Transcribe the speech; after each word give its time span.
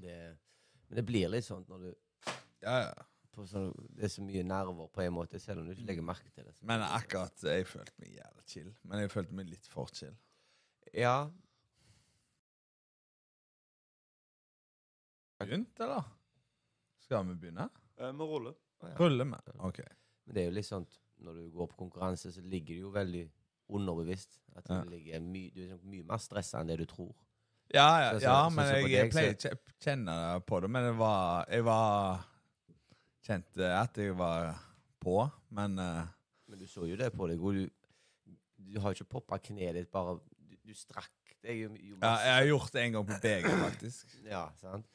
Det, 0.00 0.38
men 0.88 0.96
det 0.96 1.04
blir 1.06 1.28
litt 1.30 1.44
sånn 1.44 1.64
når 1.68 1.78
du 1.86 1.94
Ja, 2.62 2.78
ja. 2.86 2.94
på 3.32 3.46
sånn, 3.46 3.70
Det 3.94 4.04
er 4.04 4.08
så 4.08 4.22
mye 4.22 4.42
nerver 4.44 4.88
på 4.92 5.02
en 5.04 5.12
måte, 5.14 5.38
selv 5.40 5.60
om 5.60 5.66
du 5.68 5.72
ikke 5.74 5.86
legger 5.86 6.02
merke 6.02 6.30
til 6.34 6.44
det. 6.44 6.54
så- 6.56 6.64
Men 6.66 6.80
akkurat 6.82 7.36
jeg 7.42 7.66
følte 7.66 7.92
meg 7.98 8.16
jævlig 8.16 8.46
chill. 8.46 8.74
Men 8.84 8.98
jeg 9.00 9.10
følte 9.10 9.32
meg 9.32 9.46
litt 9.48 9.66
for 9.66 9.86
chill. 9.86 10.16
Ja. 10.94 11.30
Begynt, 15.40 15.80
eller? 15.80 16.04
Skal 17.00 17.24
vi 17.26 17.34
begynne? 17.34 17.68
Eh, 17.98 18.12
Vi 18.12 18.24
ruller. 18.24 18.54
ja. 18.82 18.94
Rulle 18.98 19.24
vi? 19.24 19.52
OK. 19.58 19.80
Men 20.26 20.34
det 20.34 20.42
er 20.42 20.50
jo 20.50 20.54
litt 20.56 20.66
sånn 20.68 20.86
når 21.20 21.34
du 21.34 21.50
går 21.50 21.66
på 21.68 21.76
konkurranse, 21.76 22.32
så 22.32 22.40
ligger 22.42 22.74
det 22.74 22.80
jo 22.80 22.90
veldig 22.90 23.30
underbevisst. 23.70 24.38
At 24.56 24.68
Ja. 24.68 24.80
det 24.82 24.90
ligger 24.90 25.20
my, 25.20 25.50
du 25.54 25.70
er 25.72 25.78
mye 25.78 26.02
mer 26.04 26.18
stressa 26.18 26.60
enn 26.60 26.66
det 26.68 26.78
du 26.78 26.86
tror. 26.86 27.14
Ja, 27.70 27.90
ja, 28.02 28.14
så, 28.16 28.24
ja 28.24 28.38
men 28.50 28.66
jeg, 28.74 28.88
jeg 28.90 29.12
pleier 29.12 29.36
ikke 29.36 29.54
å 29.54 29.60
kjenne 29.84 30.16
på 30.46 30.58
det. 30.64 30.70
Men 30.74 30.88
det 30.88 30.96
var, 30.98 31.46
jeg 31.50 31.66
var 31.68 32.26
Kjente 33.20 33.66
at 33.76 33.98
jeg 34.00 34.14
var 34.16 34.54
på, 35.00 35.20
men 35.54 35.76
uh, 35.78 36.08
Men 36.50 36.58
du 36.58 36.66
så 36.66 36.86
jo 36.88 36.96
det 36.98 37.10
på 37.14 37.28
deg. 37.30 37.38
Du, 37.38 38.32
du 38.70 38.78
har 38.80 38.90
jo 38.90 38.98
ikke 38.98 39.12
poppa 39.20 39.38
kneet 39.44 39.76
ditt, 39.76 39.90
bare 39.92 40.16
du, 40.18 40.56
du 40.66 40.72
strakk 40.74 41.12
deg 41.44 41.60
jo, 41.66 41.68
jo 41.76 41.98
ja. 42.00 42.14
Jeg 42.24 42.34
har 42.34 42.48
gjort 42.48 42.72
det 42.74 42.82
en 42.82 42.96
gang 42.96 43.06
på 43.06 43.18
begeret, 43.22 43.60
faktisk. 43.60 44.16
Ja, 44.26 44.42
sant? 44.60 44.88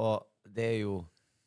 Og 0.00 0.22
det 0.44 0.68
er 0.74 0.78
jo 0.84 1.00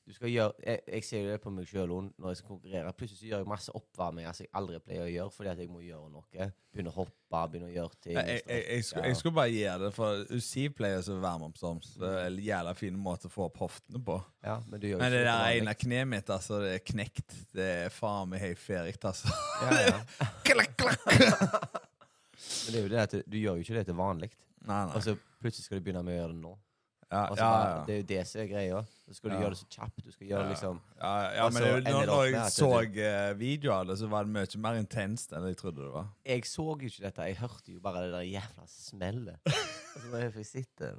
du 0.07 0.13
skal 0.15 0.31
gjøre, 0.31 0.53
Jeg, 0.63 0.79
jeg 0.87 1.03
ser 1.03 1.23
jo 1.25 1.31
det 1.33 1.39
på 1.43 1.51
meg 1.51 1.67
sjøl 1.67 1.91
når 1.91 2.31
jeg 2.31 2.37
skal 2.39 2.51
konkurrere. 2.53 2.91
Plutselig 2.95 3.19
så 3.19 3.25
gjør 3.27 3.41
jeg 3.41 3.49
masse 3.51 3.73
oppvarminger 3.75 4.35
som 4.37 4.45
jeg 4.45 4.51
aldri 4.55 4.79
pleier 4.85 5.03
å 5.03 5.09
gjøre, 5.11 5.33
fordi 5.35 5.49
at 5.51 5.59
jeg 5.59 5.71
må 5.71 5.81
gjøre 5.83 6.11
noe. 6.13 6.47
Begynne 6.71 6.93
å 6.93 6.95
hoppe, 6.95 7.41
begynne 7.51 7.67
å 7.67 7.73
gjøre 7.73 7.99
ting. 8.05 8.15
Jeg, 8.15 8.37
jeg, 8.45 8.61
jeg, 8.63 8.85
skulle, 8.87 9.03
jeg 9.11 9.19
skulle 9.19 9.35
bare 9.35 9.51
gjøre 9.51 9.81
det, 9.83 9.89
for 9.97 10.21
Usiv 10.31 10.77
pleier 10.77 11.11
å 11.11 11.17
varme 11.25 11.49
opp 11.49 11.59
som 11.59 11.81
en 12.07 12.39
jævla 12.45 12.75
fin 12.79 13.01
måte 13.07 13.27
å 13.27 13.33
få 13.33 13.49
opp 13.49 13.59
hoftene 13.65 13.99
på. 14.07 14.15
Ja, 14.47 14.55
men 14.69 14.83
du 14.83 14.87
gjør 14.87 15.03
Men 15.03 15.15
det 15.17 15.25
der 15.27 15.47
ene 15.57 15.75
kneet 15.81 16.11
mitt, 16.13 16.31
altså, 16.37 16.61
det 16.63 16.77
er 16.77 16.85
knekt. 16.93 17.35
Det 17.57 17.67
er 17.87 17.91
faen 17.91 18.31
meg 18.31 18.45
helt 18.45 18.63
ferdig, 18.63 18.95
altså. 19.01 19.33
Ja, 19.65 19.81
ja. 19.89 19.99
klakk, 20.47 20.77
klakk. 20.79 21.03
Men 21.11 22.71
det 22.71 22.79
er 22.79 22.83
jo 22.85 22.93
det 22.95 23.03
at 23.03 23.17
du, 23.17 23.19
du 23.27 23.37
gjør 23.41 23.59
jo 23.59 23.67
ikke 23.67 23.81
det 23.81 23.89
til 23.91 23.99
vanlig. 23.99 24.31
Og 24.71 25.03
så 25.03 25.17
plutselig 25.41 25.67
skal 25.67 25.81
du 25.81 25.83
begynne 25.83 26.05
med 26.07 26.15
å 26.15 26.21
gjøre 26.21 26.31
det 26.31 26.41
nå. 26.45 26.55
Ja, 27.07 27.21
altså, 27.29 27.43
ja, 27.45 27.67
ja. 27.71 27.83
Det 27.87 27.93
er 27.93 27.99
jo 28.01 28.05
det 28.09 28.23
som 28.27 28.41
er 28.41 28.47
greia. 28.49 28.79
Så 29.07 29.13
skal 29.15 29.31
du 29.31 29.35
gjøre 29.39 29.53
det 29.53 29.59
så 29.61 29.67
kjapt. 29.71 30.01
Du 30.03 30.11
skal 30.11 30.27
gjøre 30.27 30.47
liksom 30.49 30.79
Ja, 30.99 31.45
men 31.53 31.63
det, 31.63 31.93
når, 31.93 32.09
når 32.09 32.23
jeg 32.25 32.51
så 32.51 32.71
eh, 32.83 33.29
videoer 33.39 33.75
av 33.77 33.85
det, 33.87 33.95
så 34.01 34.09
var 34.11 34.27
det 34.27 34.33
mye 34.35 34.59
mer 34.65 34.79
intenst 34.81 35.31
enn 35.31 35.47
jeg 35.47 35.59
trodde 35.61 35.85
det 35.85 35.93
var. 35.93 36.09
Jeg 36.27 36.43
så 36.49 36.65
jo 36.67 36.89
ikke 36.91 37.05
dette. 37.05 37.29
Jeg 37.31 37.39
hørte 37.39 37.71
jo 37.77 37.83
bare 37.85 38.03
det 38.03 38.11
der 38.17 38.27
jævla 38.27 38.67
smellet. 38.73 39.39
Og 39.47 40.01
så 40.01 40.11
når 40.11 40.25
jeg 40.25 40.35
fikk 40.35 40.49
sitte 40.51 40.91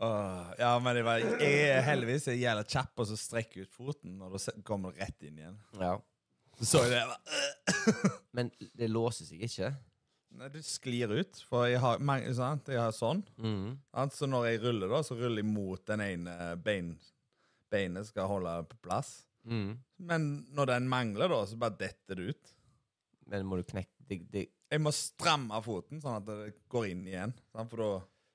Åh, 0.00 0.46
ja, 0.58 0.70
men 0.80 0.96
jeg, 0.96 1.04
var, 1.04 1.20
jeg 1.44 1.82
heldigvis 1.84 2.30
jeg 2.30 2.38
er 2.38 2.42
jævla 2.46 2.64
kjapp 2.72 3.02
og 3.02 3.10
så 3.10 3.18
strekker 3.20 3.66
ut 3.66 3.74
foten, 3.74 4.16
og 4.24 4.32
da 4.32 4.54
kommer 4.66 4.94
det 4.96 5.04
rett 5.04 5.28
inn 5.28 5.42
igjen. 5.42 5.60
Ja. 5.76 5.98
Så 6.60 6.82
jeg 6.88 7.04
det 7.04 8.10
Men 8.36 8.50
det 8.76 8.88
låser 8.88 9.28
seg 9.28 9.44
ikke. 9.44 9.74
Det 10.40 10.62
sklir 10.64 11.12
ut, 11.12 11.40
for 11.48 11.66
jeg 11.68 11.80
har, 11.82 12.00
sant? 12.36 12.70
Jeg 12.72 12.80
har 12.80 12.94
sånn. 12.96 13.20
Mm. 13.36 13.76
Så 14.14 14.28
når 14.30 14.46
jeg 14.48 14.62
ruller, 14.64 14.88
da, 14.88 15.02
så 15.04 15.16
ruller 15.18 15.42
jeg 15.42 15.50
mot 15.50 15.82
den 15.90 16.02
ene 16.04 16.36
bein, 16.64 16.94
beinet 17.70 18.08
skal 18.08 18.30
holde 18.30 18.54
på 18.70 18.80
plass. 18.88 19.12
Mm. 19.44 19.74
Men 20.08 20.28
når 20.56 20.72
den 20.72 20.88
mangler, 20.90 21.28
da, 21.32 21.42
så 21.46 21.58
bare 21.60 21.76
detter 21.80 22.18
det 22.18 22.34
ut. 22.34 22.54
Men 23.30 23.46
må 23.46 23.60
du 23.60 23.66
knekke 23.68 24.08
det, 24.10 24.22
det, 24.32 24.46
Jeg 24.72 24.82
må 24.82 24.90
stramme 24.94 25.60
foten, 25.62 26.00
sånn 26.02 26.18
at 26.18 26.26
det 26.26 26.54
går 26.72 26.88
inn 26.90 27.04
igjen. 27.06 27.34
Sant? 27.52 27.70
For 27.70 27.84
da 27.84 27.90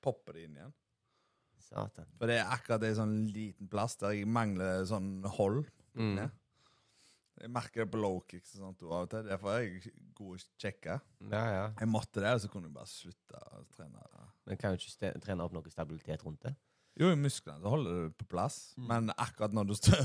popper 0.06 0.38
det 0.38 0.46
inn 0.46 0.60
igjen. 0.60 0.76
Satan. 1.66 2.06
For 2.14 2.30
det 2.30 2.38
er 2.38 2.52
akkurat 2.54 2.84
en 2.86 2.98
sånn 3.00 3.16
liten 3.34 3.68
plass 3.70 3.98
der 3.98 4.14
jeg 4.14 4.30
mangler 4.30 4.86
sånn 4.88 5.26
hold. 5.36 5.66
Mm. 5.96 6.14
ned. 6.18 6.32
Jeg 7.40 7.50
merker 7.52 7.84
det 7.84 7.90
på 7.92 8.00
low 8.00 8.20
kicks 8.30 8.54
og 8.56 8.62
sånt 8.62 8.82
av 8.86 8.94
og 9.02 9.10
til. 9.12 9.26
Derfor 9.28 9.52
er 9.52 9.64
jeg 9.66 9.92
god 10.16 10.36
å 10.38 10.44
sjekke. 10.62 11.00
Ja, 11.30 11.42
ja. 11.52 11.64
Jeg 11.82 11.88
måtte 11.92 12.22
det, 12.24 12.30
og 12.32 12.40
så 12.44 12.48
kunne 12.52 12.70
jeg 12.70 12.76
bare 12.78 12.88
slutte 12.90 13.42
å 13.52 13.64
trene. 13.76 14.06
Men 14.46 14.60
kan 14.60 14.72
du 14.72 14.80
ikke 14.80 15.10
trene 15.24 15.44
opp 15.44 15.52
noe 15.56 15.72
stabilitet 15.74 16.24
rundt 16.24 16.46
det. 16.46 16.54
Jo, 16.96 17.10
i 17.12 17.18
musklene 17.20 17.60
så 17.60 17.68
holder 17.74 17.98
det 18.06 18.14
på 18.16 18.24
plass, 18.32 18.72
Mm. 18.78 18.86
men 18.88 19.10
akkurat 19.20 19.52
når 19.52 19.66
du 19.68 19.74
står 19.76 20.00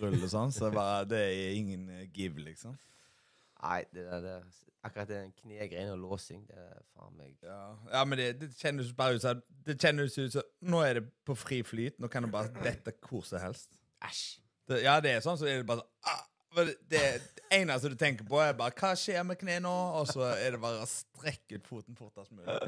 ruller 0.00 0.26
sånn, 0.32 0.50
så 0.50 0.72
bare, 0.74 1.04
det 1.06 1.20
er 1.22 1.52
ingen 1.54 1.84
give, 2.12 2.42
liksom. 2.42 2.74
Nei, 3.62 3.84
det 3.94 4.06
der, 4.08 4.24
det, 4.24 4.34
akkurat 4.82 5.08
den 5.12 5.30
knegreien 5.38 5.92
og 5.92 6.00
låsing, 6.02 6.42
det 6.48 6.56
er 6.56 6.80
faen 6.96 7.14
meg 7.14 7.36
Ja, 7.44 7.76
ja 7.92 8.02
men 8.08 8.18
det, 8.18 8.28
det 8.40 8.48
kjennes 8.56 8.90
bare 8.96 9.18
ut 9.18 9.22
som 9.22 9.42
Det 9.66 9.76
kjennes 9.78 10.16
ut 10.18 10.32
som 10.32 10.42
Nå 10.72 10.80
er 10.82 10.94
det 10.98 11.04
på 11.28 11.36
fri 11.36 11.60
flyt. 11.62 11.98
Nå 12.00 12.08
kan 12.08 12.24
du 12.24 12.30
bare 12.32 12.48
dette 12.64 12.94
hvor 13.04 13.22
som 13.28 13.38
helst. 13.44 13.76
Æsj! 14.02 14.40
Det, 14.66 14.82
ja, 14.82 14.96
det 15.04 15.12
er 15.12 15.20
sånn, 15.22 15.36
så 15.38 15.46
er 15.46 15.60
det 15.60 15.68
bare 15.68 15.84
sånn 15.84 16.10
ah, 16.10 16.24
det, 16.56 16.74
det 16.90 17.02
eneste 17.54 17.88
du 17.92 17.96
tenker 17.98 18.26
på, 18.26 18.40
er 18.42 18.56
bare 18.58 18.74
Hva 18.74 18.92
skjer 18.98 19.22
med 19.26 19.38
kneet 19.40 19.62
nå? 19.62 19.74
Og 20.00 20.08
så 20.10 20.24
er 20.34 20.56
det 20.56 20.60
bare 20.62 20.82
å 20.82 20.88
strekke 20.90 21.60
ut 21.60 21.68
foten 21.70 21.98
fortest 21.98 22.32
mulig. 22.34 22.58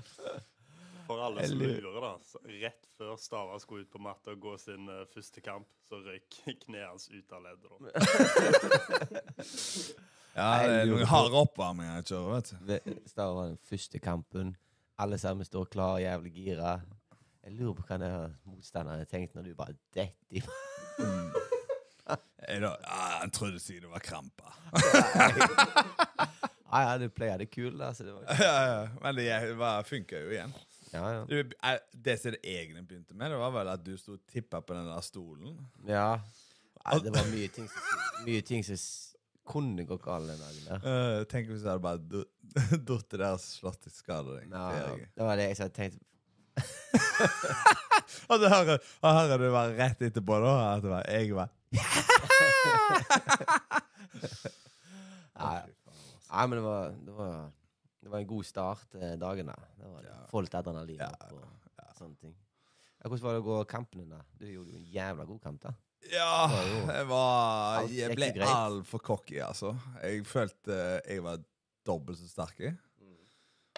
For 1.09 1.19
alle 1.27 1.47
som 1.49 1.59
lurer. 1.59 1.99
da. 2.01 2.13
Så 2.27 2.39
rett 2.47 2.87
før 2.97 3.17
Stava 3.19 3.59
skulle 3.63 3.83
ut 3.87 3.93
på 3.93 4.01
matta 4.03 4.31
og 4.37 4.41
gå 4.45 4.55
sin 4.63 4.87
uh, 4.89 5.03
første 5.13 5.43
kamp, 5.45 5.67
så 5.89 5.99
røyk 6.05 6.41
kneet 6.67 6.87
hans 6.89 7.09
ut 7.11 7.35
av 7.35 7.41
leddet. 7.49 7.69
da. 7.71 7.77
Ja, 10.33 10.47
det 10.65 10.77
er 10.81 10.87
noen 10.89 11.05
harde 11.11 11.37
oppvarminger 11.43 11.99
jeg 11.99 12.07
kjører, 12.09 12.31
vet 12.39 12.47
du. 12.49 12.57
Ved- 12.71 13.11
var 13.21 13.51
den 13.51 13.59
første 13.69 13.99
kampen. 14.01 14.55
Alle 15.05 15.19
sammen 15.21 15.45
står 15.45 15.67
klar, 15.69 15.99
jævlig 16.01 16.33
gira. 16.33 16.71
Jeg 17.45 17.53
lurer 17.59 17.75
på 17.77 17.85
hva 17.85 17.99
den 18.01 18.15
har 18.15 18.33
motstanderen 18.49 19.11
tenkte 19.11 19.37
når 19.37 19.51
du 19.51 19.55
bare 19.59 19.77
detter 19.93 20.41
i 20.41 20.41
Jeg 22.09 22.63
da, 22.65 22.73
du 22.75 22.89
Han 23.23 23.31
trodde 23.31 23.61
sikkert 23.63 23.87
det 23.87 23.93
var 23.93 24.03
krampe. 24.03 24.49
Ja, 26.73 26.81
ja, 26.87 26.99
du 26.99 27.09
pleier 27.13 27.39
det 27.39 27.51
kul, 27.53 27.75
da. 27.79 27.93
Så 27.95 28.07
det 28.07 28.15
var 28.17 28.25
ja, 28.41 28.53
ja, 28.73 28.85
men 29.03 29.17
det 29.19 29.57
bare 29.61 29.85
funka 29.85 30.23
jo 30.23 30.33
igjen. 30.33 30.55
Ja, 30.93 31.03
ja. 31.13 31.25
Du, 31.29 31.39
eh, 31.41 31.79
det 31.93 32.19
som 32.21 32.33
det 32.33 32.41
egentlig 32.45 32.87
begynte 32.89 33.15
med, 33.15 33.31
det 33.33 33.41
var 33.41 33.53
vel 33.53 33.71
at 33.73 33.85
du 33.85 33.93
sto 34.01 34.17
og 34.17 34.25
tippa 34.33 34.61
på 34.65 34.77
den 34.77 34.89
der 34.89 35.05
stolen. 35.05 35.59
ja. 35.89 36.17
Nei, 36.83 36.97
det 36.99 37.13
var 37.15 37.29
mye 37.31 37.47
ting 37.55 37.69
som, 37.71 37.99
mye 38.27 38.43
ting 38.43 38.65
som 38.67 38.79
kunne 39.47 39.85
gå 39.87 39.99
galt 40.03 40.27
den 40.33 40.41
dagen. 40.41 40.83
Uh, 40.83 41.21
tenk 41.31 41.47
hvis 41.53 41.63
du 41.63 41.69
hadde 41.71 41.85
bare 41.85 42.01
datt 42.03 43.15
der 43.21 43.29
og 43.29 43.43
slått 43.43 43.87
i 43.87 43.93
skade 43.95 44.35
deg. 44.41 44.51
Ferdig. 44.51 45.07
det 45.15 45.29
var 45.29 45.39
det 45.39 45.47
jeg 45.47 45.61
hadde 45.61 45.77
tenkt. 45.77 46.03
Og 48.33 48.43
så 48.43 48.49
hører, 48.51 48.83
hører 49.05 49.41
du 49.41 49.47
bare 49.55 49.77
rett 49.79 50.03
etterpå 50.09 50.41
da, 50.43 50.53
at 50.75 50.85
jeg 51.07 51.31
var 51.37 51.53
Nei, 55.33 55.61
nei 56.31 56.47
men 56.49 56.57
det 56.59 56.65
var, 56.65 56.93
det 57.07 57.15
var 57.17 57.35
Det 58.03 58.11
var 58.11 58.19
en 58.19 58.27
god 58.33 58.45
start 58.47 58.95
eh, 58.99 59.15
dagen. 59.21 59.47
da 59.47 59.55
Det 59.79 59.89
var 59.93 60.03
Ja. 60.09 60.19
Få 60.31 60.43
adrenalin 60.43 60.99
Ja, 61.01 61.09
opp 61.13 61.33
og 61.33 61.97
sånne 61.99 62.17
ting. 62.21 62.35
Ja, 63.03 63.09
hvordan 63.09 63.23
var 63.27 63.33
det 63.37 63.43
å 63.43 63.47
gå 63.47 63.65
kampene? 63.71 64.09
da? 64.11 64.21
Du 64.39 64.47
gjorde 64.47 64.73
jo 64.73 64.79
en 64.79 64.87
jævla 64.93 65.25
god 65.27 65.41
kamp, 65.43 65.61
da. 65.63 65.73
Ja, 66.11 66.49
jeg 66.93 67.07
var 67.09 67.87
Jeg 67.89 68.17
ble 68.17 68.33
altfor 68.47 68.99
cocky, 69.03 69.39
altså. 69.41 69.77
Jeg 70.03 70.25
følte 70.27 71.01
jeg 71.07 71.23
var 71.23 71.39
dobbelt 71.87 72.19
så 72.19 72.29
sterk. 72.29 72.59
jeg. 72.59 72.77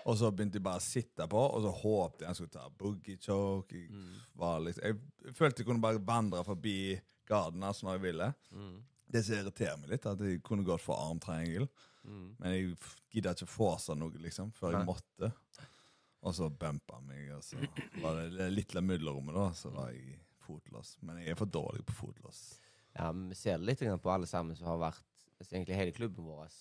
Og 0.07 0.17
så 0.21 0.31
begynte 0.31 0.57
jeg 0.59 0.63
bare 0.65 0.77
å 0.81 0.85
sitte 0.85 1.27
på, 1.29 1.37
og 1.55 1.63
så 1.65 1.71
håpte 1.73 2.21
jeg 2.25 2.27
han 2.29 2.35
skulle 2.35 2.51
ta 2.53 2.69
boogie 2.69 3.17
choke. 3.17 3.73
Jeg, 3.73 3.91
Mm. 3.91 4.65
liksom, 4.65 4.83
jeg 4.85 5.35
følte 5.35 5.59
jeg 5.63 5.67
kunne 5.67 5.81
bare 5.81 5.99
vandre 6.07 6.45
forbi 6.45 7.01
garden 7.29 7.65
som 7.75 7.91
jeg 7.93 8.03
ville. 8.05 8.31
Mm. 8.53 8.77
Det 9.15 9.23
som 9.25 9.39
irriterer 9.39 9.79
meg 9.81 9.95
litt, 9.95 10.07
at 10.11 10.23
jeg 10.25 10.43
kunne 10.47 10.67
gått 10.67 10.83
for 10.85 10.99
armtriangel. 10.99 11.69
Mm. 12.05 12.27
Men 12.39 12.55
jeg 12.55 12.75
gidda 13.15 13.35
ikke 13.37 13.49
forse 13.49 13.97
noe, 13.97 14.13
liksom, 14.21 14.53
før 14.57 14.79
jeg 14.79 14.89
måtte. 14.89 15.31
Og 16.25 16.35
så 16.37 16.49
bumpa 16.49 17.01
meg, 17.05 17.29
og 17.37 17.43
så 17.45 17.61
var 18.01 18.21
det 18.21 18.39
det 18.39 18.53
lille 18.55 18.81
mudlerommet, 18.81 19.37
da, 19.37 19.49
så 19.57 19.73
var 19.75 19.91
jeg 19.93 20.19
fotlås. 20.45 20.97
Men 21.05 21.21
jeg 21.21 21.35
er 21.35 21.41
for 21.41 21.51
dårlig 21.53 21.85
på 21.89 21.97
fotlås. 21.99 22.45
Ja, 22.95 23.11
Vi 23.13 23.35
ser 23.35 23.59
det 23.59 23.67
litt 23.67 23.83
på 24.03 24.13
alle 24.13 24.27
sammen 24.31 24.57
som 24.57 24.69
har 24.71 24.79
vært 24.79 25.03
altså 25.41 25.57
Egentlig 25.57 25.77
hele 25.77 25.93
klubben 25.93 26.25
vår. 26.25 26.53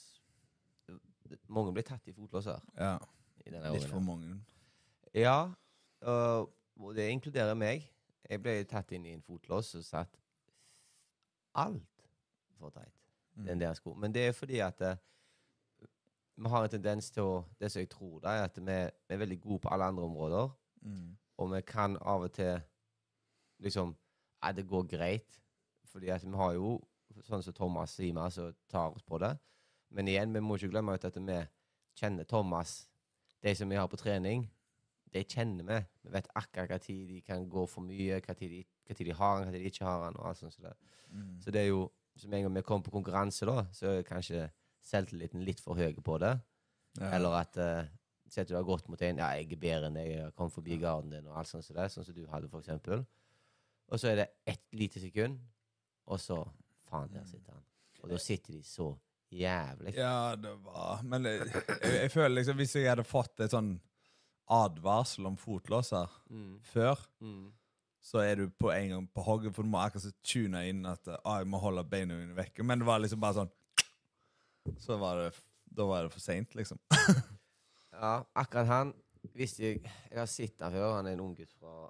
Mange 1.47 1.71
blir 1.75 1.85
tatt 1.85 2.07
i 2.09 2.13
fotlåser 2.13 2.59
Ja, 2.75 2.97
i 3.45 3.53
litt 3.53 3.85
for 3.87 4.03
mange. 4.03 4.39
Ja, 5.13 5.53
og 6.01 6.95
det 6.97 7.05
inkluderer 7.11 7.55
meg. 7.55 7.85
Jeg 8.29 8.41
ble 8.41 8.55
tatt 8.67 8.91
inn 8.95 9.05
i 9.05 9.13
en 9.13 9.23
fotlås 9.23 9.75
og 9.77 9.85
satt 9.85 10.17
alt 11.55 12.05
for 12.59 12.69
teit. 12.69 12.93
Mm. 13.35 13.45
Den 13.45 13.61
der 13.61 13.73
sko. 13.73 13.93
Men 13.93 14.13
det 14.13 14.27
er 14.27 14.31
fordi 14.31 14.59
at 14.59 14.81
uh, 14.81 14.95
vi 16.35 16.49
har 16.49 16.63
en 16.63 16.69
tendens 16.69 17.11
til 17.11 17.23
å 17.23 17.43
Det 17.59 17.71
som 17.71 17.79
jeg 17.79 17.89
tror, 17.89 18.19
da, 18.19 18.29
er 18.29 18.47
at 18.47 18.57
vi, 18.57 18.77
vi 19.07 19.15
er 19.15 19.21
veldig 19.21 19.39
gode 19.41 19.59
på 19.59 19.69
alle 19.69 19.85
andre 19.85 20.03
områder. 20.03 20.49
Mm. 20.81 21.17
Og 21.37 21.51
vi 21.53 21.61
kan 21.61 21.97
av 22.01 22.21
og 22.21 22.33
til 22.33 22.61
liksom 23.59 23.95
Ja, 24.43 24.51
det 24.51 24.67
går 24.67 24.83
greit. 24.83 25.39
Fordi 25.85 26.09
at 26.09 26.23
vi 26.25 26.35
har 26.35 26.53
jo 26.53 26.81
sånn 27.21 27.43
som 27.43 27.53
Thomas 27.53 27.93
Sima 27.95 28.29
som 28.33 28.53
tar 28.67 28.91
oss 28.91 29.05
på 29.05 29.17
det. 29.17 29.37
Men 29.93 30.07
igjen, 30.07 30.33
vi 30.33 30.41
må 30.41 30.57
ikke 30.57 30.71
glemme 30.73 30.95
ut 30.97 31.05
at 31.05 31.15
vi 31.15 31.37
kjenner 31.99 32.27
Thomas. 32.27 32.89
De 33.43 33.53
som 33.55 33.69
vi 33.69 33.77
har 33.77 33.87
på 33.87 33.99
trening, 33.99 34.47
de 35.13 35.23
kjenner 35.23 35.67
vi. 35.67 35.79
Vi 36.03 36.13
vet 36.15 36.29
akkurat 36.35 36.81
tid 36.81 37.07
de 37.09 37.21
kan 37.21 37.45
gå 37.49 37.65
for 37.69 37.85
mye, 37.85 38.19
tid 38.33 38.49
de, 38.49 38.63
tid 38.91 39.07
de 39.07 39.15
har 39.17 39.39
den, 39.39 39.53
tid 39.53 39.63
de 39.63 39.71
ikke 39.71 39.85
har 39.87 40.05
den. 40.05 40.17
og 40.19 40.29
alt 40.29 40.37
sånt. 40.41 40.53
Så 40.53 40.61
det. 40.61 40.73
Mm. 41.11 41.41
Så 41.41 41.51
det 41.51 41.61
er 41.61 41.71
jo, 41.71 41.91
Som 42.15 42.33
en 42.33 42.43
gang 42.43 42.55
vi 42.55 42.61
kommer 42.61 42.85
på 42.85 42.91
konkurranse, 42.93 43.45
da, 43.49 43.63
så 43.73 43.87
er 43.89 44.03
kanskje 44.05 44.43
selvtilliten 44.85 45.41
litt 45.41 45.59
for 45.63 45.73
høy 45.73 45.95
på 46.05 46.17
det. 46.21 46.35
Ja. 46.99 47.07
Eller 47.15 47.39
at 47.39 47.57
uh, 47.57 47.87
Sett 48.29 48.47
du 48.49 48.55
har 48.55 48.65
gått 48.65 48.87
mot 48.89 49.01
en 49.01 49.17
Ja, 49.17 49.31
jeg 49.37 49.51
er 49.51 49.59
bedre 49.61 49.89
enn 49.89 49.97
deg, 49.97 50.09
jeg 50.09 50.33
kommet 50.37 50.53
forbi 50.53 50.77
garden 50.81 51.09
din, 51.13 51.25
og 51.29 51.37
alt 51.37 51.49
sånt 51.49 51.65
som 51.65 51.75
det, 51.77 51.87
sånn 51.93 52.05
som 52.05 52.15
du 52.15 52.23
hadde, 52.29 52.49
for 52.49 52.61
eksempel. 52.61 53.03
Og 53.89 54.01
så 54.01 54.09
er 54.09 54.21
det 54.21 54.27
ett 54.45 54.63
lite 54.73 55.01
sekund, 55.01 55.39
og 56.05 56.21
så 56.21 56.43
Faen, 56.89 57.09
der 57.13 57.25
sitter 57.25 57.55
han. 57.55 57.65
Og 58.03 58.09
da 58.11 58.17
sitter 58.21 58.53
de 58.53 58.61
så 58.67 58.91
jævlig. 59.33 59.95
Ja, 59.97 60.35
det 60.35 60.53
var 60.63 61.01
Men 61.03 61.25
jeg, 61.25 61.47
jeg, 61.49 61.93
jeg 62.01 62.11
føler 62.13 62.35
liksom 62.35 62.59
hvis 62.59 62.75
jeg 62.75 62.89
hadde 62.91 63.05
fått 63.07 63.41
et 63.41 63.53
sånn 63.53 63.75
advarsel 64.53 65.29
om 65.29 65.37
fotlåser 65.39 66.11
Mm, 66.29 66.57
før, 66.65 66.99
mm. 67.23 67.45
Så 68.03 68.19
er 68.19 68.35
du 68.35 68.49
på 68.59 68.71
en 68.71 68.89
gang 68.89 69.05
på 69.15 69.23
hogget, 69.23 69.55
for 69.55 69.63
du 69.63 69.69
må 69.71 69.79
akkurat 69.79 70.03
så 70.03 70.11
tune 70.27 70.59
inn 70.67 70.83
at 70.85 71.07
ah, 71.21 71.37
jeg 71.39 71.47
må 71.47 71.61
holde 71.63 71.85
beina 71.87 72.17
mine 72.19 72.35
vekke. 72.35 72.65
Men 72.67 72.81
det 72.81 72.87
var 72.89 72.99
liksom 72.99 73.21
bare 73.23 73.37
sånn 73.37 73.53
Så 74.79 74.97
var 74.99 75.19
det 75.19 75.29
Da 75.73 75.87
var 75.87 76.03
det 76.03 76.11
for 76.11 76.23
seint, 76.23 76.55
liksom. 76.55 76.79
Ja, 77.93 78.23
akkurat 78.35 78.67
han 78.67 78.93
visste 79.37 79.63
jeg 79.63 79.79
Jeg 79.85 80.19
har 80.19 80.27
sett 80.27 80.61
han 80.61 80.73
før. 80.73 80.97
Han 80.97 81.07
er 81.07 81.15
en 81.15 81.23
unggutt 81.23 81.53
fra, 81.55 81.87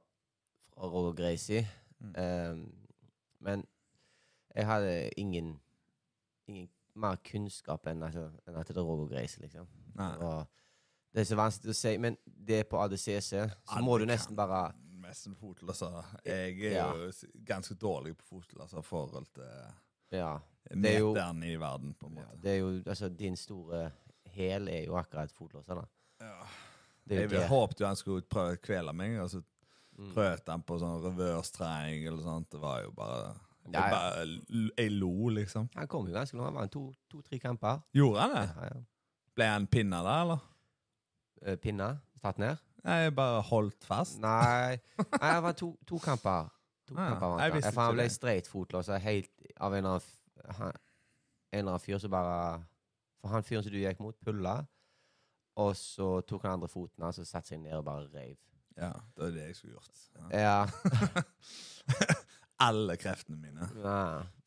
fra 0.76 0.90
Roger 0.92 1.16
Gracie. 1.18 1.66
Mm. 2.00 2.14
Um, 2.14 2.64
men 3.40 3.66
jeg 4.56 4.70
hadde 4.70 5.10
ingen 5.18 5.60
Ingen 6.48 6.70
mer 6.96 7.18
kunnskap 7.26 7.88
enn, 7.90 8.04
at, 8.06 8.18
enn 8.20 8.58
at 8.60 8.70
det 8.70 8.78
er 8.78 8.86
Roger 8.86 9.10
Gracie, 9.16 9.42
liksom. 9.42 9.66
Nei. 9.98 10.12
Og 10.22 10.46
det 11.14 11.24
er 11.24 11.30
så 11.30 11.38
vanskelig 11.40 11.74
å 11.74 11.78
si, 11.78 11.94
men 12.02 12.18
det 12.26 12.60
er 12.60 12.68
på 12.70 12.78
ADCC, 12.82 13.10
så 13.24 13.46
Alle 13.48 13.86
må 13.86 13.98
du 13.98 14.06
nesten 14.06 14.38
bare 14.38 14.68
Nesten 15.14 15.36
fotlåser. 15.38 16.06
Jeg 16.26 16.58
er 16.66 16.72
Ja. 16.74 16.88
jo 16.96 17.12
ganske 17.46 17.76
dårlig 17.78 18.16
på 18.18 18.24
fotlåser 18.42 18.80
i 18.80 18.82
forhold 18.82 19.28
til 19.34 19.44
Ja. 20.12 20.40
Jo- 20.72 21.14
meteren 21.14 21.44
i 21.44 21.56
verden, 21.56 21.94
på 21.94 22.08
en 22.08 22.16
ja 22.18 22.22
måte. 22.24 22.42
det 22.42 22.52
er 22.52 22.58
jo 22.60 22.82
altså 22.88 23.10
Din 23.16 23.36
store 23.36 23.92
hæl 24.26 24.68
er 24.70 24.86
jo 24.86 24.96
akkurat 24.98 25.32
fotlåser, 25.32 25.76
da. 25.76 25.86
Ja. 26.22 26.46
Jeg 27.10 27.30
det. 27.30 27.48
håpet 27.48 27.80
jo 27.80 27.86
han 27.86 27.96
skulle 27.96 28.22
prøve 28.24 28.58
å 28.58 28.62
kvele 28.62 28.94
meg, 28.94 29.20
og 29.20 29.30
så 29.30 29.44
Mm. 30.00 30.14
prøvde 30.16 30.48
han 30.52 30.64
på 30.64 30.80
sånn 30.80 31.04
reverse 31.04 31.52
triangle 31.52 32.14
og 32.14 32.24
sånt. 32.24 32.50
Det 32.50 32.60
var 32.60 32.82
jo 32.84 32.92
bare 32.92 33.36
Jeg, 33.66 33.74
Ja, 33.74 33.86
ja. 33.88 33.92
bare, 33.92 34.72
jeg 34.78 34.92
lo, 34.92 35.30
liksom. 35.30 35.70
Han 35.76 35.88
kom 35.88 36.06
jo 36.08 36.14
ganske 36.14 36.34
langt. 36.36 36.46
Han 36.46 36.54
vant 36.70 36.72
to-tre 37.10 37.40
kamper. 37.40 37.82
Gjorde 37.96 38.20
han 38.20 38.30
det? 38.32 38.56
Ja, 38.56 38.64
ja. 38.64 38.82
Ble 39.36 39.46
han 39.46 39.68
pinna 39.68 40.04
da, 40.04 40.22
eller? 40.22 40.40
Eh, 41.46 41.56
Pinna 41.56 41.98
tatt 42.22 42.38
ned. 42.40 42.58
Jeg 42.84 43.14
bare 43.16 43.42
holdt 43.48 43.86
fast. 43.88 44.20
Nei, 44.20 44.76
Nei 45.22 45.32
det 45.38 45.44
var 45.46 45.56
to, 45.60 45.70
to 45.88 46.00
kamper. 46.04 46.50
To 46.90 46.98
ja, 46.98 47.06
kamper 47.14 47.30
vant 47.32 47.42
jeg 47.46 47.64
Ja, 47.64 47.72
for 47.72 47.82
han 47.86 47.96
ble 47.96 48.08
streit 48.12 48.50
fotlåser 48.52 49.00
helt 49.06 49.32
av 49.56 49.76
en 49.78 49.86
eller 49.86 50.04
annen 50.44 50.80
En 51.54 51.60
eller 51.62 51.72
annen 51.76 51.84
fyr 51.84 52.02
som 52.02 52.12
bare 52.12 52.64
For 53.24 53.32
han 53.32 53.46
fyren 53.48 53.64
som 53.64 53.72
du 53.72 53.80
gikk 53.80 54.02
mot, 54.04 54.18
pulla. 54.26 54.58
Og 55.64 55.76
så 55.78 56.08
tok 56.28 56.44
han 56.48 56.58
andre 56.58 56.68
foten 56.68 57.06
hans 57.06 57.22
og 57.22 57.28
satte 57.30 57.54
seg 57.54 57.62
ned 57.62 57.78
og 57.78 57.86
bare 57.88 58.10
reiv. 58.12 58.36
Ja, 58.76 58.90
det 59.14 59.22
var 59.22 59.34
det 59.36 59.44
jeg 59.46 59.56
skulle 59.60 59.76
gjort. 59.78 60.00
Ja. 60.34 60.42
Ja. 60.42 61.44
Alle 62.68 62.96
kreftene 62.98 63.38
mine. 63.38 63.68
ja. 63.84 64.00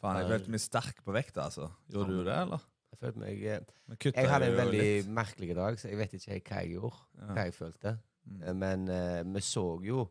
Faen, 0.03 0.19
jeg 0.21 0.31
følte 0.33 0.53
meg 0.55 0.63
sterk 0.63 0.99
på 1.07 1.15
vekta, 1.15 1.47
altså. 1.47 1.69
Gjorde 1.93 2.19
du 2.19 2.25
det, 2.27 2.35
eller? 2.43 2.65
Jeg 2.93 3.01
følte 3.01 3.21
meg 3.23 3.43
eh, 3.45 3.73
Jeg 4.09 4.29
hadde 4.31 4.51
en 4.51 4.59
veldig 4.61 4.91
merkelig 5.15 5.57
dag, 5.59 5.79
så 5.81 5.89
jeg 5.91 5.99
vet 6.01 6.15
ikke 6.17 6.33
helt 6.35 6.51
hva 6.51 6.61
jeg 6.65 6.75
gjorde. 6.77 7.01
Hva 7.31 7.47
jeg 7.49 7.55
følte. 7.57 7.95
Mm. 8.27 8.43
Eh, 8.43 8.55
Men 8.55 8.89
eh, 8.89 9.23
vi 9.35 9.41
så 9.41 9.67
jo 9.87 10.07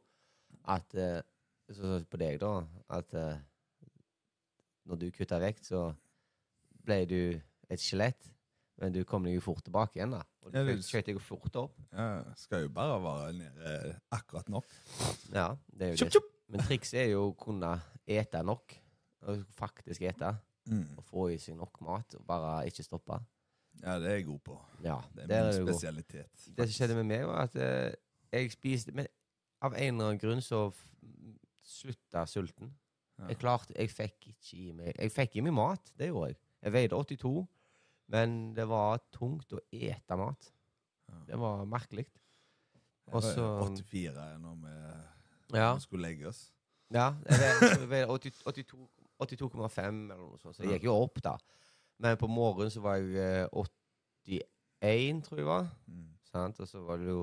at 0.65 0.95
eh, 0.95 1.21
Sånn 1.65 1.95
som 1.97 2.03
på 2.05 2.17
deg, 2.21 2.35
da. 2.39 2.59
At 2.93 3.13
eh, 3.17 3.39
når 4.85 4.99
du 5.01 5.05
kutta 5.15 5.39
vekt, 5.41 5.65
så 5.65 5.87
ble 6.85 6.99
du 7.09 7.19
et 7.73 7.81
skjelett. 7.81 8.27
Men 8.77 8.93
du 8.93 8.99
kom 9.07 9.23
deg 9.25 9.33
jo 9.37 9.41
fort 9.41 9.63
tilbake 9.65 9.97
igjen, 9.97 10.11
da. 10.13 10.19
Og 10.45 10.51
du 10.53 10.59
Ja, 10.59 10.75
skjøt- 10.83 11.07
deg 11.07 11.15
jo 11.17 11.23
fort 11.23 11.55
opp. 11.57 11.73
Ja, 11.91 12.21
skal 12.37 12.67
jo 12.67 12.69
bare 12.69 12.99
være 13.01 13.33
nede 13.33 13.99
akkurat 14.13 14.49
nok. 14.53 14.65
Ja, 15.33 15.55
det 15.73 15.87
er 15.87 15.95
jo 15.95 16.09
det. 16.11 16.21
Men 16.53 16.59
trikset 16.67 16.99
er 17.01 17.09
jo 17.15 17.31
å 17.31 17.35
kunne 17.39 17.81
ete 18.05 18.43
nok. 18.45 18.75
Og 19.25 19.41
faktisk 19.57 20.01
ete. 20.05 20.35
Mm. 20.69 20.85
Og 20.99 21.03
få 21.09 21.29
i 21.33 21.37
seg 21.41 21.57
nok 21.57 21.81
mat. 21.81 22.13
Og 22.19 22.27
bare 22.27 22.67
ikke 22.69 22.83
stoppe. 22.85 23.17
Ja, 23.81 23.97
det 23.97 24.11
er 24.11 24.15
jeg 24.19 24.25
god 24.29 24.39
på. 24.45 24.61
Ja, 24.83 24.99
Det 25.15 25.23
er 25.23 25.27
min 25.27 25.31
er 25.35 25.51
du 25.51 25.65
god. 25.65 25.73
spesialitet. 25.73 26.45
Det 26.55 26.69
som 26.69 26.75
skjedde 26.77 26.95
med 27.01 27.05
meg, 27.09 27.25
var 27.25 27.41
at 27.49 27.55
eh, 27.55 27.95
jeg 28.35 28.51
spiste 28.53 28.91
Men 28.95 29.07
av 29.65 29.73
en 29.73 29.95
eller 29.95 30.09
annen 30.11 30.19
grunn 30.21 30.41
så 30.43 30.67
slutta 31.65 32.25
sulten. 32.29 32.73
Ja. 33.19 33.29
Jeg 33.31 33.39
klarte 33.39 33.75
Jeg 33.77 33.89
fikk 33.93 34.27
ikke 34.33 34.57
i 34.59 34.71
meg 34.75 34.97
Jeg 34.99 35.11
fikk 35.15 35.37
i 35.39 35.43
meg 35.45 35.53
mat, 35.55 35.91
det 35.97 36.09
gjorde 36.11 36.33
jeg. 36.33 36.37
Jeg 36.65 36.73
veide 36.75 36.97
82, 36.97 37.31
men 38.11 38.33
det 38.57 38.65
var 38.69 38.99
tungt 39.13 39.53
å 39.55 39.59
ete 39.71 40.17
mat. 40.19 40.49
Ja. 41.09 41.19
Det 41.29 41.37
var 41.39 41.63
merkelig. 41.69 42.05
Og 43.13 43.21
så 43.23 43.45
84 43.61 44.37
når 44.41 44.55
vi 44.63 45.57
Ja. 45.57 45.77
skulle 45.79 46.07
legge 46.09 46.27
oss. 46.27 46.51
ja 46.91 47.13
jeg 47.29 47.39
veide- 47.39 47.79
jeg 47.79 47.89
veide 47.89 48.07
80 48.09 48.43
82 48.45 48.89
82,5 49.21 50.11
eller 50.11 50.17
noe 50.17 50.37
sånt, 50.41 50.55
så 50.57 50.63
jeg 50.65 50.73
gikk 50.75 50.83
jo 50.89 50.95
opp, 51.05 51.21
da. 51.23 51.37
Men 51.99 52.17
på 52.17 52.27
morgenen 52.27 52.69
så 52.73 52.81
var 52.83 52.97
jeg 52.97 53.15
eh, 53.15 53.47
81, 54.27 55.21
tror 55.23 55.37
jeg 55.39 55.45
var. 55.47 55.69
Mm. 55.87 56.09
Sant? 56.31 56.59
Og 56.59 56.67
så 56.67 56.81
var 56.83 56.97
det 56.97 57.07
jo 57.07 57.21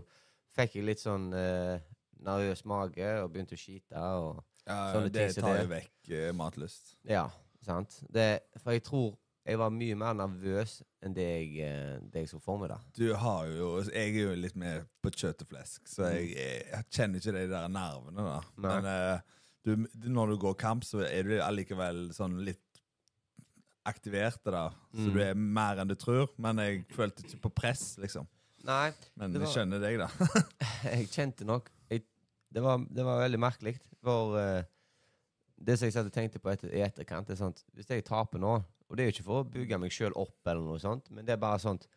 Fikk 0.57 0.75
jeg 0.77 0.85
litt 0.85 1.01
sånn 1.01 1.31
eh, 1.35 1.81
nervøs 2.23 2.65
mage 2.69 3.09
og 3.23 3.33
begynte 3.33 3.57
å 3.57 3.61
skite. 3.61 3.97
Og, 3.99 4.43
Ja, 4.67 5.01
det 5.09 5.33
ting 5.35 5.43
tar 5.43 5.57
jo 5.63 5.69
vekk 5.73 6.11
eh, 6.15 6.33
matlyst. 6.33 6.97
ja, 7.09 7.25
sant. 7.65 8.01
Det, 8.13 8.41
for 8.63 8.73
jeg 8.77 8.85
tror 8.85 9.15
jeg 9.45 9.59
var 9.59 9.73
mye 9.75 9.97
mer 9.99 10.13
nervøs 10.15 10.77
enn 11.03 11.15
det 11.17 11.25
jeg, 11.27 11.49
eh, 11.67 11.97
det 12.13 12.21
jeg 12.23 12.29
så 12.31 12.39
for 12.41 12.61
meg, 12.61 12.69
da. 12.71 12.77
Du 12.95 13.09
har 13.19 13.47
jo 13.51 13.83
Jeg 13.91 14.13
er 14.15 14.21
jo 14.29 14.35
litt 14.39 14.55
mer 14.55 14.85
på 15.03 15.11
kjøtt 15.11 15.43
og 15.43 15.49
flesk, 15.51 15.89
så 15.91 16.13
jeg, 16.15 16.37
jeg 16.37 16.85
kjenner 16.95 17.19
ikke 17.19 17.35
de 17.35 17.49
der 17.51 17.67
nervene, 17.69 18.23
da. 18.23 18.37
Mm. 18.55 18.63
Nei. 18.63 18.77
Men 18.77 18.91
eh, 18.93 19.21
du, 19.65 19.75
når 20.15 20.31
du 20.31 20.37
går 20.45 20.55
kamp, 20.63 20.85
så 20.87 21.03
er 21.09 21.23
du 21.27 21.35
allikevel 21.43 22.13
sånn 22.15 22.39
litt 22.47 22.61
aktivert, 23.85 24.39
da. 24.45 24.69
Så 24.95 25.09
Mm. 25.09 25.13
du 25.15 25.21
er 25.21 25.35
mer 25.35 25.77
enn 25.83 25.89
du 25.89 25.95
tror. 25.97 26.29
Men 26.39 26.57
jeg 26.59 26.85
følte 26.95 27.25
ikke 27.25 27.41
på 27.49 27.55
press, 27.55 27.97
liksom. 27.99 28.27
Nei, 28.67 28.93
Men 29.19 29.33
var, 29.35 29.47
jeg 29.47 29.55
skjønner 29.57 29.83
deg, 29.83 29.99
da. 29.99 30.09
jeg 30.93 31.09
kjente 31.11 31.47
nok 31.49 31.71
jeg, 31.91 32.05
det, 32.55 32.63
var, 32.63 32.85
det 32.87 33.07
var 33.07 33.23
veldig 33.25 33.41
merkelig. 33.43 33.75
For 34.03 34.37
uh, 34.39 34.61
det 35.59 35.79
som 35.79 35.91
jeg 35.91 36.13
tenkte 36.15 36.43
på 36.43 36.53
etter, 36.53 36.71
i 36.75 36.85
etterkant, 36.85 37.31
er 37.31 37.39
sånt 37.39 37.65
Hvis 37.75 37.91
jeg 37.91 38.05
taper 38.07 38.41
nå 38.43 38.55
Og 38.59 38.97
det 38.97 39.05
er 39.05 39.11
jo 39.11 39.17
ikke 39.17 39.27
for 39.27 39.43
å 39.43 39.49
bygge 39.49 39.79
meg 39.83 39.95
sjøl 39.95 40.15
opp, 40.19 40.39
eller 40.47 40.63
noe 40.67 40.81
sånt, 40.83 41.11
men 41.11 41.27
det 41.27 41.37
er 41.37 41.43
bare 41.43 41.61
sånt 41.63 41.89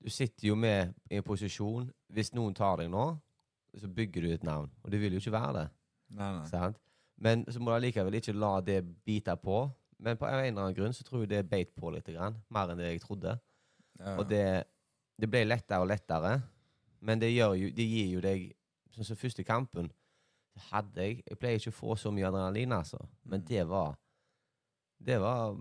Du 0.00 0.10
sitter 0.12 0.50
jo 0.50 0.56
med 0.56 0.94
i 1.10 1.20
en 1.20 1.26
posisjon 1.26 1.88
Hvis 2.12 2.32
noen 2.36 2.56
tar 2.56 2.80
deg 2.80 2.92
nå, 2.92 3.08
så 3.76 3.88
bygger 3.92 4.24
du 4.24 4.30
et 4.32 4.44
navn. 4.46 4.70
Og 4.84 4.92
du 4.92 4.96
vil 4.96 5.12
jo 5.12 5.20
ikke 5.20 5.34
være 5.34 5.52
det. 5.58 5.64
Nei, 6.16 6.28
nei. 6.38 6.44
Sant? 6.48 6.78
Men 7.20 7.42
så 7.48 7.60
må 7.60 7.70
du 7.70 7.76
allikevel 7.76 8.16
ikke 8.16 8.32
la 8.36 8.54
det 8.64 8.78
bite 9.04 9.34
på. 9.40 9.58
Men 10.00 10.16
på 10.20 10.28
en 10.28 10.38
eller 10.38 10.62
annen 10.62 10.76
grunn 10.76 10.96
så 10.96 11.04
tror 11.04 11.24
jeg 11.24 11.32
det 11.34 11.42
beit 11.50 11.74
på 11.76 11.90
litt. 11.92 12.08
Grann, 12.08 12.38
mer 12.52 12.72
enn 12.72 12.80
det 12.80 12.88
jeg 12.88 13.02
trodde. 13.04 13.34
Ja. 14.00 14.14
Og 14.16 14.24
det, 14.30 14.46
det 15.20 15.28
ble 15.32 15.44
lettere 15.46 15.80
og 15.80 15.88
lettere. 15.88 16.34
Men 17.00 17.20
det, 17.20 17.30
jo, 17.36 17.52
det 17.54 17.84
gir 17.86 18.14
jo 18.16 18.20
deg 18.24 18.52
Sånn 18.96 19.04
som 19.04 19.18
første 19.20 19.44
kampen 19.44 19.90
hadde 20.70 21.02
jeg 21.04 21.18
Jeg 21.26 21.36
pleier 21.38 21.58
ikke 21.60 21.72
å 21.74 21.76
få 21.76 21.96
så 22.00 22.08
mye 22.14 22.24
adrenalin, 22.30 22.72
altså. 22.72 22.98
Men 23.24 23.40
Mm. 23.42 23.46
det 23.50 23.64
var 23.68 23.96
Det 25.04 25.18
var 25.20 25.56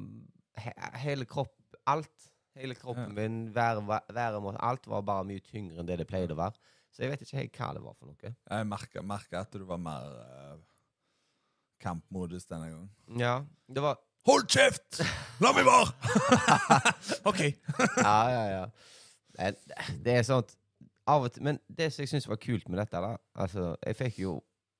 he, 0.58 0.72
Hele 1.04 1.26
kropp 1.28 1.52
Alt. 1.86 2.30
Hele 2.56 2.76
kroppen 2.80 3.12
min, 3.14 3.54
været, 3.54 3.84
væremåte 4.16 4.62
Alt 4.64 4.88
var 4.88 5.02
bare 5.04 5.26
mye 5.28 5.44
tyngre 5.44 5.80
enn 5.84 5.86
det 5.90 5.98
det 6.00 6.08
pleide 6.08 6.32
å 6.32 6.40
være. 6.40 6.56
Så 6.96 7.04
jeg 7.04 7.12
vet 7.12 7.22
ikke 7.26 7.38
helt 7.42 7.58
hva 7.60 7.74
det 7.76 7.84
var 7.84 7.94
for 8.00 8.08
noe. 8.08 8.32
Jeg 8.32 8.68
merka 9.04 9.42
at 9.42 9.52
du 9.52 9.66
var 9.68 9.78
mer 9.84 10.08
uh, 10.16 10.56
kampmodus 11.84 12.48
denne 12.48 12.70
gangen. 12.72 12.90
Ja, 13.20 13.42
det 13.68 13.84
var 13.84 14.00
Hold 14.26 14.48
kjeft! 14.50 15.04
La 15.44 15.52
meg 15.54 15.68
være! 15.68 15.92
OK. 17.30 17.42
Ja, 18.00 18.16
ja, 18.32 18.46
ja. 18.50 18.64
Det, 19.36 19.56
det 20.06 20.20
er 20.20 20.28
sånt 20.28 20.56
Av 21.12 21.26
og 21.26 21.34
til 21.36 21.44
Men 21.46 21.60
det 21.68 21.92
som 21.94 22.04
jeg 22.04 22.14
syns 22.14 22.28
var 22.30 22.40
kult 22.42 22.70
med 22.70 22.80
dette, 22.82 23.02
da 23.04 23.16
Altså, 23.36 23.76
jeg 23.86 24.00
fikk 24.00 24.20
jo 24.24 24.36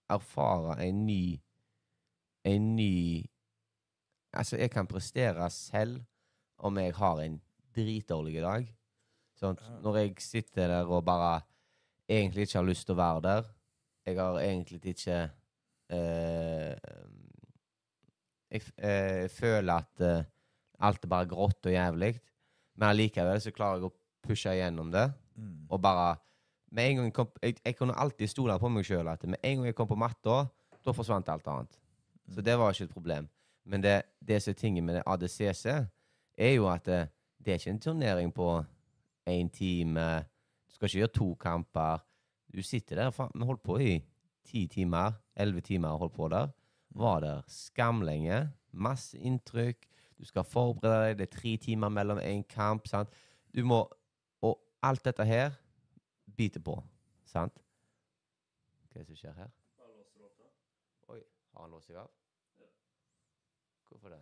erfare 0.10 0.80
en 0.86 1.06
ny 1.06 1.40
En 2.48 2.76
ny 2.78 3.26
Altså, 4.36 4.58
jeg 4.60 4.72
kan 4.72 4.88
prestere 4.88 5.50
selv 5.50 6.02
om 6.58 6.78
jeg 6.78 6.96
har 6.96 7.22
en 7.24 7.38
dritdårlig 7.76 8.42
dag. 8.44 8.68
Sånn, 9.40 9.58
når 9.84 10.00
jeg 10.00 10.24
sitter 10.24 10.72
der 10.72 10.92
og 10.92 11.06
bare 11.08 11.42
egentlig 12.08 12.48
ikke 12.48 12.60
har 12.60 12.68
lyst 12.68 12.88
til 12.88 12.96
å 12.96 13.00
være 13.02 13.24
der 13.26 13.50
Jeg 14.06 14.20
har 14.20 14.38
egentlig 14.40 14.94
ikke 14.94 15.18
eh, 15.96 16.76
Jeg 18.54 18.64
eh, 18.78 19.26
føler 19.32 19.74
at 19.74 20.06
eh, 20.06 20.28
alt 20.80 21.04
er 21.04 21.12
bare 21.12 21.28
grått 21.32 21.68
og 21.68 21.74
jævlig, 21.74 22.14
men 22.76 22.90
allikevel 22.90 23.40
så 23.42 23.52
klarer 23.56 23.80
jeg 23.80 23.90
å 23.90 23.94
pushe 24.28 24.52
igjennom 24.56 24.92
det 24.94 25.12
Mm. 25.36 25.66
og 25.70 25.82
bare 25.82 26.16
med 26.72 26.90
en 26.90 26.96
gang 26.96 27.06
jeg, 27.10 27.14
kom, 27.14 27.28
jeg, 27.44 27.56
jeg 27.66 27.76
kunne 27.76 27.96
alltid 28.00 28.30
stole 28.32 28.56
på 28.60 28.70
meg 28.72 28.86
sjøl 28.88 29.08
at 29.12 29.24
med 29.28 29.38
en 29.44 29.58
gang 29.58 29.66
jeg 29.68 29.76
kom 29.76 29.88
på 29.90 29.98
matta, 30.00 30.46
da 30.86 30.94
forsvant 30.96 31.28
alt 31.30 31.48
annet. 31.52 31.76
Så 32.32 32.42
det 32.42 32.56
var 32.58 32.72
ikke 32.72 32.84
et 32.88 32.94
problem. 32.94 33.28
Men 33.66 33.84
det, 33.84 34.04
det 34.22 34.42
som 34.42 34.52
er 34.54 34.60
tingen 34.60 34.86
med 34.86 35.02
ADCC, 35.06 35.66
er 36.38 36.54
jo 36.54 36.70
at 36.72 36.86
det, 36.86 37.02
det 37.44 37.52
er 37.54 37.60
ikke 37.60 37.74
en 37.74 37.80
turnering 37.80 38.32
på 38.34 38.48
én 39.28 39.50
time. 39.52 40.06
Du 40.70 40.74
skal 40.78 40.88
ikke 40.88 41.00
gjøre 41.02 41.14
to 41.20 41.28
kamper. 41.36 42.04
Du 42.56 42.62
sitter 42.64 42.96
der 42.96 43.12
faen, 43.12 43.32
Vi 43.36 43.46
holdt 43.46 43.64
på 43.64 43.78
i 43.82 44.00
ti 44.46 44.68
timer, 44.68 45.20
elleve 45.36 45.62
timer 45.62 45.98
holdt 45.98 46.14
på 46.14 46.30
der. 46.32 46.48
Var 46.96 47.20
der 47.20 47.42
skamlenge. 47.48 48.52
Masse 48.72 49.18
inntrykk. 49.18 49.88
Du 50.20 50.26
skal 50.26 50.44
forberede 50.44 51.10
deg. 51.10 51.18
Det 51.18 51.28
er 51.28 51.38
tre 51.40 51.58
timer 51.58 51.90
mellom 51.90 52.20
én 52.20 52.44
kamp. 52.48 52.88
sant? 52.88 53.10
Du 53.56 53.64
må 53.66 53.84
alt 54.86 55.06
dette 55.06 55.26
her 55.26 55.56
biter 56.38 56.62
på. 56.64 56.76
Sant? 57.30 57.58
Hva 58.92 59.02
er 59.02 59.04
det 59.04 59.10
som 59.10 59.20
skjer 59.20 59.36
her? 59.40 59.52
Oi, 61.12 61.20
har 61.54 61.66
han 61.66 61.74
låst 61.74 61.90
seg 61.90 62.00
av? 62.00 62.10
Hvorfor 63.90 64.14
det? 64.14 64.22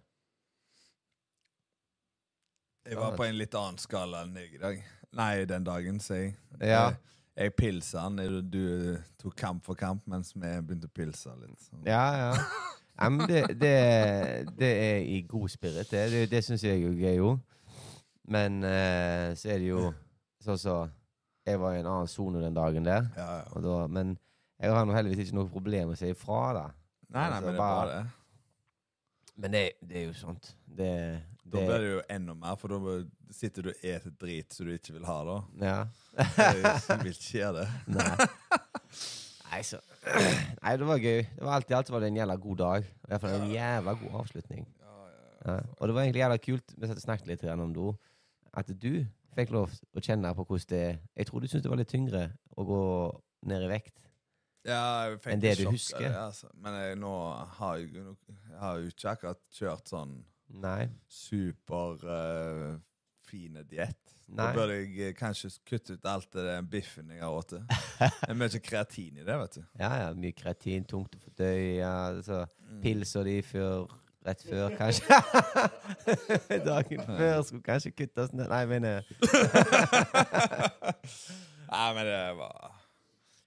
Jeg 2.83 2.99
var 2.99 3.15
på 3.15 3.25
en 3.25 3.39
litt 3.39 3.55
annen 3.55 3.79
skala 3.79 4.25
enn 4.25 4.35
deg 4.35 4.55
i 4.57 4.61
dag. 4.61 4.83
Nei, 5.15 5.31
den 5.47 5.65
dagen, 5.67 5.99
sier 6.03 6.25
jeg. 6.25 6.35
Ja. 6.59 6.89
Jeg, 6.89 6.99
jeg 7.37 7.55
pilsa 7.59 8.07
han. 8.07 8.19
Du, 8.19 8.41
du 8.41 8.63
tok 9.21 9.37
kamp 9.39 9.63
for 9.67 9.79
kamp, 9.79 10.03
mens 10.09 10.33
vi 10.35 10.41
begynte 10.41 10.89
å 10.89 10.93
pilse 10.93 11.35
litt. 11.39 11.59
Så. 11.63 11.79
Ja, 11.87 12.03
ja. 12.19 12.31
ja 12.97 13.09
men 13.13 13.27
det, 13.29 13.43
det, 13.61 13.73
det 14.59 14.71
er 14.73 15.07
i 15.07 15.21
god 15.29 15.53
spirit, 15.53 15.87
det. 15.91 16.07
Det, 16.11 16.25
det 16.33 16.43
syns 16.45 16.65
jeg 16.65 16.83
jo 16.83 16.91
er 16.97 17.17
jo. 17.19 17.33
Men 18.33 18.63
eh, 18.67 19.31
så 19.39 19.53
er 19.55 19.63
det 19.63 19.69
jo 19.69 19.87
sånn 20.43 20.59
så 20.61 20.75
Jeg 21.45 21.59
var 21.59 21.73
i 21.75 21.79
en 21.81 21.87
annen 21.91 22.07
sone 22.07 22.39
den 22.39 22.53
dagen 22.55 22.85
der. 22.87 23.09
Ja, 23.19 23.29
ja. 23.41 23.61
Da, 23.61 23.87
men 23.91 24.13
jeg 24.63 24.71
har 24.71 24.85
nå 24.87 24.93
heldigvis 24.95 25.27
ikke 25.27 25.35
noe 25.35 25.49
problem 25.51 25.89
med 25.89 25.97
å 25.97 25.99
si 25.99 26.11
ifra, 26.13 26.53
da. 26.55 26.61
Nei, 27.09 27.25
nei, 27.29 27.37
Altså, 27.37 27.41
men 27.41 27.49
det 27.49 27.53
er 27.53 27.63
bare- 27.63 27.97
det. 27.97 28.11
Men 29.35 29.51
det, 29.51 29.63
det 29.81 29.97
er 29.97 30.05
jo 30.05 30.13
sånt. 30.13 30.53
Det, 30.65 30.91
Da 31.43 31.57
blir 31.65 31.79
det 31.83 31.89
jo 31.91 32.01
enda 32.15 32.33
mer, 32.37 32.55
for 32.55 32.67
da 32.71 32.93
sitter 33.33 33.61
du 33.65 33.69
og 33.73 33.83
eter 33.83 34.13
drit 34.21 34.53
som 34.53 34.65
du 34.69 34.71
ikke 34.77 34.93
vil 34.93 35.05
ha, 35.09 35.17
da. 35.27 35.35
Ja. 35.59 35.87
det 36.15 36.99
vil 37.03 37.11
ikke 37.11 37.39
gjøre 37.41 37.53
det. 37.59 37.67
Nei. 37.97 38.27
Nei, 39.51 39.61
så 39.67 39.81
Nei, 40.63 40.75
det 40.79 40.87
var 40.87 41.01
gøy. 41.01 41.19
Det 41.35 41.43
var 41.43 41.57
alltid 41.57 41.75
alt 41.77 41.91
var 41.93 41.99
det 42.05 42.07
en 42.13 42.21
jævla 42.21 42.35
god 42.45 42.57
dag. 42.61 42.87
I 42.87 43.11
hvert 43.11 43.21
fall 43.25 43.35
en 43.41 43.51
jævla 43.51 43.93
god 43.99 44.15
avslutning. 44.21 44.63
Ja. 45.43 45.59
Og 45.77 45.87
det 45.89 45.95
var 45.97 46.05
egentlig 46.05 46.21
jævla 46.23 46.37
kult 46.39 46.73
Vi 46.79 46.87
snakket 47.03 47.27
litt 47.27 47.43
om 47.51 47.73
du, 47.75 47.81
At 48.55 48.69
du 48.79 49.03
fikk 49.37 49.51
lov 49.55 49.73
å 49.97 50.03
kjenne 50.03 50.31
på 50.37 50.45
hvordan 50.47 50.69
det 50.73 50.81
er. 50.87 50.97
Jeg 51.19 51.29
tror 51.29 51.41
du 51.43 51.47
syntes 51.47 51.63
det 51.65 51.71
var 51.73 51.81
litt 51.81 51.91
tyngre 51.93 52.23
å 52.57 52.65
gå 52.69 52.81
ned 53.51 53.65
i 53.67 53.71
vekt. 53.71 53.97
Ja, 54.63 54.79
jeg 55.09 55.19
fikk 55.19 55.33
Enn 55.33 55.41
det 55.43 55.55
du 55.59 55.63
sjokk 55.65 55.75
husker? 55.75 56.05
Det, 56.07 56.15
altså. 56.15 56.49
Men 56.63 56.77
jeg, 56.79 56.97
nå 57.01 57.13
har 57.57 57.77
jeg, 57.81 57.89
jeg 57.99 58.59
har 58.61 58.79
jo 58.79 58.93
ikke 58.93 59.09
akkurat 59.11 59.41
kjørt 59.57 59.91
sånn 59.91 60.13
Nei. 60.63 60.85
super 61.11 61.97
uh, 62.07 62.77
fine 63.27 63.63
diett. 63.67 63.99
Da 64.33 64.47
burde 64.55 64.77
jeg 64.79 64.93
eh, 65.09 65.11
kanskje 65.17 65.49
kutte 65.67 65.97
ut 65.97 66.05
alt 66.07 66.29
det 66.33 66.45
den 66.47 66.69
biffen 66.71 67.09
jeg 67.11 67.19
har 67.21 67.43
spist. 67.43 67.73
Det 68.23 68.29
er 68.31 68.37
mye 68.39 68.59
kreatin 68.63 69.19
i 69.19 69.25
det, 69.27 69.35
vet 69.43 69.57
du. 69.59 69.61
Ja, 69.79 69.89
ja. 69.99 70.07
Mye 70.17 70.33
kreatin, 70.35 70.85
tungt 70.89 71.13
å 71.17 71.21
fordøye. 71.25 71.75
Ja, 71.81 71.95
så 72.25 72.45
Mm. 72.73 72.79
pilser 72.81 73.27
de 73.27 73.35
før 73.45 73.83
Rett 74.23 74.39
før, 74.47 74.69
kanskje. 74.77 75.15
Dagen 76.69 77.01
før 77.05 77.41
skulle 77.41 77.63
kanskje 77.63 77.91
kuttes 77.91 78.31
ned. 78.31 78.47
Nei, 78.47 78.59
jeg 78.63 78.69
mener 78.71 78.91
Nei, 81.73 81.89
men 81.97 82.05
det 82.07 82.21
var 82.37 82.79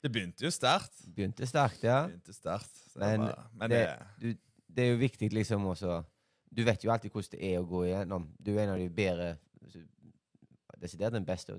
Det 0.02 0.10
begynte 0.12 0.44
jo 0.44 0.50
sterkt. 0.52 0.92
Begynte 1.16 1.46
sterkt, 1.48 1.84
ja. 1.84 2.02
Begynte 2.10 2.32
sterkt. 2.36 2.74
Men 2.96 3.20
var, 3.24 3.48
men 3.54 3.70
det, 3.72 3.80
det, 3.86 3.96
du, 4.20 4.26
det 4.76 4.82
er 4.84 4.90
jo 4.92 4.98
viktig 5.00 5.32
liksom 5.32 5.66
også 5.66 6.02
Du 6.56 6.64
vet 6.64 6.84
jo 6.84 6.90
alltid 6.92 7.10
hvordan 7.10 7.32
det 7.32 7.54
er 7.54 7.58
å 7.62 7.70
gå 7.70 7.84
igjennom. 7.86 8.28
Du 8.38 8.52
er 8.52 8.62
en 8.66 8.74
av 8.76 8.82
de 8.82 8.90
bedre 8.92 9.28
Desidert 10.76 11.16
den 11.16 11.24
beste 11.24 11.56
å, 11.56 11.58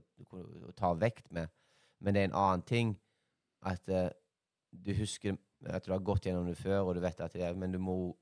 å 0.69 0.71
ta 0.77 0.93
vekt 0.93 1.25
med. 1.33 1.49
Men 2.05 2.13
det 2.13 2.21
er 2.21 2.27
en 2.29 2.37
annen 2.37 2.61
ting 2.69 2.93
at 3.65 3.81
uh, 3.89 4.13
du 4.69 4.93
husker 4.93 5.33
at 5.65 5.85
du 5.85 5.91
har 5.91 6.05
gått 6.05 6.25
gjennom 6.29 6.45
det 6.45 6.57
før, 6.59 6.85
og 6.85 6.95
du 6.95 7.01
vet 7.01 7.19
at 7.25 7.33
det 7.33 7.41
er, 7.41 7.55
men 7.57 7.73
du 7.73 7.79
må 7.81 8.13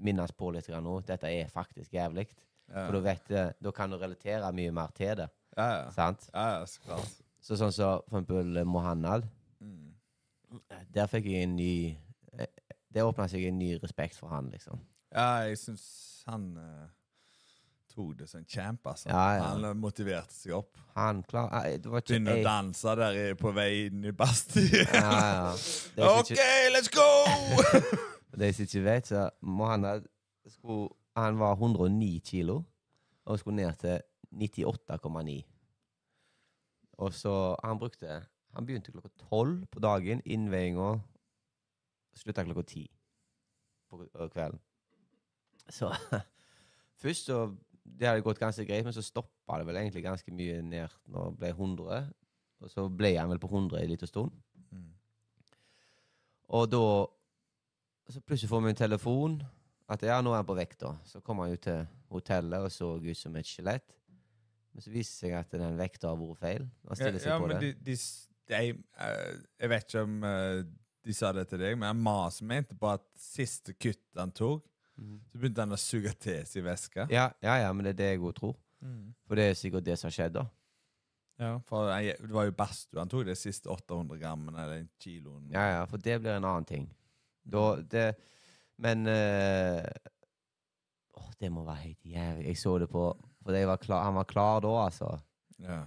minnes 0.00 0.32
på 0.32 0.50
litt 0.54 0.68
nå. 0.68 1.00
Dette 1.06 1.30
er 1.30 1.50
faktisk 1.52 1.94
jævlig. 1.94 2.28
ja. 2.70 2.86
For 2.86 2.96
da 2.96 3.00
vet 3.04 3.32
da 3.60 3.72
kan 3.74 3.90
du 3.90 3.98
relatere 3.98 4.52
mye 4.52 4.72
mer 4.72 4.94
til 4.96 5.16
det. 5.16 5.28
ja, 5.56 5.68
ja. 5.80 5.90
Sant? 5.94 6.30
ja, 6.34 6.66
så 6.66 6.80
klart. 6.84 7.18
Så 7.40 7.56
sånn 7.56 7.72
som 7.72 8.04
for 8.08 8.20
eksempel 8.20 8.64
Mohannad. 8.68 9.26
Mm. 9.60 9.90
Der 10.92 11.08
fikk 11.10 11.28
jeg 11.30 11.46
en 11.46 11.56
ny 11.56 11.74
eh, 12.38 12.48
Det 12.90 13.04
åpna 13.06 13.28
seg 13.30 13.44
en 13.46 13.58
ny 13.60 13.74
respekt 13.82 14.18
for 14.18 14.32
han, 14.32 14.50
liksom. 14.50 14.80
Ja, 15.14 15.46
jeg 15.46 15.58
syns 15.58 15.84
han 16.26 16.50
uh, 16.58 16.88
tok 17.94 18.18
det 18.18 18.28
som 18.30 18.40
en 18.40 18.46
champ, 18.48 18.86
altså. 18.86 19.10
Han 19.14 19.64
eh, 19.64 19.74
motiverte 19.78 20.34
seg 20.34 20.54
opp. 20.58 20.78
Han 20.96 21.22
klar 21.26 21.50
eh, 21.62 21.78
Det 21.82 21.90
var 21.90 22.02
ikke 22.02 22.16
Begynne 22.16 22.36
å 22.38 22.44
danse 22.46 22.94
der 22.98 23.20
på 23.38 23.54
vei 23.56 23.70
inn 23.88 24.06
i 24.10 24.14
Bastien. 24.14 24.86
OK, 26.14 26.38
let's 26.74 26.90
go! 26.94 27.10
de 28.38 28.52
som 28.52 28.62
ikke 28.62 28.84
vet, 28.84 29.06
så 29.06 29.30
Mohammed 29.40 30.06
skulle 30.46 30.88
Han 31.16 31.38
var 31.38 31.52
109 31.52 32.20
kilo 32.24 32.62
og 33.24 33.38
skulle 33.38 33.56
ned 33.56 33.72
til 33.72 34.00
98,9. 34.32 35.42
Og 36.92 37.14
så 37.14 37.56
Han 37.64 37.78
brukte 37.78 38.26
Han 38.54 38.66
begynte 38.66 38.92
klokka 38.92 39.08
tolv 39.30 39.66
på 39.66 39.80
dagen. 39.80 40.22
Innveiinga 40.24 40.98
slutta 42.14 42.44
klokka 42.44 42.62
ti 42.62 42.90
på 43.88 44.06
kvelden. 44.32 44.60
Så 45.68 45.94
først 47.02 47.26
så 47.26 47.56
Det 47.98 48.06
hadde 48.06 48.22
gått 48.22 48.38
ganske 48.38 48.64
greit, 48.64 48.84
men 48.84 48.92
så 48.92 49.02
stoppa 49.02 49.58
det 49.58 49.66
vel 49.66 49.76
egentlig 49.76 50.02
ganske 50.02 50.32
mye 50.32 50.60
ned 50.62 50.92
når 51.10 51.30
det 51.30 51.38
ble 51.38 51.48
100. 51.48 52.12
Og 52.60 52.70
så 52.70 52.84
ble 52.88 53.16
han 53.16 53.30
vel 53.32 53.40
på 53.42 53.48
100 53.48 53.80
en 53.80 53.90
liten 53.90 54.06
stund. 54.06 54.30
Mm. 54.70 54.92
Og 56.48 56.68
da 56.70 56.82
Så 58.10 58.20
plutselig 58.20 58.50
får 58.50 58.62
vi 58.64 58.72
en 58.74 58.78
telefon 58.80 59.38
at 59.90 60.02
ja, 60.06 60.20
nå 60.22 60.32
er 60.32 60.40
han 60.42 60.46
på 60.48 60.56
vekta. 60.58 60.92
Så 61.06 61.20
kom 61.24 61.38
han 61.42 61.50
jo 61.52 61.56
til 61.62 61.84
hotellet 62.10 62.66
og 62.66 62.70
så 62.74 62.92
ut 63.02 63.18
som 63.18 63.36
et 63.38 63.46
skjelett. 63.48 63.96
Men 64.74 64.82
så 64.84 64.90
viste 64.94 65.26
det 65.26 65.30
seg 65.32 65.38
at 65.38 65.50
den 65.58 65.78
vekta 65.78 66.12
har 66.12 66.18
vært 66.20 66.38
feil. 66.42 66.66
Ja, 66.90 67.10
ja, 67.10 67.38
på 67.38 67.46
men 67.50 67.56
det. 67.58 67.72
de, 67.80 67.90
de, 67.90 67.96
de, 68.50 68.60
eh, 69.02 69.40
Jeg 69.60 69.72
vet 69.72 69.88
ikke 69.88 70.04
om 70.06 70.24
eh, 70.24 70.62
de 71.06 71.14
sa 71.16 71.32
det 71.34 71.46
til 71.50 71.58
deg, 71.62 71.78
men 71.80 71.96
Mas 72.04 72.38
mente 72.42 72.76
på 72.78 72.90
at 72.92 73.02
siste 73.18 73.74
kutt 73.78 74.02
han 74.18 74.30
tok, 74.36 74.66
Mhm. 75.00 75.20
så 75.32 75.38
begynte 75.40 75.62
han 75.62 75.72
å 75.72 75.78
suge 75.80 76.10
til 76.20 76.42
seg 76.44 76.62
væske. 76.66 77.06
Ja, 77.08 77.30
ja, 77.40 77.54
ja, 77.62 77.72
men 77.72 77.86
det 77.86 77.94
er 77.94 77.96
det 78.02 78.08
jeg 78.10 78.20
òg 78.20 78.34
tror. 78.36 78.56
Mm. 78.84 79.14
For 79.24 79.34
det 79.38 79.44
er 79.48 79.54
sikkert 79.56 79.84
det 79.86 79.94
som 79.98 80.10
har 80.10 80.12
skjedd, 80.12 80.34
da. 80.34 80.42
Ja, 81.40 81.54
for 81.64 81.88
det 81.88 82.28
var 82.28 82.44
jo 82.44 82.52
badstue 82.52 83.00
han 83.00 83.08
tok, 83.08 83.24
de 83.24 83.32
siste 83.38 83.70
800 83.72 84.18
grammene 84.20 84.60
eller 84.60 84.82
en 84.82 84.90
kiloen. 85.00 85.46
Ja, 85.54 85.62
ja, 85.78 85.86
for 85.88 85.96
det 85.96 86.18
blir 86.20 86.36
en 86.36 86.44
annen 86.44 86.66
ting. 86.68 86.90
Da, 87.44 87.64
det 87.80 88.06
Men 88.78 89.06
eh, 89.06 89.84
Åh, 91.16 91.30
det 91.40 91.50
må 91.52 91.64
være 91.64 91.82
helt 91.86 92.04
jævlig. 92.04 92.46
Jeg 92.46 92.58
så 92.60 92.78
det 92.78 92.88
på 92.90 93.04
For 93.42 93.66
var 93.66 93.76
klar, 93.80 94.04
han 94.04 94.14
var 94.14 94.24
klar 94.28 94.60
da, 94.60 94.74
altså. 94.84 95.18
Ja. 95.58 95.82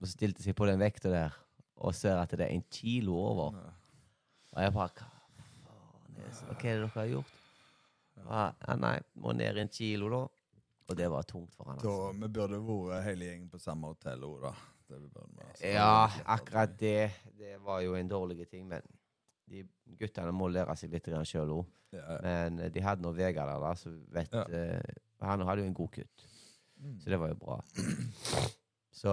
Og 0.00 0.08
stilte 0.08 0.42
seg 0.44 0.56
på 0.56 0.66
den 0.68 0.80
vekta 0.80 1.10
der 1.12 1.38
og 1.82 1.94
ser 1.98 2.20
at 2.20 2.30
det 2.30 2.44
er 2.46 2.52
en 2.54 2.64
kilo 2.70 3.16
over. 3.18 3.56
Ja. 3.58 3.70
Og 4.52 4.62
jeg 4.62 4.74
bare 4.76 4.90
Hva 4.92 5.08
faen 5.64 6.18
er 6.20 6.28
det 6.28 6.28
er 6.28 6.52
det 6.52 6.62
dere 6.62 6.90
har 6.94 7.08
gjort? 7.10 7.32
Ja, 8.22 8.42
ja, 8.68 8.76
nei, 8.76 8.98
må 9.18 9.32
ned 9.34 9.58
en 9.58 9.70
kilo, 9.72 10.10
da. 10.12 10.20
Og 10.92 10.96
det 10.98 11.08
var 11.10 11.24
tungt 11.26 11.54
for 11.56 11.70
han. 11.70 11.80
Da, 11.80 11.88
Altså. 11.88 12.12
vi 12.20 12.28
burde 12.28 12.60
vært 12.60 13.04
hele 13.08 13.24
gjengen 13.30 13.48
på 13.50 13.58
samme 13.58 13.88
hotell 13.90 14.22
òg, 14.28 14.42
da. 14.44 14.52
Vi, 14.92 14.98
altså. 15.48 15.66
Ja, 15.72 16.10
akkurat 16.36 16.74
det. 16.78 17.10
Det 17.38 17.56
var 17.64 17.80
jo 17.80 17.94
en 17.96 18.08
dårlig 18.10 18.48
ting, 18.50 18.66
men 18.68 18.82
de 19.52 19.96
guttene 20.00 20.32
må 20.34 20.48
lære 20.48 20.76
seg 20.80 20.92
litt 20.94 21.08
sjøl 21.28 21.52
òg. 21.58 21.70
Ja. 21.92 22.18
Men 22.24 22.58
eh, 22.58 22.70
de 22.72 22.82
hadde 22.82 23.04
nå 23.04 23.12
Vegard 23.16 23.52
der, 23.62 23.74
så 23.76 23.92
vet 24.14 24.32
Ja. 24.32 24.44
uh, 24.48 24.80
Han 25.22 25.44
hadde 25.46 25.62
jo 25.62 25.66
en 25.68 25.74
god 25.74 25.90
kutt, 25.98 26.28
Mm. 26.82 26.98
så 26.98 27.10
det 27.10 27.18
var 27.20 27.28
jo 27.28 27.34
bra. 27.34 27.60
Så 28.90 29.12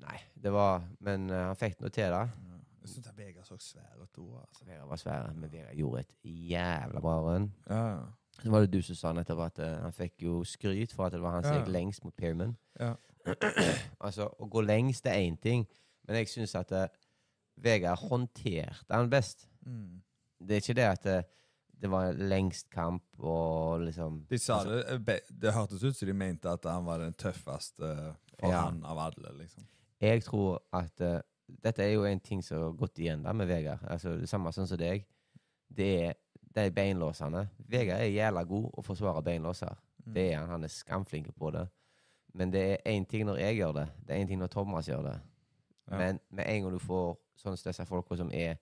Nei, 0.00 0.18
det 0.42 0.52
var 0.52 0.82
Men 1.00 1.30
uh, 1.30 1.36
han 1.50 1.56
fikk 1.56 1.80
noe 1.80 1.90
til, 1.92 2.08
da. 2.08 2.22
Ja. 2.24 2.60
Jeg 2.80 2.88
syns 2.88 3.10
Vegard 3.16 3.44
så 3.44 3.58
svær 3.60 4.00
ut 4.00 4.18
òg, 4.18 4.38
altså. 4.40 4.64
Vegard 4.64 4.88
var 4.88 4.96
svær, 4.96 5.32
men 5.34 5.52
Vegard 5.52 5.76
gjorde 5.76 6.00
et 6.00 6.14
jævla 6.24 7.00
bra 7.00 7.18
run. 7.20 7.50
Så 8.42 8.50
var 8.50 8.60
det 8.60 8.72
du 8.72 8.80
som 8.82 8.96
sa 8.96 9.12
nettopp 9.12 9.40
at 9.44 9.58
uh, 9.58 9.82
han 9.82 9.92
fikk 9.92 10.22
jo 10.22 10.44
skryt 10.44 10.92
for 10.92 11.06
at 11.06 11.12
det 11.12 11.20
var 11.22 11.36
han 11.36 11.44
som 11.44 11.58
gikk 11.58 11.72
lengst 11.72 12.04
mot. 12.04 12.24
Ja. 12.80 12.94
altså, 14.06 14.28
å 14.38 14.48
gå 14.48 14.64
lengst 14.64 15.06
er 15.06 15.20
én 15.20 15.36
ting, 15.40 15.66
men 16.06 16.16
jeg 16.16 16.28
syns 16.28 16.54
at 16.54 16.72
Vegard 17.56 17.98
håndterte 18.08 18.90
han 18.90 19.10
best. 19.10 19.48
Mm. 19.66 20.02
Det 20.44 20.56
er 20.56 20.62
ikke 20.62 20.76
det 20.76 20.88
at 20.88 21.04
det, 21.04 21.18
det 21.82 21.90
var 21.90 22.12
lengst 22.12 22.70
kamp 22.70 23.04
og 23.18 23.80
liksom 23.80 24.24
De 24.30 24.38
sa 24.38 24.60
altså, 24.60 24.98
det 24.98 25.14
eh, 25.14 25.30
Det 25.42 25.54
hørtes 25.54 25.84
ut 25.84 25.96
som 25.96 26.08
de 26.08 26.14
mente 26.14 26.50
at 26.50 26.66
han 26.68 26.84
var 26.86 26.98
den 27.02 27.14
tøffeste 27.14 27.94
for 28.38 28.50
Ja. 28.50 28.64
han 28.66 28.84
av 28.84 28.98
alle, 28.98 29.32
liksom. 29.38 29.64
Jeg 30.00 30.24
tror 30.24 30.62
at 30.72 31.00
uh, 31.00 31.20
dette 31.46 31.82
er 31.82 31.92
jo 31.94 32.04
en 32.04 32.20
ting 32.20 32.42
som 32.42 32.60
har 32.62 32.72
gått 32.78 32.98
igjen 32.98 33.22
da 33.22 33.32
med 33.32 33.46
Vegard. 33.48 33.84
Altså, 33.88 34.16
det 34.18 34.28
samme 34.28 34.52
sånn 34.52 34.68
som 34.68 34.78
deg. 34.78 35.06
Det 35.68 35.90
er 36.06 36.14
de 36.54 36.70
beinlåsene. 36.74 37.48
Vegard 37.70 38.02
er 38.02 38.12
jævla 38.12 38.44
god 38.44 38.70
å 38.74 38.82
forsvare 38.84 39.22
beinlåser. 39.22 39.72
Mm. 40.04 40.12
Det 40.14 40.26
er 40.32 40.38
han. 40.38 40.50
Han 40.50 40.64
er 40.64 40.72
skamflink 40.72 41.30
på 41.38 41.50
det. 41.54 41.68
Men 42.34 42.50
det 42.50 42.64
er 42.72 42.90
én 42.90 43.06
ting 43.06 43.26
når 43.26 43.38
jeg 43.38 43.56
gjør 43.60 43.72
det. 43.78 43.86
Det 44.06 44.14
er 44.14 44.22
én 44.24 44.28
ting 44.28 44.38
når 44.42 44.52
Thomas 44.52 44.88
gjør 44.88 45.02
det. 45.02 45.18
Ja. 45.90 45.98
Men 45.98 46.20
med 46.30 46.48
en 46.48 46.62
gang 46.62 46.72
du 46.74 46.82
får 46.82 47.16
sånne 47.38 47.60
disse 47.60 47.86
folka 47.86 48.16
som 48.18 48.30
er 48.34 48.56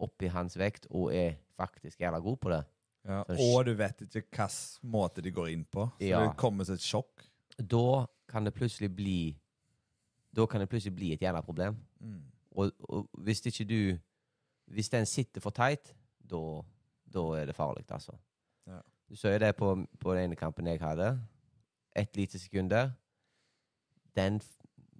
oppi 0.00 0.28
hans 0.32 0.56
vekt, 0.58 0.86
og 0.90 1.12
er 1.14 1.34
faktisk 1.56 2.00
jævla 2.00 2.18
god 2.24 2.36
på 2.40 2.50
det, 2.50 2.64
Ja. 3.08 3.22
Og 3.24 3.64
du 3.64 3.70
vet 3.74 4.02
ikke 4.02 4.28
hvilken 4.28 4.90
måte 4.92 5.22
de 5.24 5.30
går 5.32 5.46
inn 5.48 5.64
på. 5.64 5.86
Så 5.98 6.04
Ja. 6.06 6.20
det 6.26 6.36
kommer 6.36 6.64
som 6.64 6.74
et 6.74 6.80
sjokk. 6.84 7.22
da 7.58 8.06
kan 8.28 8.44
det 8.44 8.54
plutselig 8.54 8.94
bli 8.96 9.36
Da 10.36 10.46
kan 10.46 10.60
det 10.60 10.68
plutselig 10.68 10.94
bli 10.94 11.12
et 11.12 11.20
jævla 11.22 11.40
problem. 11.42 11.76
Mm. 12.00 12.22
Og, 12.52 12.72
og 12.88 13.08
hvis 13.18 13.40
ikke 13.46 13.64
du 13.64 13.98
Hvis 14.68 14.88
den 14.90 15.06
sitter 15.06 15.40
for 15.40 15.50
teit, 15.50 15.94
da 16.30 16.62
da 17.12 17.20
er 17.40 17.46
det 17.46 17.56
farlig, 17.56 17.84
altså. 17.90 18.12
Ja. 18.66 18.78
Du 19.08 19.16
så 19.16 19.28
jo 19.32 19.38
det 19.38 19.56
på, 19.56 19.86
på 19.98 20.14
den 20.14 20.24
ene 20.24 20.36
kampen 20.36 20.66
jeg 20.66 20.78
hadde. 20.80 21.20
Ett 21.96 22.16
lite 22.16 22.38
sekund 22.38 22.70
der. 22.70 22.90
Den 24.16 24.40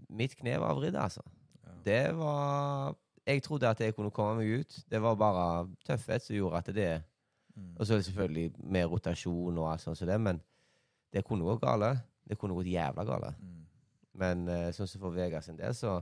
Mitt 0.09 0.37
kne 0.37 0.59
var 0.59 0.75
vridd, 0.75 0.97
altså. 0.97 1.21
Ja. 1.67 1.71
Det 1.85 2.17
var 2.17 2.97
Jeg 3.27 3.43
trodde 3.43 3.69
at 3.69 3.81
jeg 3.81 3.95
kunne 3.95 4.11
komme 4.11 4.41
meg 4.41 4.61
ut. 4.61 4.79
Det 4.91 5.03
var 5.03 5.15
bare 5.21 5.69
tøffhet 5.87 6.23
som 6.25 6.37
gjorde 6.37 6.57
at 6.57 6.75
det 6.75 6.91
Mm. 7.57 7.77
Og 7.79 7.87
så 7.87 7.93
er 7.93 7.97
det 7.97 8.05
selvfølgelig 8.05 8.53
med 8.59 8.85
rotasjon 8.85 9.59
og 9.59 9.73
alt 9.73 9.81
sånt 9.81 9.99
som 9.99 10.09
det, 10.09 10.21
men 10.21 10.41
det 11.13 11.25
kunne 11.27 11.45
gått 11.45 11.61
gale. 11.61 11.91
Det 12.29 12.39
kunne 12.39 12.55
gått 12.55 12.71
jævla 12.71 13.05
gale. 13.05 13.35
Mm. 13.41 13.59
Men 14.21 14.49
eh, 14.49 14.71
sånn 14.77 14.89
som 14.89 15.03
for 15.03 15.15
Vegas 15.17 15.49
sin 15.51 15.59
del, 15.59 15.75
så 15.75 16.01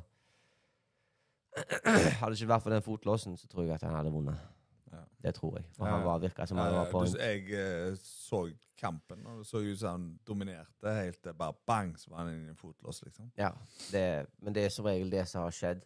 Hadde 2.20 2.28
det 2.30 2.36
ikke 2.36 2.52
vært 2.52 2.62
for 2.62 2.70
den 2.70 2.84
fotlåsen, 2.84 3.36
så 3.40 3.48
tror 3.50 3.64
jeg 3.64 3.74
at 3.74 3.82
han 3.82 3.96
hadde 3.96 4.12
vunnet. 4.14 4.38
Ja. 4.92 5.00
Det 5.24 5.32
tror 5.34 5.56
jeg. 5.58 5.64
For 5.74 5.88
Ja, 5.88 5.96
han 5.96 6.04
var 6.06 6.20
virka 6.22 6.46
som 6.46 6.60
han 6.60 6.74
var 6.76 6.90
på 6.92 7.00
jeg 7.16 7.48
eh, 7.56 7.96
så 7.98 8.44
kampen, 8.78 9.24
og 9.26 9.40
det 9.40 9.46
så 9.48 9.62
ut 9.64 9.80
som 9.80 9.96
han 9.96 10.04
dominerte 10.28 10.92
helt 11.00 11.18
til 11.24 11.34
bare 11.34 11.56
bang, 11.66 11.96
så 11.98 12.12
var 12.12 12.22
han 12.22 12.30
i 12.36 12.52
en 12.52 12.56
fotlås, 12.56 13.00
liksom. 13.02 13.32
Ja, 13.40 13.50
det, 13.90 14.04
men 14.38 14.54
det 14.54 14.68
er 14.68 14.74
som 14.74 14.86
regel 14.86 15.10
det 15.10 15.24
som 15.28 15.42
har 15.42 15.56
skjedd 15.56 15.82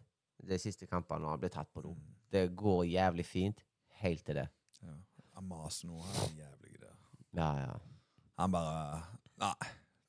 de 0.48 0.58
siste 0.58 0.86
kampene 0.90 1.22
når 1.22 1.30
han 1.36 1.40
blir 1.44 1.52
tatt 1.54 1.70
på 1.72 1.82
do. 1.84 1.92
Mm. 1.94 2.14
Det 2.32 2.42
går 2.56 2.84
jævlig 2.90 3.26
fint 3.26 3.62
helt 4.02 4.24
til 4.26 4.34
det. 4.40 4.48
Ja. 4.82 4.94
Amas 5.38 5.82
nå, 5.84 5.98
han 6.00 6.32
er 6.36 6.44
jævlig 6.44 6.80
der. 6.80 6.96
Ja, 7.38 7.50
ja. 7.60 7.72
Han 8.38 8.52
bare 8.52 9.02
Nei, 9.42 9.54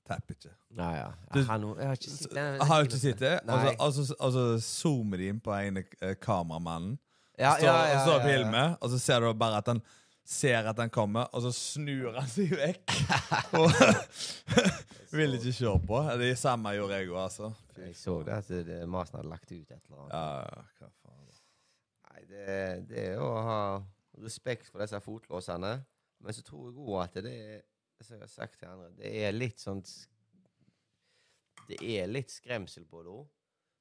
tapper 0.08 0.36
ikke. 0.36 0.52
Ja, 0.78 0.90
ja. 0.98 1.08
Jeg 1.36 1.46
har 1.48 1.96
ikke 1.96 2.10
sett 2.12 2.34
det. 2.36 2.68
Har 2.68 2.84
ikke 2.84 3.00
sett 3.00 3.20
det. 3.20 3.34
Og 3.40 3.48
så- 3.60 3.64
Nei. 3.64 3.76
Og 3.80 3.94
så- 3.94 4.16
og 4.20 4.32
så 4.34 4.44
zoomer 4.60 5.18
de 5.18 5.28
inn 5.30 5.40
på 5.40 5.52
ene 5.54 5.84
eh, 6.02 6.16
kameramannen. 6.16 6.98
Ja, 7.40 7.56
står, 7.58 7.66
ja, 7.66 7.86
ja, 7.88 8.00
og 8.00 8.08
så 8.08 8.12
ja, 8.12 8.18
ja. 8.18 8.26
filmer, 8.28 8.78
og 8.82 8.90
så 8.90 9.00
ser 9.00 9.20
du 9.20 9.34
bare 9.34 9.58
at 9.58 9.68
han 9.68 9.82
ser 10.24 10.70
at 10.70 10.80
han 10.80 10.92
kommer, 10.94 11.28
og 11.36 11.44
så 11.46 11.52
snur 11.56 12.16
han 12.16 12.30
seg 12.32 12.54
vekk. 12.56 12.94
og 13.60 13.72
vil 15.18 15.38
ikke 15.40 15.56
se 15.56 15.74
på. 15.88 16.00
Det 16.22 16.32
samme 16.40 16.76
gjorde 16.78 17.00
jeg 17.02 17.12
òg, 17.12 17.20
altså. 17.26 17.52
Jeg 17.78 17.98
så 18.00 18.20
det, 18.24 18.38
at 18.40 18.54
det, 18.70 18.80
Masen 18.90 19.20
hadde 19.20 19.32
lagt 19.32 19.52
ut 19.52 19.58
et 19.58 19.76
eller 19.76 20.06
annet. 20.06 20.16
Ja, 20.16 20.64
hva 20.80 20.92
faen. 21.02 21.20
Nei, 22.08 22.24
det, 22.30 22.56
det 22.90 23.06
er 23.12 23.22
å 23.24 23.30
ha 23.44 23.60
respekt 24.24 24.70
for 24.72 24.84
disse 24.84 25.00
fotlåsene. 25.04 25.76
Men 26.24 26.36
så 26.36 26.44
tror 26.46 26.70
jeg 26.70 26.80
òg 26.80 27.00
at 27.04 27.24
det 27.26 27.36
er 27.36 27.62
som 28.04 28.18
jeg 28.18 28.24
har 28.24 28.32
sagt 28.32 28.60
til 28.60 28.68
andre, 28.68 28.90
det 28.98 29.12
er 29.24 29.32
litt 29.36 29.62
sånn 29.64 29.80
Det 31.70 31.78
er 31.80 32.10
litt 32.12 32.34
skremsel 32.34 32.84
på 32.90 33.04
det 33.06 33.12
òg. 33.14 33.28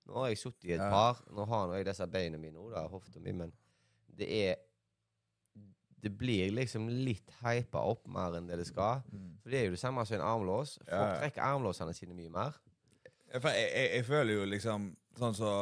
Nå 0.06 0.18
har 0.18 0.28
jeg 0.30 0.38
sittet 0.40 0.68
i 0.70 0.74
et 0.76 0.82
par. 0.82 1.18
Nå 1.34 1.46
har 1.50 1.72
jeg 1.76 1.86
disse 1.88 2.06
beina 2.10 2.38
mine 2.38 2.58
òg, 2.62 2.76
hofta 2.90 3.22
mi, 3.22 3.34
men 3.34 3.50
det 4.06 4.28
er 4.36 4.60
Det 6.02 6.10
blir 6.18 6.50
liksom 6.50 6.88
litt 6.88 7.30
hypa 7.44 7.78
opp 7.86 8.08
mer 8.10 8.34
enn 8.38 8.48
det 8.50 8.56
det 8.58 8.66
skal. 8.66 9.02
Mm. 9.12 9.28
For 9.42 9.50
det 9.54 9.58
er 9.60 9.64
jo 9.68 9.74
det 9.76 9.78
samme 9.82 10.02
som 10.06 10.16
en 10.18 10.24
armlås. 10.26 10.76
Folk 10.82 10.90
Ja, 10.90 11.18
trekker 11.20 11.42
armlåsene 11.46 11.94
sine 11.94 12.14
mye 12.18 12.30
mer. 12.34 12.56
Jeg, 13.32 13.42
jeg, 13.44 13.90
jeg 13.96 14.04
føler 14.04 14.34
jo 14.34 14.44
liksom 14.50 14.90
sånn 15.16 15.34
så 15.38 15.52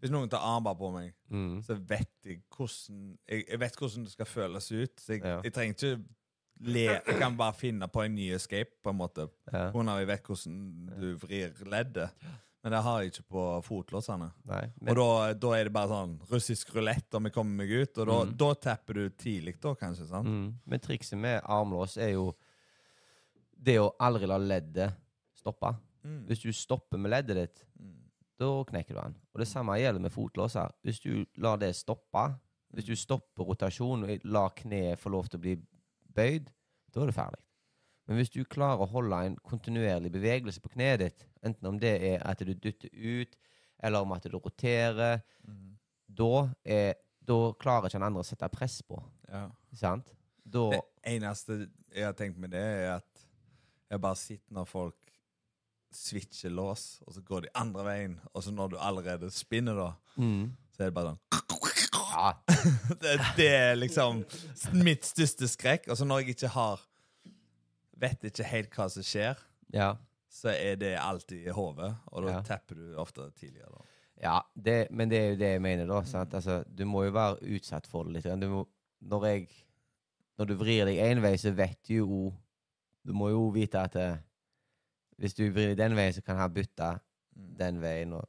Hvis 0.00 0.12
noen 0.14 0.30
tar 0.30 0.38
armbar 0.46 0.76
på 0.78 0.92
meg, 0.94 1.14
Mm. 1.28 1.58
så 1.66 1.74
vet 1.74 2.08
jeg 2.24 2.38
hvordan 2.54 3.18
Jeg, 3.28 3.44
jeg 3.50 3.60
vet 3.60 3.76
hvordan 3.76 4.04
det 4.04 4.12
skal 4.12 4.26
føles 4.30 4.70
ut. 4.72 5.00
Så 5.00 5.12
jeg, 5.16 5.22
Ja. 5.24 5.40
jeg 5.42 5.52
trenger 5.52 5.74
ikke 5.74 6.04
le 6.60 6.80
Jeg 6.86 7.18
kan 7.18 7.36
bare 7.36 7.54
finne 7.54 7.88
på 7.88 8.04
en 8.04 8.14
ny 8.14 8.30
escape, 8.34 8.70
på 8.82 8.90
en 8.90 8.96
måte. 8.96 9.28
Ja. 9.52 9.70
Har 9.72 9.98
jeg 9.98 10.06
vet 10.06 10.22
hvordan 10.22 10.86
du 11.00 11.16
vrir 11.16 11.52
leddet. 11.66 12.10
Men 12.64 12.72
det 12.72 12.80
har 12.82 13.00
jeg 13.02 13.12
ikke 13.12 13.28
på 13.30 13.42
fotlåsene. 13.62 14.32
Nei, 14.50 14.64
Og 14.88 14.96
da, 14.98 15.32
da 15.34 15.52
er 15.54 15.64
det 15.68 15.72
bare 15.72 15.88
sånn 15.92 16.16
russisk 16.28 16.72
rulett 16.74 17.14
om 17.14 17.24
jeg 17.28 17.32
kommer 17.36 17.54
meg 17.64 17.70
ut. 17.70 17.98
Og 17.98 18.06
da, 18.10 18.16
Mm. 18.24 18.36
da 18.36 18.48
tapper 18.54 18.94
du 18.94 19.10
tidlig, 19.10 19.60
da, 19.60 19.74
kanskje. 19.74 20.08
sant? 20.08 20.26
Mm. 20.26 20.54
Men 20.66 20.80
trikset 20.80 21.18
med 21.18 21.40
armlås 21.44 21.96
er 21.96 22.12
jo 22.16 22.34
det 23.62 23.76
å 23.78 23.92
aldri 24.00 24.26
la 24.26 24.38
leddet 24.38 24.92
stoppe. 25.38 25.70
Mm. 26.04 26.24
Hvis 26.26 26.42
du 26.42 26.52
stopper 26.52 26.98
med 26.98 27.10
leddet 27.12 27.36
ditt, 27.36 27.64
Mm. 27.78 27.94
da 28.38 28.64
knekker 28.64 28.88
du 28.94 29.00
den. 29.00 29.14
Og 29.34 29.38
det 29.40 29.48
samme 29.48 29.78
gjelder 29.78 30.00
med 30.00 30.12
fotlåser. 30.12 30.70
Hvis 30.84 31.00
du 31.00 31.26
lar 31.36 31.56
det 31.58 31.74
stoppe, 31.76 32.38
hvis 32.74 32.84
du 32.86 32.94
stopper 32.96 33.44
rotasjonen 33.44 34.04
og 34.10 34.24
lar 34.24 34.50
kneet 34.50 34.98
få 34.98 35.10
lov 35.10 35.28
til 35.28 35.38
å 35.38 35.42
bli 35.42 35.56
bøyd, 36.12 36.48
da 36.92 37.02
er 37.02 37.06
det 37.06 37.14
ferdig. 37.14 37.40
Men 38.08 38.16
hvis 38.16 38.30
du 38.32 38.40
klarer 38.48 38.80
å 38.80 38.88
holde 38.88 39.18
en 39.26 39.36
kontinuerlig 39.44 40.10
bevegelse 40.14 40.62
på 40.64 40.70
kneet 40.72 41.02
ditt, 41.02 41.26
enten 41.44 41.68
om 41.68 41.78
det 41.80 41.92
er 42.14 42.22
at 42.26 42.40
du 42.40 42.54
dytter 42.54 42.88
ut, 42.92 43.36
eller 43.84 44.02
om 44.02 44.14
at 44.16 44.24
du 44.24 44.38
roterer, 44.38 45.20
Mm. 45.44 45.76
da, 46.08 46.48
er, 46.64 46.94
da 47.22 47.36
klarer 47.60 47.86
ikke 47.86 47.98
den 48.00 48.06
andre 48.08 48.24
å 48.24 48.26
sette 48.26 48.48
press 48.48 48.80
på. 48.82 48.98
Ja. 49.28 49.44
Sant? 49.76 50.08
Da 50.44 50.70
Det 50.72 50.80
eneste 51.04 51.68
jeg 51.94 52.04
har 52.04 52.16
tenkt 52.16 52.38
med 52.40 52.50
det, 52.56 52.64
er 52.64 52.96
at 52.96 53.26
jeg 53.90 54.00
bare 54.00 54.16
sitter 54.16 54.54
når 54.56 54.66
folk 54.68 54.96
switcher 55.92 56.50
lås, 56.52 57.00
og 57.06 57.14
så 57.14 57.22
går 57.24 57.46
de 57.46 57.52
andre 57.54 57.84
veien, 57.84 58.18
og 58.34 58.42
så 58.44 58.52
når 58.52 58.72
du 58.72 58.76
allerede 58.80 59.30
spinner, 59.32 59.74
da, 59.76 59.92
mm. 60.16 60.56
så 60.72 60.82
er 60.82 60.90
det 60.90 60.94
bare 60.96 61.12
sånn 61.14 61.24
Ja. 62.18 62.32
det, 63.02 63.14
det 63.36 63.48
er 63.54 63.76
liksom 63.78 64.24
mitt 64.74 65.04
største 65.06 65.46
skrekk. 65.48 65.84
Og 65.92 65.96
så 66.00 66.04
når 66.08 66.24
jeg 66.24 66.34
ikke 66.34 66.48
har 66.50 66.80
Vet 67.98 68.22
ikke 68.28 68.44
helt 68.46 68.70
hva 68.76 68.88
som 68.90 69.02
skjer, 69.02 69.38
Ja. 69.74 69.96
så 70.30 70.48
er 70.54 70.76
det 70.76 70.92
alltid 71.00 71.46
i 71.48 71.50
hodet, 71.54 71.96
og 72.06 72.22
da 72.26 72.32
Ja. 72.36 72.42
tapper 72.42 72.74
du 72.76 72.94
ofte 72.96 73.30
tidligere. 73.34 73.70
da. 73.70 73.84
ja 74.22 74.40
det, 74.56 74.90
men 74.90 75.08
det 75.10 75.18
er 75.18 75.28
jo 75.30 75.36
det 75.36 75.48
jeg 75.52 75.62
mener, 75.62 75.86
da. 75.86 76.00
Altså, 76.34 76.64
du 76.74 76.84
må 76.84 77.04
jo 77.04 77.10
være 77.12 77.38
utsatt 77.56 77.86
for 77.86 78.04
det 78.04 78.12
litt. 78.12 78.40
Du 78.40 78.48
må, 78.48 78.68
når, 79.02 79.24
jeg, 79.26 79.48
når 80.38 80.44
du 80.46 80.54
vrir 80.54 80.84
deg 80.86 80.98
én 80.98 81.20
vei, 81.22 81.36
så 81.36 81.50
vet 81.54 81.78
du 81.88 81.94
jo 81.94 82.32
Du 83.06 83.12
må 83.14 83.28
jo 83.30 83.48
vite 83.48 83.78
at 83.80 83.92
det, 83.94 84.18
hvis 85.18 85.32
du 85.34 85.50
vrir 85.50 85.68
deg 85.68 85.76
den 85.78 85.94
veien, 85.96 86.12
så 86.12 86.20
kan 86.22 86.36
han 86.36 86.52
bytte 86.52 87.00
Mm. 87.36 87.56
den 87.56 87.80
veien. 87.80 88.12
Og 88.12 88.28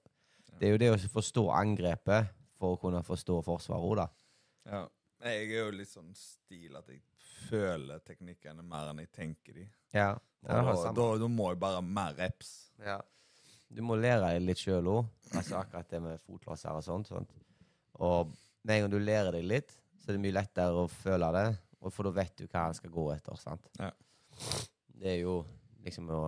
det 0.59 0.67
er 0.67 0.71
jo 0.71 0.77
det 0.77 0.91
å 0.93 1.09
forstå 1.09 1.49
angrepet 1.51 2.27
for 2.55 2.75
å 2.75 2.79
kunne 2.79 3.01
forstå 3.03 3.43
forsvaret 3.43 3.83
òg, 3.83 3.95
da. 3.97 4.07
Ja. 4.71 4.87
Jeg 5.19 5.49
er 5.51 5.65
jo 5.65 5.71
litt 5.75 5.91
sånn 5.91 6.11
stil 6.15 6.75
at 6.79 6.87
jeg 6.87 7.01
føler 7.49 7.99
teknikkene 8.07 8.63
mer 8.63 8.91
enn 8.91 9.01
jeg 9.03 9.11
tenker 9.15 9.57
de. 9.57 9.65
Ja. 9.95 10.13
Da, 10.45 10.61
da, 10.95 11.05
da 11.19 11.27
må 11.27 11.49
jeg 11.51 11.59
bare 11.59 11.81
mer 11.83 12.15
reps. 12.15 12.53
Ja. 12.79 12.99
Du 13.69 13.81
må 13.85 13.97
lære 13.99 14.23
deg 14.23 14.45
litt 14.47 14.61
sjøl 14.63 14.87
òg, 14.89 15.09
altså 15.35 15.59
akkurat 15.59 15.89
det 15.91 15.99
med 16.01 16.21
fotlåser 16.23 16.73
og 16.73 16.85
sånt. 16.85 17.11
sånt. 17.11 17.33
Og 17.99 18.31
med 18.63 18.75
en 18.75 18.85
gang 18.85 18.93
du 18.93 18.99
lærer 19.01 19.35
deg 19.35 19.45
litt, 19.45 19.75
så 19.99 20.09
er 20.09 20.17
det 20.17 20.23
mye 20.23 20.37
lettere 20.39 20.85
å 20.85 20.87
føle 20.89 21.29
det, 21.35 21.47
for 21.91 22.07
da 22.07 22.13
vet 22.15 22.33
du 22.39 22.47
hva 22.47 22.65
han 22.69 22.77
skal 22.77 22.93
gå 22.95 23.05
etter. 23.13 23.37
sant? 23.39 23.67
Ja. 23.79 23.91
Det 24.99 25.11
er 25.17 25.19
jo 25.23 25.41
liksom 25.85 26.09
å 26.15 26.21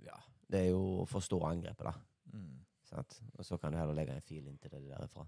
Ja. 0.00 0.16
Det 0.50 0.64
er 0.64 0.70
jo 0.70 1.02
å 1.02 1.08
forstå 1.10 1.42
angrepet, 1.50 1.84
da. 1.90 1.92
Mm. 2.32 2.56
sant? 2.88 3.20
Og 3.38 3.44
så 3.44 3.58
kan 3.58 3.72
du 3.72 3.78
heller 3.78 3.94
legge 3.94 4.14
en 4.14 4.24
fil 4.24 4.46
inntil 4.46 4.70
det 4.70 4.86
derifra. 4.88 5.26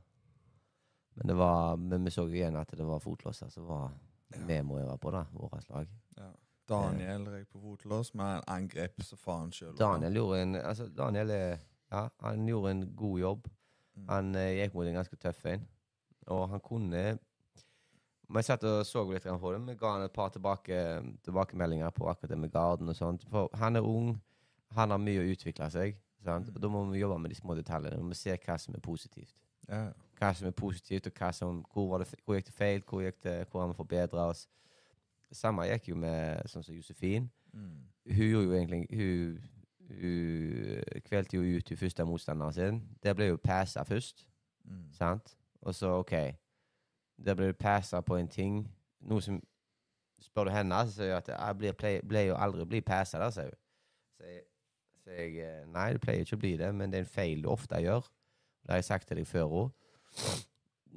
Men 1.14 1.29
det 1.29 1.37
var, 1.37 1.77
men 1.77 2.05
vi 2.05 2.11
så 2.11 2.25
jo 2.27 2.35
igjen 2.35 2.57
at 2.57 2.70
det 2.77 2.87
var 2.87 3.03
fotlåser 3.03 3.51
som 3.53 3.66
var 3.68 3.90
Ja. 4.33 4.46
vi 4.48 4.62
må 4.62 4.79
øve 4.81 4.98
på, 4.98 5.11
da, 5.11 5.27
vårt 5.33 5.68
lag. 5.68 5.88
Ja. 6.16 6.31
Daniel 6.68 7.27
røyk 7.29 7.48
på 7.53 7.61
fotlås, 7.61 8.14
men 8.14 8.27
han 8.27 8.42
angrep 8.46 9.03
så 9.05 9.16
faen 9.16 9.51
sjøl. 9.53 9.75
Daniel 9.77 10.14
gjorde 10.16 10.42
en 10.42 10.55
altså 10.57 10.87
Daniel 10.88 11.31
ja, 11.92 12.09
han 12.20 12.46
gjorde 12.48 12.70
en 12.70 12.87
god 12.96 13.18
jobb. 13.20 13.48
Mm. 13.96 14.09
Han 14.09 14.35
eh, 14.35 14.55
gikk 14.62 14.75
mot 14.75 14.87
en 14.88 14.94
ganske 14.94 15.16
tøff 15.20 15.44
en. 15.46 15.66
Og 16.33 16.48
han 16.48 16.61
kunne 16.64 17.18
jeg 18.33 18.46
satt 18.46 18.64
og 18.64 18.87
så 18.87 19.03
litt 19.11 19.27
på 19.27 19.53
det. 19.53 19.61
Vi 19.66 19.75
ga 19.77 19.90
han 19.92 20.07
et 20.07 20.12
par 20.12 20.31
tilbake, 20.33 20.77
tilbakemeldinger 21.25 21.90
på 21.92 22.09
akkurat 22.09 22.31
det 22.31 22.38
med 22.38 22.53
garden 22.53 22.88
og 22.88 22.96
sånt. 22.96 23.27
For 23.29 23.51
han 23.61 23.77
er 23.77 23.85
ung, 23.85 24.14
han 24.72 24.90
har 24.90 24.98
mye 25.03 25.20
å 25.20 25.27
utvikle 25.35 25.68
seg. 25.70 25.98
Sant? 26.25 26.48
Mm. 26.48 26.61
Da 26.62 26.70
må 26.72 26.85
vi 26.88 27.03
jobbe 27.03 27.18
med 27.20 27.35
de 27.35 27.37
små 27.37 27.57
detaljene. 27.59 27.98
Vi 27.98 28.09
må 28.09 28.16
se 28.16 28.37
hva 28.38 28.57
som 28.59 28.75
er 28.79 28.81
positivt. 28.81 29.35
Ja. 29.68 29.90
Hva 30.18 30.33
som 30.35 30.46
er 30.46 30.51
positivt, 30.57 31.07
og 31.07 31.35
som, 31.35 31.64
hvor, 31.72 31.88
var 31.90 31.98
det, 32.05 32.14
hvor 32.25 32.35
gikk 32.37 32.46
det 32.46 32.55
feil, 32.55 32.83
hvor, 32.88 33.01
gikk 33.03 33.22
det, 33.22 33.48
hvor 33.51 33.61
har 33.61 33.68
vi 33.68 33.75
forbedra 33.75 34.29
oss. 34.29 34.48
Det 35.29 35.37
samme 35.37 35.64
gikk 35.66 35.88
jo 35.88 35.96
med 35.96 36.42
sånn 36.46 36.62
som 36.62 36.75
Josefin 36.75 37.31
Mm. 37.55 37.83
hun 38.16 38.29
gjorde 38.31 38.44
jo 38.46 38.53
egentlig 38.53 38.87
hun, 38.96 39.40
Hun 39.92 40.83
kvelte 41.05 41.37
jo 41.37 41.42
ut 41.59 41.68
hun 41.68 41.77
første 41.77 42.05
motstanderen 42.05 42.53
sin. 42.53 42.79
Der 43.03 43.12
ble 43.14 43.27
jo 43.27 43.37
passa 43.37 43.83
først, 43.85 44.27
Mm. 44.64 44.92
sant? 44.92 45.37
Og 45.62 45.75
så, 45.75 45.87
OK 45.98 46.12
Der 47.25 47.35
ble 47.35 47.46
du 47.46 47.53
passa 47.53 48.01
på 48.01 48.16
en 48.16 48.29
ting. 48.29 48.68
Noe 49.01 49.20
som 49.20 49.42
Spør 50.20 50.44
du 50.44 50.51
henne, 50.51 50.75
så 50.87 50.92
sier 50.94 51.09
hun 51.11 51.16
at 51.16 51.29
jeg 51.29 51.57
blir, 51.59 51.72
play, 51.72 52.01
ble 52.09 52.27
jo 52.29 52.35
aldri 52.38 52.64
bli 52.64 52.81
passa 52.81 53.18
der, 53.18 53.31
sier 53.31 53.44
hun. 53.51 53.59
Så 54.16 54.25
jeg, 54.25 54.42
så 55.05 55.11
jeg 55.11 55.37
eh, 55.42 55.66
Nei, 55.66 55.92
det 55.92 56.01
pleier 56.01 56.20
ikke 56.20 56.37
å 56.37 56.38
bli 56.44 56.57
det, 56.57 56.75
men 56.75 56.90
det 56.92 56.98
er 57.01 57.03
en 57.03 57.11
feil 57.11 57.42
du 57.42 57.48
ofte 57.51 57.75
gjør. 57.83 58.01
Det 58.62 58.70
har 58.70 58.77
jeg 58.77 58.85
sagt 58.85 59.09
til 59.09 59.16
deg 59.16 59.27
før 59.27 59.42
òg. 59.51 59.72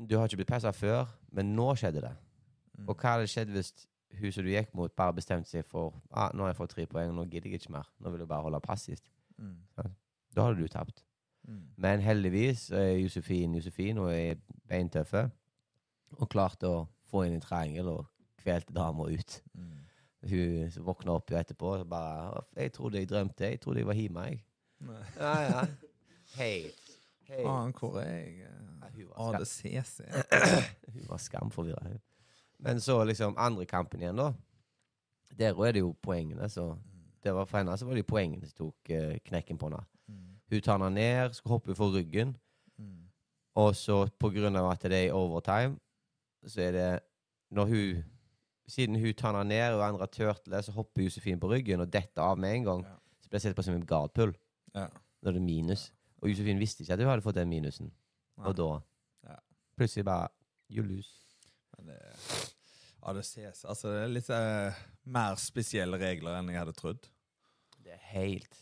Du 0.10 0.18
har 0.18 0.28
ikke 0.28 0.42
blitt 0.42 0.52
pressa 0.52 0.72
før, 0.76 1.06
men 1.32 1.54
nå 1.56 1.70
skjedde 1.80 2.04
det. 2.04 2.14
Mm. 2.76 2.88
Og 2.90 2.96
hva 3.00 3.16
hadde 3.16 3.30
skjedd 3.32 3.54
hvis 3.56 3.72
hun 4.20 4.32
som 4.32 4.46
du 4.46 4.52
gikk 4.52 4.74
mot, 4.76 4.92
bare 4.96 5.16
bestemte 5.16 5.50
seg 5.50 5.66
for 5.68 5.96
ah, 6.12 6.32
nå 6.34 6.46
har 6.46 6.54
jeg 6.54 6.60
fått 6.60 6.76
tre 6.76 6.86
poeng, 6.90 7.14
nå 7.16 7.26
gidder 7.32 7.52
jeg 7.52 7.62
ikke 7.62 7.76
mer. 7.76 7.88
Nå 8.00 8.12
vil 8.14 8.24
jeg 8.24 8.32
bare 8.32 8.48
holde 8.48 8.62
passivt. 8.64 9.10
Mm. 9.38 9.58
Da 10.36 10.48
hadde 10.48 10.62
du 10.62 10.72
tapt. 10.72 11.04
Mm. 11.48 11.64
Men 11.78 12.04
heldigvis 12.04 12.70
er 12.74 12.96
Josefin 12.98 13.56
Josefin 13.56 14.00
og 14.02 14.12
er 14.14 14.40
beintøffe 14.70 15.28
og 16.16 16.30
klarte 16.32 16.70
å 16.70 16.86
få 17.10 17.26
inn 17.28 17.36
en 17.38 17.44
triangel 17.44 17.92
og 17.92 18.06
kvelte 18.42 18.74
dama 18.74 19.08
ut. 19.12 19.40
Mm. 19.54 19.82
Hun 20.26 20.86
våkna 20.88 21.20
opp 21.20 21.32
jo 21.32 21.38
etterpå 21.38 21.76
og 21.80 21.90
bare 21.90 22.44
'Jeg 22.56 22.74
trodde 22.74 22.98
jeg 22.98 23.10
drømte. 23.10 23.46
Jeg 23.46 23.62
trodde 23.62 23.80
jeg 23.80 23.88
var 23.88 23.94
hjemme, 23.94 24.22
jeg.' 24.22 24.44
Nei. 24.80 25.04
Ja, 25.18 25.40
ja. 25.42 25.68
Helt. 26.36 26.85
Helt. 27.30 27.46
Faen, 27.48 27.74
hvor 27.80 28.00
er 28.00 28.12
jeg? 28.16 28.36
Ja, 28.98 29.06
ADCC. 29.18 30.00
Hun 30.94 31.08
var 31.10 31.18
skamforvirra. 31.28 31.88
hun. 31.88 32.00
Men 32.60 32.80
så 32.80 33.04
liksom 33.04 33.36
andre 33.38 33.66
kampen 33.66 34.02
igjen, 34.02 34.16
da. 34.20 34.32
Der 35.40 35.58
er 35.66 35.72
det 35.76 35.80
jo 35.84 35.96
poengene. 36.02 36.50
Så 36.50 36.78
det 37.24 37.34
var 37.36 37.46
For 37.46 37.58
henne 37.58 37.78
så 37.78 37.86
var 37.86 37.94
det 37.98 38.06
jo 38.06 38.12
poengene 38.14 38.48
som 38.48 38.58
tok 38.58 38.90
eh, 38.94 39.18
knekken 39.26 39.58
på 39.58 39.68
henne. 39.70 39.82
Mm. 40.08 40.36
Hun 40.52 40.62
tar 40.62 40.78
henne 40.78 40.94
ned, 40.96 41.34
skal 41.34 41.50
hoppe 41.58 41.76
for 41.76 41.92
ryggen. 41.96 42.36
Mm. 42.78 43.08
Og 43.56 43.76
så 43.76 44.06
på 44.20 44.30
grunn 44.36 44.56
av 44.56 44.70
at 44.72 44.84
det 44.92 45.00
er 45.08 45.14
overtime, 45.18 45.78
så 46.46 46.62
er 46.62 46.72
det 46.72 46.90
Når 47.52 47.66
hun 47.66 48.04
Siden 48.68 48.96
hun 48.98 49.14
tar 49.14 49.36
henne 49.38 49.50
ned 49.50 49.76
og 49.78 49.84
andre 49.88 50.08
turtle, 50.08 50.62
så 50.64 50.72
hopper 50.74 51.04
Josefin 51.04 51.40
på 51.40 51.50
ryggen 51.52 51.80
og 51.84 51.92
detter 51.94 52.22
av 52.22 52.38
med 52.40 52.56
en 52.56 52.64
gang. 52.64 52.80
Ja. 52.86 52.96
Så 53.22 53.30
blir 53.30 53.38
det 53.38 53.42
sett 53.42 53.56
på 53.56 53.62
som 53.62 53.76
en 53.76 53.86
guardpull 53.86 54.34
Ja. 54.76 54.88
når 55.22 55.32
det 55.32 55.42
er 55.42 55.46
minus. 55.46 55.92
Og 56.26 56.32
Josefin 56.32 56.58
visste 56.58 56.82
ikke 56.82 56.96
at 56.98 57.04
hun 57.04 57.12
hadde 57.12 57.22
fått 57.26 57.38
den 57.38 57.52
minusen. 57.52 57.92
Nei. 58.40 58.50
Og 58.50 58.56
da 58.58 58.70
Ja. 59.30 59.36
plutselig 59.78 60.06
bare 60.08 60.32
lose. 60.74 61.12
Men 61.78 61.92
det, 61.94 63.26
ses. 63.28 63.62
Altså, 63.70 63.92
det 63.94 64.02
er 64.02 64.14
litt 64.16 64.30
uh, 64.34 64.80
mer 65.06 65.38
spesielle 65.38 66.00
regler 66.02 66.40
enn 66.40 66.50
jeg 66.50 66.58
hadde 66.64 66.74
trodd. 66.74 67.06
Det 67.86 67.94
er 67.94 68.02
helt 68.16 68.56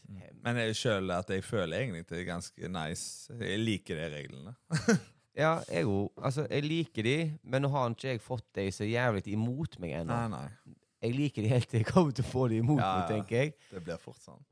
Men 0.44 0.58
jeg 0.60 0.76
selv 0.76 1.14
at 1.16 1.30
jeg 1.32 1.46
føler 1.48 1.80
egentlig 1.80 2.04
det 2.10 2.20
er 2.20 2.28
ganske 2.28 2.68
nice. 2.76 3.32
Jeg 3.40 3.60
liker 3.64 3.96
de 4.02 4.10
reglene. 4.18 4.56
Ja, 5.34 5.64
jeg 5.66 5.88
òg. 5.90 6.12
Altså, 6.22 6.44
jeg 6.46 6.62
liker 6.68 7.06
de, 7.08 7.14
men 7.42 7.64
nå 7.66 7.70
har 7.74 7.90
ikke 7.90 8.12
jeg 8.12 8.20
fått 8.22 8.46
de 8.54 8.68
så 8.70 8.86
jævlig 8.86 9.24
imot 9.34 9.80
meg 9.82 9.96
ennå. 9.98 10.14
Nei, 10.14 10.28
nei. 10.30 10.76
Jeg 11.02 11.16
liker 11.18 11.42
de 11.42 11.50
helt 11.50 11.70
til 11.72 11.82
jeg 11.82 11.88
kommer 11.90 12.14
til 12.14 12.24
å 12.28 12.30
få 12.30 12.44
de 12.52 12.60
imot 12.62 12.78
Ja, 12.78 12.92
meg, 13.00 13.08
tenker 13.10 13.40
jeg. 13.40 13.56
Det 13.72 13.82
blir 13.84 13.98
fort 13.98 14.22
sånn. 14.22 14.44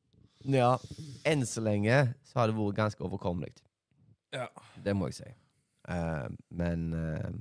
Ja, 0.50 0.76
enn 1.28 1.46
så 1.46 1.62
lenge 1.62 2.14
så 2.26 2.40
har 2.40 2.50
det 2.50 2.58
vært 2.58 2.78
ganske 2.80 3.04
overkommelig. 3.06 3.54
Ja. 4.34 4.48
Det 4.84 4.96
må 4.96 5.10
jeg 5.12 5.20
si. 5.20 5.32
Eh, 5.92 6.28
men 6.58 6.94
eh, 6.94 7.32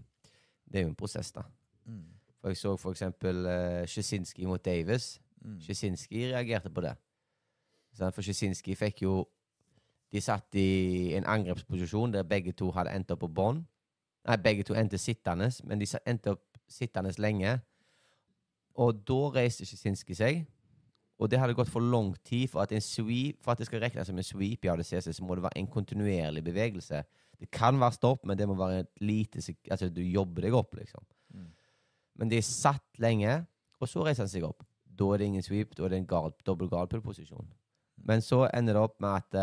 det 0.70 0.80
er 0.80 0.86
jo 0.86 0.92
en 0.92 0.98
prosess, 0.98 1.32
da. 1.32 1.44
Mm. 1.86 2.08
For 2.40 2.48
jeg 2.48 2.56
så 2.56 2.76
for 2.76 2.90
eksempel 2.90 3.46
uh, 3.46 3.86
Sjusinski 3.86 4.46
mot 4.46 4.64
Davis. 4.64 5.20
Mm. 5.44 5.58
Reagerte 6.10 6.70
på 6.70 6.80
det. 6.80 6.94
For 7.98 8.22
Sjusinski 8.22 8.74
fikk 8.74 9.02
jo 9.02 9.28
De 10.12 10.20
satt 10.20 10.54
i 10.58 11.14
en 11.14 11.26
angrepsposisjon 11.26 12.10
der 12.10 12.22
begge 12.26 12.52
to 12.52 12.72
hadde 12.74 12.90
endt 12.90 13.12
opp 13.14 13.20
på 13.22 13.28
bånn. 13.30 13.60
Nei, 14.26 14.36
begge 14.42 14.64
to 14.66 14.74
endte 14.74 14.98
sittende, 14.98 15.46
men 15.62 15.78
de 15.78 15.86
endte 16.02 16.32
opp 16.34 16.58
sittende 16.66 17.12
lenge. 17.22 17.52
Og 18.74 19.04
da 19.06 19.18
reiste 19.36 19.66
Sjusinski 19.68 20.16
seg. 20.18 20.40
Og 21.20 21.28
det 21.28 21.38
hadde 21.40 21.54
gått 21.56 21.68
for 21.68 21.84
lang 21.84 22.14
tid 22.24 22.48
for 22.48 22.62
at, 22.62 22.72
en 22.72 22.84
sweep, 22.84 23.42
for 23.44 23.52
at 23.52 23.60
det 23.60 23.68
skal 23.68 23.82
regnes 23.84 24.08
som 24.08 24.18
en 24.18 24.24
sweep 24.24 24.64
i 24.64 24.70
ADCC, 24.72 25.10
så 25.12 25.24
må 25.24 25.36
det 25.36 25.44
være 25.44 25.60
en 25.60 25.68
kontinuerlig 25.68 26.42
bevegelse. 26.46 27.02
Det 27.40 27.48
kan 27.52 27.76
være 27.80 27.96
stopp, 27.98 28.24
men 28.28 28.38
det 28.38 28.48
må 28.48 28.56
være 28.56 28.84
et 28.84 28.90
lite 29.04 29.42
Altså, 29.70 29.90
du 29.92 30.00
jobber 30.00 30.48
deg 30.48 30.56
opp, 30.56 30.74
liksom. 30.80 31.04
Mm. 31.34 31.50
Men 32.20 32.32
de 32.32 32.40
satt 32.44 33.00
lenge, 33.00 33.36
og 33.80 33.88
så 33.88 34.04
reiser 34.04 34.24
han 34.24 34.32
seg 34.32 34.48
opp. 34.48 34.64
Da 34.84 35.12
er 35.12 35.20
det 35.20 35.28
ingen 35.28 35.44
sweep, 35.44 35.76
da 35.76 35.84
er 35.84 35.92
det 35.92 36.00
en 36.00 36.08
guard, 36.08 36.36
dobbel 36.46 36.68
guardpull-posisjon. 36.72 37.48
Men 38.08 38.24
så 38.24 38.46
ender 38.48 38.76
det 38.76 38.82
opp 38.82 38.96
med 39.00 39.20
at 39.20 39.40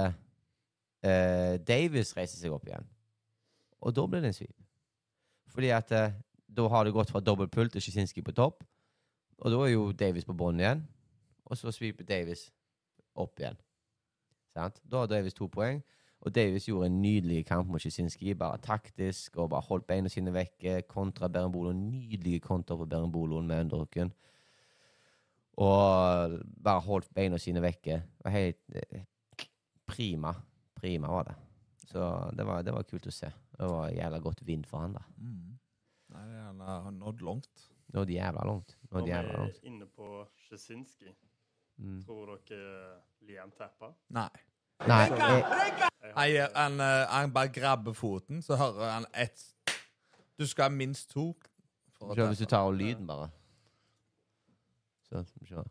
eh, 1.05 1.57
Davis 1.61 2.15
reiser 2.17 2.41
seg 2.41 2.53
opp 2.53 2.65
igjen. 2.65 2.85
Og 3.85 3.93
da 3.93 4.05
blir 4.09 4.25
det 4.25 4.33
en 4.33 4.37
sweep. 4.37 4.57
Fordi 5.53 5.69
at 5.73 5.93
uh, 5.93 6.13
da 6.57 6.67
har 6.69 6.85
det 6.85 6.93
gått 6.93 7.13
fra 7.13 7.21
dobbel 7.21 7.49
pull 7.49 7.69
til 7.69 7.81
Szysinski 7.81 8.23
på 8.25 8.33
topp. 8.35 8.63
Og 9.37 9.53
da 9.53 9.61
er 9.63 9.73
jo 9.73 9.91
Davis 9.93 10.25
på 10.25 10.35
bånn 10.37 10.61
igjen. 10.61 10.83
Og 11.47 11.57
så 11.57 11.71
sweeper 11.71 12.05
Davis 12.07 12.49
opp 13.15 13.39
igjen. 13.39 13.57
Sant? 14.53 14.81
Da 14.83 15.03
har 15.03 15.11
Davis 15.11 15.37
to 15.37 15.47
poeng. 15.51 15.81
Og 16.25 16.33
Davis 16.33 16.65
gjorde 16.65 16.89
en 16.89 17.01
nydelig 17.01 17.43
kamp 17.45 17.69
mot 17.69 17.81
Szysinski. 17.81 18.33
Bare 18.35 18.57
taktisk 18.63 19.37
og 19.37 19.51
bare 19.53 19.65
holdt 19.69 19.87
beina 19.87 20.09
sine 20.09 20.33
vekke. 20.33 20.81
Kontra 20.89 21.29
Berembolo. 21.31 21.71
Nydelige 21.77 22.41
kontra 22.43 22.75
på 22.77 22.87
Berenboloen 22.89 23.47
med 23.47 23.67
underhooken. 23.67 24.11
Og 25.57 26.39
bare 26.63 26.85
holdt 26.85 27.13
beina 27.15 27.37
sine 27.41 27.61
vekke. 27.61 28.01
Var 28.23 28.33
helt 28.33 28.75
eh, 28.75 29.05
prima. 29.87 30.33
Prima 30.77 31.07
var 31.13 31.29
det. 31.29 31.37
Så 31.87 32.03
det 32.37 32.45
var, 32.45 32.65
det 32.65 32.73
var 32.75 32.85
kult 32.89 33.07
å 33.07 33.13
se. 33.13 33.29
Det 33.57 33.69
var 33.71 33.93
jævla 33.93 34.19
godt 34.19 34.43
vind 34.45 34.67
for 34.67 34.83
han, 34.83 34.97
da. 34.97 35.05
Mm. 35.21 35.55
Nei, 36.13 36.25
han 36.41 36.59
har 36.65 36.91
nådd 36.91 37.23
langt. 37.25 37.63
Nådd 37.95 38.11
jævla 38.11 38.43
langt. 38.47 38.75
Når 38.89 38.99
er 38.99 39.05
vi 39.05 39.11
jævla 39.13 39.31
er 39.31 39.41
langt. 39.45 39.63
inne 39.63 39.87
på 39.95 40.09
Sjesinski, 40.47 41.13
Mm. 41.77 41.99
tror 42.05 42.37
dere 42.49 43.01
Lien 43.21 43.51
tapper? 43.57 43.93
Nei. 44.09 44.29
Nei, 44.87 44.97
jeg, 45.09 45.43
Jeg 46.15 46.49
Han, 46.55 46.79
han, 46.79 47.29
eh, 47.29 47.33
bare 47.33 47.49
grabber 47.53 47.93
foten, 47.93 48.41
så 48.41 48.55
hører 48.55 48.91
han 48.91 49.05
ett 49.13 49.43
Du 50.39 50.45
skal 50.45 50.63
ha 50.63 50.69
minst 50.69 51.09
to. 51.11 51.33
Se, 51.97 52.25
hvis 52.27 52.37
du 52.37 52.45
tar 52.45 52.57
av 52.67 52.73
lyden, 52.73 53.07
bare. 53.07 53.29
Så, 55.09 55.23
skal. 55.45 55.63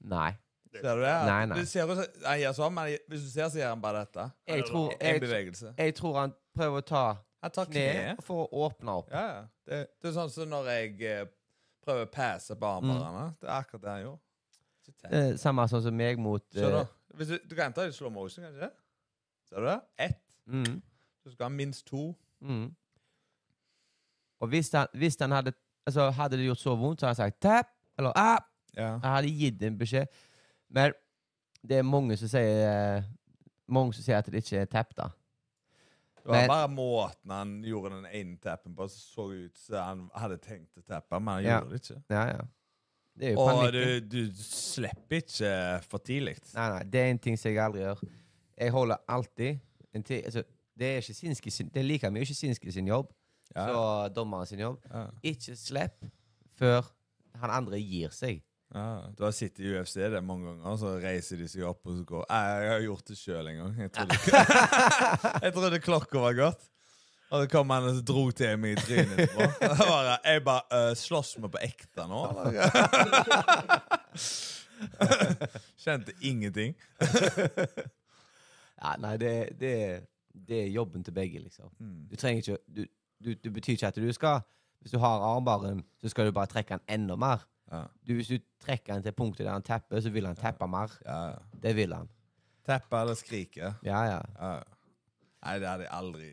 Nei. 0.00 0.32
Ser 0.74 0.96
du 0.96 1.02
det? 1.02 1.12
Nei, 1.26 1.44
nei. 1.46 1.58
Det 1.58 1.68
ser 1.68 1.90
ut 1.90 2.00
han 2.24 2.40
gjør 2.40 2.56
sånn, 2.56 2.74
men 2.74 2.96
hvis 3.08 3.22
du 3.22 3.30
ser, 3.30 3.48
så 3.52 3.60
gjør 3.60 3.68
han 3.76 3.84
bare 3.84 4.02
dette. 4.02 4.24
Jeg 4.50 4.64
tror, 4.66 4.90
En 4.98 5.06
jeg, 5.12 5.20
bevegelse. 5.22 5.74
jeg 5.78 5.94
tror 5.94 6.18
han 6.18 6.34
prøver 6.56 6.82
å 6.82 6.86
ta 6.90 7.04
kneet 7.68 7.70
kne 7.70 8.24
for 8.26 8.44
å 8.48 8.64
åpne 8.66 8.98
opp. 8.98 9.12
Ja, 9.12 9.24
ja. 9.28 9.42
Det, 9.68 9.80
det 10.02 10.10
er 10.10 10.16
sånn 10.16 10.32
som 10.32 10.50
når 10.50 10.70
jeg 10.72 10.96
eh, 11.06 11.24
prøver 11.84 12.06
å 12.06 12.10
passe 12.12 12.56
barbarene. 12.56 13.04
armbarene. 13.04 13.34
Det 13.40 13.48
er 13.48 13.54
akkurat 13.58 13.82
det 13.84 13.90
han 13.94 14.02
gjorde. 14.02 14.20
Eh, 15.10 15.36
samme 15.40 15.64
sånn 15.70 15.82
som 15.86 15.94
meg 15.96 16.18
mot 16.20 16.56
eh, 16.60 16.80
Hvis 17.16 17.28
du, 17.30 17.38
du 17.48 17.54
kan 17.56 17.72
ta 17.72 17.84
det 17.86 17.94
i 17.94 17.96
slow 17.96 18.10
motion, 18.12 18.44
kanskje? 18.44 18.68
Ser 19.48 19.60
du 19.62 19.68
det? 19.70 19.78
Ett. 20.08 20.18
mm, 20.46 20.74
Så 21.24 21.32
skal 21.32 21.46
han 21.48 21.56
minst 21.56 21.86
to. 21.88 22.10
mm. 22.44 22.66
Og 24.40 24.48
hvis 24.52 24.68
han, 24.74 24.86
hvis 24.92 25.16
han 25.20 25.32
hadde 25.32 25.52
altså, 25.86 26.10
Hadde 26.10 26.36
det 26.36 26.46
gjort 26.50 26.58
så 26.60 26.74
vondt, 26.76 27.00
så 27.00 27.06
hadde 27.06 27.22
jeg 27.22 27.32
sagt 27.32 27.44
'tap' 27.44 27.70
eller 27.98 28.12
'ah'. 28.18 28.42
Ja. 28.76 28.88
Jeg 29.02 29.10
hadde 29.14 29.28
gitt 29.38 29.62
en 29.62 29.78
beskjed. 29.78 30.06
Men 30.70 30.92
det 31.68 31.78
er 31.78 31.82
mange 31.82 32.16
som 32.16 32.28
sier 32.28 32.96
eh, 32.98 33.02
Mange 33.68 33.94
som 33.94 34.02
sier 34.04 34.18
at 34.18 34.26
det 34.26 34.42
ikke 34.44 34.58
er 34.60 34.64
tap, 34.68 34.90
da. 34.96 35.08
Det 36.24 36.30
var 36.32 36.40
Men- 36.40 36.48
bare 36.48 36.68
måten 36.72 37.30
han 37.30 37.62
gjorde 37.62 37.90
den 37.90 38.06
ene 38.06 38.36
tappen 38.40 38.74
på, 38.74 38.86
så 38.88 38.98
så 39.14 39.26
ut 39.44 39.58
som 39.58 39.76
han 39.76 40.10
hadde 40.16 40.38
tenkt 40.40 40.78
å 40.78 40.82
tappe, 40.82 41.20
men 41.20 41.34
han 41.34 41.44
Ja. 41.44 41.60
gjorde 41.60 41.70
det 41.70 41.82
ikke. 41.82 42.02
Ja, 42.10 42.26
ja. 42.26 42.40
Det 43.16 43.28
er 43.28 43.32
jo 43.32 43.38
Og 43.40 43.72
du, 43.72 44.00
du 44.00 44.32
slipper 44.34 45.16
ikke 45.20 45.82
for 45.84 45.98
tidlig. 45.98 46.38
Nei, 46.54 46.68
nei, 46.70 46.82
det 46.84 47.00
er 47.00 47.10
en 47.10 47.18
ting 47.18 47.36
som 47.38 47.50
jeg 47.52 47.60
aldri 47.62 47.80
gjør. 47.82 48.00
Jeg 48.58 48.70
holder 48.72 48.96
alltid 49.08 49.60
en 49.94 50.02
tid, 50.02 50.24
altså, 50.24 50.42
Det 50.76 50.96
er 50.96 51.00
Szysinski 51.00 51.50
sin, 51.50 51.68
det 51.68 51.76
er 51.80 51.84
like 51.84 52.10
mye 52.10 52.24
Szysinski 52.26 52.72
sin 52.72 52.86
jobb 52.88 53.12
Ja. 53.54 53.66
som 53.68 54.12
dommeren 54.14 54.46
sin 54.46 54.58
jobb. 54.58 54.80
Ja. 54.90 55.06
Ikke 55.22 55.54
slipp 55.56 56.04
før 56.58 56.82
han 57.36 57.50
andre 57.50 57.78
gir 57.78 58.08
seg. 58.10 58.42
Ja. 58.74 59.12
Du 59.16 59.22
har 59.22 59.30
sittet 59.30 59.60
i 59.62 59.70
UFC 59.70 60.00
det 60.10 60.18
mange 60.26 60.48
ganger, 60.48 60.64
og 60.72 60.78
så 60.80 60.96
reiser 60.98 61.38
de 61.38 61.44
seg 61.46 61.62
opp 61.68 61.86
og 61.86 61.94
så 61.94 62.02
går 62.08 62.24
Nei, 62.26 62.40
Jeg 62.64 62.72
har 62.72 62.80
gjort 62.88 63.10
det 63.10 63.18
sjøl 63.20 63.50
en 63.52 63.58
gang. 63.60 63.76
Jeg 63.84 63.90
trodde, 63.94 64.16
jeg 65.44 65.54
trodde 65.54 65.78
klokka 65.84 66.16
var 66.24 66.34
gått. 66.40 66.62
Og 67.30 67.42
så 67.42 67.46
kom 67.50 67.70
han 67.70 67.84
og 67.88 68.06
dro 68.06 68.30
til 68.36 68.58
meg 68.62 68.70
i 68.74 68.76
trynet 68.82 69.18
etterpå. 69.24 69.40
Jeg 69.62 69.70
bare, 69.78 70.18
jeg 70.26 70.44
bare 70.46 70.62
uh, 70.90 70.96
Slåss 70.98 71.30
vi 71.38 71.48
på 71.54 71.58
ekte 71.62 72.02
nå, 72.10 72.20
eller? 72.30 72.46
Kjente 75.84 76.12
ingenting. 76.20 76.72
Ja, 78.84 78.90
nei, 79.00 79.14
det, 79.22 79.34
det, 79.62 79.74
det 80.34 80.58
er 80.64 80.68
jobben 80.74 81.00
til 81.06 81.14
begge, 81.16 81.38
liksom. 81.46 81.68
Mm. 81.78 82.00
Du 82.10 82.14
trenger 82.20 82.38
ikke 82.42 82.58
du, 82.66 82.82
du, 83.24 83.30
Det 83.34 83.50
betyr 83.54 83.74
ikke 83.78 83.90
at 83.94 84.02
du 84.02 84.12
skal 84.12 84.36
Hvis 84.82 84.92
du 84.92 84.98
har 84.98 85.16
armbaren, 85.30 85.78
så 86.02 86.06
skal 86.12 86.26
du 86.26 86.32
bare 86.36 86.50
trekke 86.50 86.74
den 86.74 86.84
enda 87.00 87.14
mer. 87.16 87.38
Ja. 87.72 87.84
Du, 88.04 88.12
hvis 88.18 88.28
du 88.28 88.38
trekker 88.60 88.96
han 88.96 89.04
til 89.04 89.14
punktet 89.16 89.46
der 89.46 89.54
han 89.54 89.64
tapper, 89.64 90.02
så 90.04 90.12
vil 90.12 90.26
han 90.28 90.36
tappe 90.36 90.66
mer. 90.68 90.92
Det 91.62 91.72
vil 91.76 91.94
han. 91.96 92.10
Teppe 92.64 93.00
eller 93.00 93.16
skrike. 93.18 93.74
Ja, 93.84 94.02
ja. 94.08 94.20
Nei, 95.44 95.56
det 95.60 95.68
hadde 95.68 95.84
jeg 95.86 95.92
aldri 95.92 96.28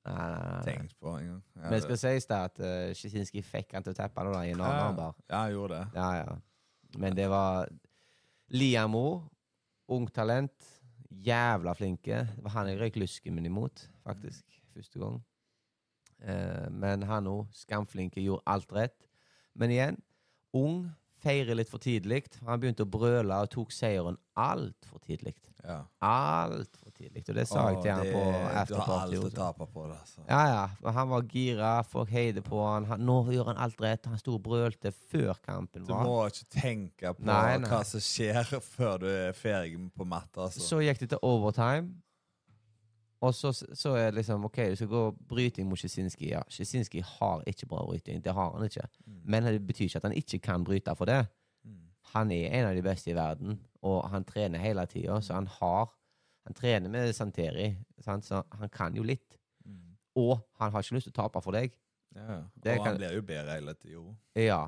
Nei, 0.00 0.14
nei, 0.16 0.40
nei, 0.40 0.60
tenkt 0.64 0.96
på 1.00 1.12
engang. 1.18 1.40
Men 1.60 1.74
det 1.74 1.82
skal 1.84 1.98
sies 2.00 2.26
det 2.28 2.36
at 2.36 2.60
uh, 2.64 2.92
Sjisinski 2.96 3.42
fikk 3.44 3.74
han 3.76 3.84
til 3.84 3.92
å 3.92 3.98
tappe 3.98 4.24
da, 4.24 4.40
i 4.48 4.54
en 4.54 4.62
annen 4.62 4.78
ja, 4.78 4.86
armbar. 4.88 5.18
ja, 5.28 5.40
jeg 5.44 5.56
gjorde 5.58 5.80
det. 5.80 6.00
Ja, 6.00 6.08
ja. 6.22 7.00
Men 7.04 7.16
det 7.18 7.26
var 7.30 7.68
Liamo, 8.56 9.04
ung 9.92 10.08
talent, 10.10 10.70
jævla 11.10 11.74
flinke. 11.76 12.22
Det 12.32 12.46
var 12.46 12.56
han 12.56 12.70
jeg 12.72 12.80
røyk 12.80 12.96
lysken 13.02 13.36
min 13.36 13.50
imot, 13.50 13.84
faktisk, 14.06 14.56
første 14.72 15.02
gang. 15.04 15.20
Uh, 16.24 16.66
men 16.72 17.04
han 17.08 17.28
òg, 17.30 17.44
skamflinke, 17.60 18.24
gjorde 18.24 18.48
alt 18.50 18.72
rett. 18.76 18.98
Men 19.52 19.76
igjen, 19.76 20.00
ung, 20.56 20.88
feirer 21.20 21.58
litt 21.58 21.68
for 21.68 21.82
tidlig. 21.82 22.24
Han 22.46 22.60
begynte 22.62 22.86
å 22.86 22.88
brøle 22.88 23.36
og 23.44 23.50
tok 23.52 23.72
seieren 23.76 24.16
altfor 24.40 25.02
tidlig. 25.04 25.34
Ja. 25.60 25.82
Altfor 26.00 26.94
tidlig. 26.96 27.26
Og 27.28 27.36
det 27.36 27.44
sa 27.50 27.66
jeg 27.68 27.82
til 27.84 27.92
han 27.92 28.08
på 28.08 28.22
Du 28.70 28.76
har 28.80 29.02
alt 29.02 29.16
å 29.18 29.30
tape 29.34 29.66
på 29.68 29.84
det. 29.90 29.98
Altså. 30.00 30.24
Ja, 30.30 30.40
ja. 30.48 30.92
Han 30.96 31.10
var 31.12 31.26
gira, 31.28 31.72
folk 31.84 32.08
heide 32.14 32.40
på 32.46 32.62
han. 32.64 32.88
han. 32.88 33.04
Nå 33.04 33.18
gjør 33.34 33.52
han 33.52 33.60
alt 33.60 33.80
rett. 33.84 34.08
Han 34.08 34.20
sto 34.22 34.38
og 34.38 34.44
brølte 34.48 34.94
før 35.12 35.34
kampen 35.44 35.84
var. 35.84 36.00
Du 36.06 36.08
må 36.08 36.16
ikke 36.32 36.48
tenke 36.56 37.12
på 37.18 37.28
Nei, 37.28 37.58
nei. 37.60 37.68
hva 37.68 37.82
som 37.84 38.00
skjer 38.00 38.40
før 38.74 39.02
du 39.04 39.10
er 39.12 39.36
ferdig 39.36 39.76
på 39.92 40.08
matta. 40.08 40.46
Altså. 40.48 40.64
Så 40.64 40.80
gikk 40.86 41.04
det 41.04 41.12
til 41.12 41.20
overtime. 41.26 41.92
Og 43.20 43.34
så, 43.34 43.52
så 43.52 43.88
er 44.00 44.04
det 44.10 44.14
liksom 44.14 44.44
OK, 44.44 44.56
du 44.56 44.76
skal 44.76 44.88
gå 44.88 45.10
bryting 45.28 45.68
mot 45.68 45.78
Sjisinski. 45.78 46.30
Ja, 46.30 46.40
Sjisinski 46.48 47.02
har 47.04 47.42
ikke 47.46 47.66
bra 47.68 47.82
bryting. 47.86 48.22
Det 48.24 48.32
har 48.32 48.54
han 48.56 48.64
ikke. 48.64 48.86
Men 49.24 49.42
det 49.44 49.66
betyr 49.66 49.84
ikke 49.84 49.96
at 50.00 50.02
han 50.08 50.12
ikke 50.16 50.38
kan 50.38 50.64
bryte 50.64 50.94
for 50.96 51.04
det. 51.04 51.26
Mm. 51.64 51.76
Han 52.14 52.30
er 52.32 52.46
en 52.60 52.66
av 52.70 52.74
de 52.74 52.82
beste 52.82 53.10
i 53.10 53.14
verden, 53.14 53.60
og 53.82 54.08
han 54.10 54.24
trener 54.24 54.58
hele 54.58 54.86
tida, 54.86 55.20
så 55.20 55.34
han 55.34 55.46
har 55.46 55.90
Han 56.46 56.54
trener 56.54 56.88
med 56.88 57.12
Santeri, 57.12 57.76
sant? 58.00 58.24
så 58.24 58.42
han 58.52 58.68
kan 58.72 58.94
jo 58.96 59.02
litt. 59.02 59.36
Mm. 59.64 59.96
Og 60.16 60.38
han 60.58 60.72
har 60.72 60.80
ikke 60.82 60.94
lyst 60.96 61.04
til 61.10 61.12
å 61.12 61.22
tape 61.22 61.42
for 61.44 61.52
deg. 61.52 61.74
Ja. 62.16 62.40
Det 62.64 62.78
Og 62.78 62.84
kan- 62.84 62.86
han 62.86 62.96
blir 62.96 63.12
jo 63.14 63.22
bedre 63.22 63.54
hele 63.54 63.74
tida. 63.74 64.14
Ja. 64.34 64.66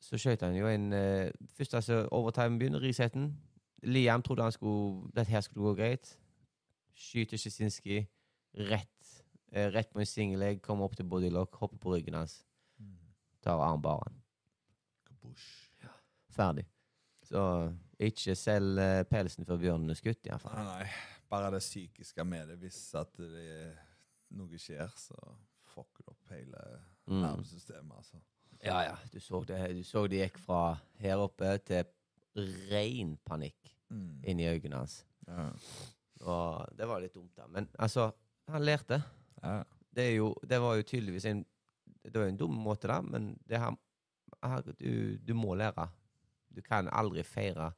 Så 0.00 0.16
skjøt 0.16 0.40
han 0.46 0.54
jo 0.54 0.66
en 0.68 0.92
uh, 0.92 1.28
Først 1.58 1.74
altså 1.74 2.06
overtime 2.12 2.58
begynner, 2.58 2.80
Riseten. 2.80 3.36
Liam 3.82 4.22
trodde 4.22 4.42
han 4.42 4.52
skulle 4.52 5.10
Dette 5.16 5.30
her 5.30 5.40
skulle 5.40 5.64
gå 5.64 5.74
greit. 5.74 6.16
Skyter 6.96 7.36
Sjisinski 7.40 7.98
rett, 8.56 9.24
eh, 9.52 9.68
rett 9.74 9.90
på 9.92 10.00
en 10.00 10.06
single 10.08 10.38
leg, 10.40 10.62
kommer 10.64 10.84
opp 10.88 10.96
til 10.96 11.04
bodylock, 11.08 11.54
hopper 11.60 11.78
på 11.82 11.92
ryggen 11.96 12.14
hans, 12.16 12.38
tar 13.44 13.60
armbaren. 13.60 14.16
Kabush. 15.06 15.44
Ferdig. 16.36 16.64
Så 17.26 17.42
ikke 18.00 18.34
selg 18.38 18.78
eh, 18.80 19.02
pelsen 19.10 19.44
før 19.48 19.58
bjørnen 19.60 19.90
er 19.92 19.98
skutt, 19.98 20.22
Nei, 20.24 20.30
iallfall. 20.32 20.64
nei. 20.64 20.88
Bare 21.30 21.50
det 21.50 21.60
psykiske 21.64 22.24
med 22.24 22.48
det. 22.52 22.58
Hvis 22.62 22.78
at 22.94 23.12
det, 23.18 23.72
noe 24.38 24.58
skjer, 24.62 24.92
så 24.94 25.16
fucker 25.72 26.04
det 26.06 26.12
opp 26.14 26.30
hele 26.30 26.62
Mm. 27.06 27.20
nervesystemet. 27.22 27.96
Altså. 27.96 28.16
Ja, 28.64 28.80
ja. 28.82 28.96
Du 29.12 29.20
så 29.20 29.44
det. 29.46 29.58
Du 29.76 29.82
så 29.86 30.06
det 30.10 30.18
gikk 30.30 30.38
fra 30.42 30.78
her 30.98 31.16
oppe 31.22 31.52
til 31.64 31.84
ren 32.70 33.16
panikk 33.24 33.72
Mm. 33.90 34.22
inni 34.24 34.42
i 34.42 34.48
øynene 34.58 34.76
hans. 34.80 35.04
Ja. 35.28 35.50
Og 36.26 36.76
det 36.78 36.88
var 36.90 37.02
litt 37.02 37.14
dumt, 37.14 37.32
da. 37.36 37.46
Men 37.52 37.68
altså, 37.78 38.10
han 38.50 38.64
lærte. 38.66 39.00
Ja. 39.42 39.62
det, 39.94 40.04
er 40.10 40.14
jo, 40.16 40.30
det 40.42 40.58
var 40.62 40.76
jo 40.78 40.82
tydeligvis 40.82 41.26
en 41.28 41.44
Det 42.06 42.14
var 42.14 42.28
en 42.30 42.36
dum 42.38 42.54
måte, 42.62 42.86
da, 42.88 43.00
men 43.02 43.32
det 43.46 43.58
her, 43.58 43.74
her 44.42 44.62
du, 44.78 45.16
du 45.18 45.34
må 45.34 45.54
lære. 45.58 45.88
Du 46.54 46.62
kan 46.62 46.88
aldri 46.88 47.22
feire 47.26 47.72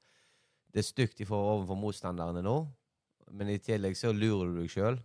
Det 0.74 0.84
stygt 0.84 1.14
stygt 1.16 1.28
får 1.28 1.46
overfor 1.54 1.78
motstanderne 1.80 2.42
nå, 2.44 2.56
men 3.32 3.48
i 3.48 3.58
tillegg 3.58 3.96
så 3.96 4.12
lurer 4.12 4.52
du 4.52 4.60
deg 4.62 4.70
sjøl, 4.70 4.98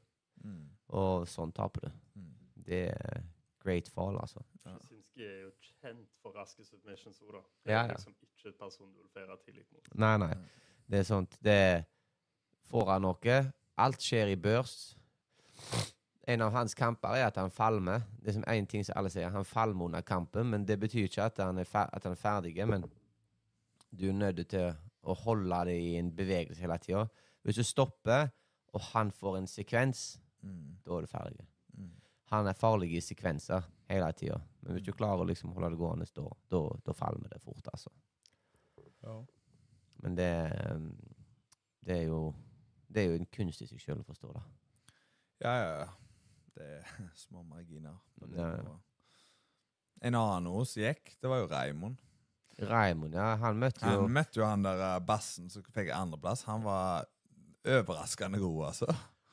Mm. 0.43 0.65
og 0.91 1.27
sånn 1.31 1.53
taper 1.55 1.85
du. 1.85 1.91
Mm. 2.19 2.31
Det 2.67 2.79
er 2.91 3.21
great 3.63 3.87
fall, 3.87 4.17
altså. 4.19 4.41
Ja. 4.65 4.73
Er 5.23 5.37
jo 5.45 5.51
kjent 5.61 6.09
for 6.19 6.35
raske 6.35 6.65
submissions 6.67 7.21
òg, 7.23 7.31
da. 7.37 7.41
Det 7.63 7.73
er 7.73 7.85
ja. 7.87 7.93
liksom 7.93 8.15
ikke 8.19 8.49
et 8.49 8.57
person 8.59 8.89
du 8.91 8.97
vil 8.99 9.07
feire 9.13 9.37
tidlig 9.45 9.63
mot. 9.71 9.87
Nei, 9.95 10.17
nei. 10.17 10.33
Det 10.89 10.99
er 10.99 11.07
sånt 11.07 11.37
Det 11.39 11.55
Får 11.61 11.92
han 12.71 13.01
noe 13.01 13.39
Alt 13.77 14.01
skjer 14.05 14.29
i 14.29 14.35
børs. 14.37 14.95
En 16.27 16.41
av 16.41 16.51
hans 16.53 16.75
kamper 16.77 17.17
er 17.17 17.25
at 17.27 17.37
han 17.41 17.51
falmer. 17.51 18.03
Det 18.21 18.29
er 18.29 18.35
som 18.37 18.45
en 18.47 18.67
ting 18.69 18.85
som 18.85 18.95
alle 18.97 19.09
sier, 19.09 19.31
han 19.33 19.45
falmer 19.45 19.85
under 19.85 20.01
kampen, 20.01 20.51
men 20.53 20.65
det 20.65 20.77
betyr 20.79 21.07
ikke 21.09 21.25
at 21.25 21.41
han 21.41 21.57
er, 21.57 21.65
fer 21.65 21.89
at 21.91 22.03
han 22.05 22.13
er 22.13 22.21
ferdig. 22.21 22.53
Men 22.69 22.85
du 23.91 24.09
er 24.09 24.13
nødt 24.13 24.47
til 24.49 24.75
å 25.03 25.15
holde 25.25 25.63
det 25.65 25.75
i 25.81 25.95
en 25.97 26.11
bevegelse 26.15 26.61
hele 26.61 26.77
tida. 26.77 27.07
Hvis 27.43 27.57
du 27.59 27.63
stopper, 27.63 28.29
og 28.73 28.81
han 28.93 29.11
får 29.11 29.37
en 29.37 29.47
sekvens, 29.47 30.19
Mm. 30.43 30.77
da 30.83 30.97
er 30.97 31.01
du 31.01 31.07
ferdig. 31.07 31.45
Mm. 31.77 31.91
Han 32.33 32.47
er 32.47 32.53
farlig 32.59 32.89
i 32.97 33.01
sekvenser 33.01 33.63
hele 33.87 34.09
tida. 34.11 34.41
Men 34.61 34.73
hvis 34.75 34.83
du 34.83 34.91
klarer 34.91 35.23
å 35.23 35.27
liksom 35.29 35.53
holde 35.55 35.69
det 35.71 35.79
gående, 35.79 36.05
da, 36.15 36.25
da, 36.51 36.59
da 36.85 36.91
falmer 36.91 37.29
det 37.31 37.39
fort, 37.41 37.67
altså. 37.71 37.89
Men 40.03 40.15
det, 40.15 40.27
det 41.85 41.97
er 41.97 42.03
jo 42.09 42.33
Det 42.93 43.01
er 43.03 43.09
jo 43.11 43.19
en 43.19 43.29
kunst 43.33 43.63
i 43.65 43.67
seg 43.69 43.81
sjøl 43.81 44.01
å 44.03 44.07
forstå 44.07 44.31
det. 44.35 44.41
Ja, 45.43 45.53
ja, 45.57 45.69
ja. 45.83 45.87
Det 46.53 46.67
er 46.77 46.89
små 47.25 47.41
marginer. 47.49 47.95
Ja, 48.35 48.49
ja. 48.59 48.75
En 50.03 50.17
annen 50.19 50.51
hos 50.53 50.75
gikk, 50.77 51.15
det 51.21 51.29
var 51.31 51.41
jo 51.41 51.47
Raymond. 51.51 51.97
Raymond, 52.69 53.15
ja, 53.17 53.31
han 53.41 53.57
møtte 53.57 53.81
jo 53.89 54.03
Han 54.03 54.11
møtte 54.13 54.37
jo 54.37 54.43
han 54.45 54.61
der 54.65 54.81
eh, 54.91 54.99
bassen 55.07 55.47
som 55.49 55.63
fikk 55.73 55.89
andreplass. 55.95 56.43
Han 56.45 56.61
var 56.67 57.07
overraskende 57.65 58.37
god, 58.43 58.59
altså. 58.67 58.89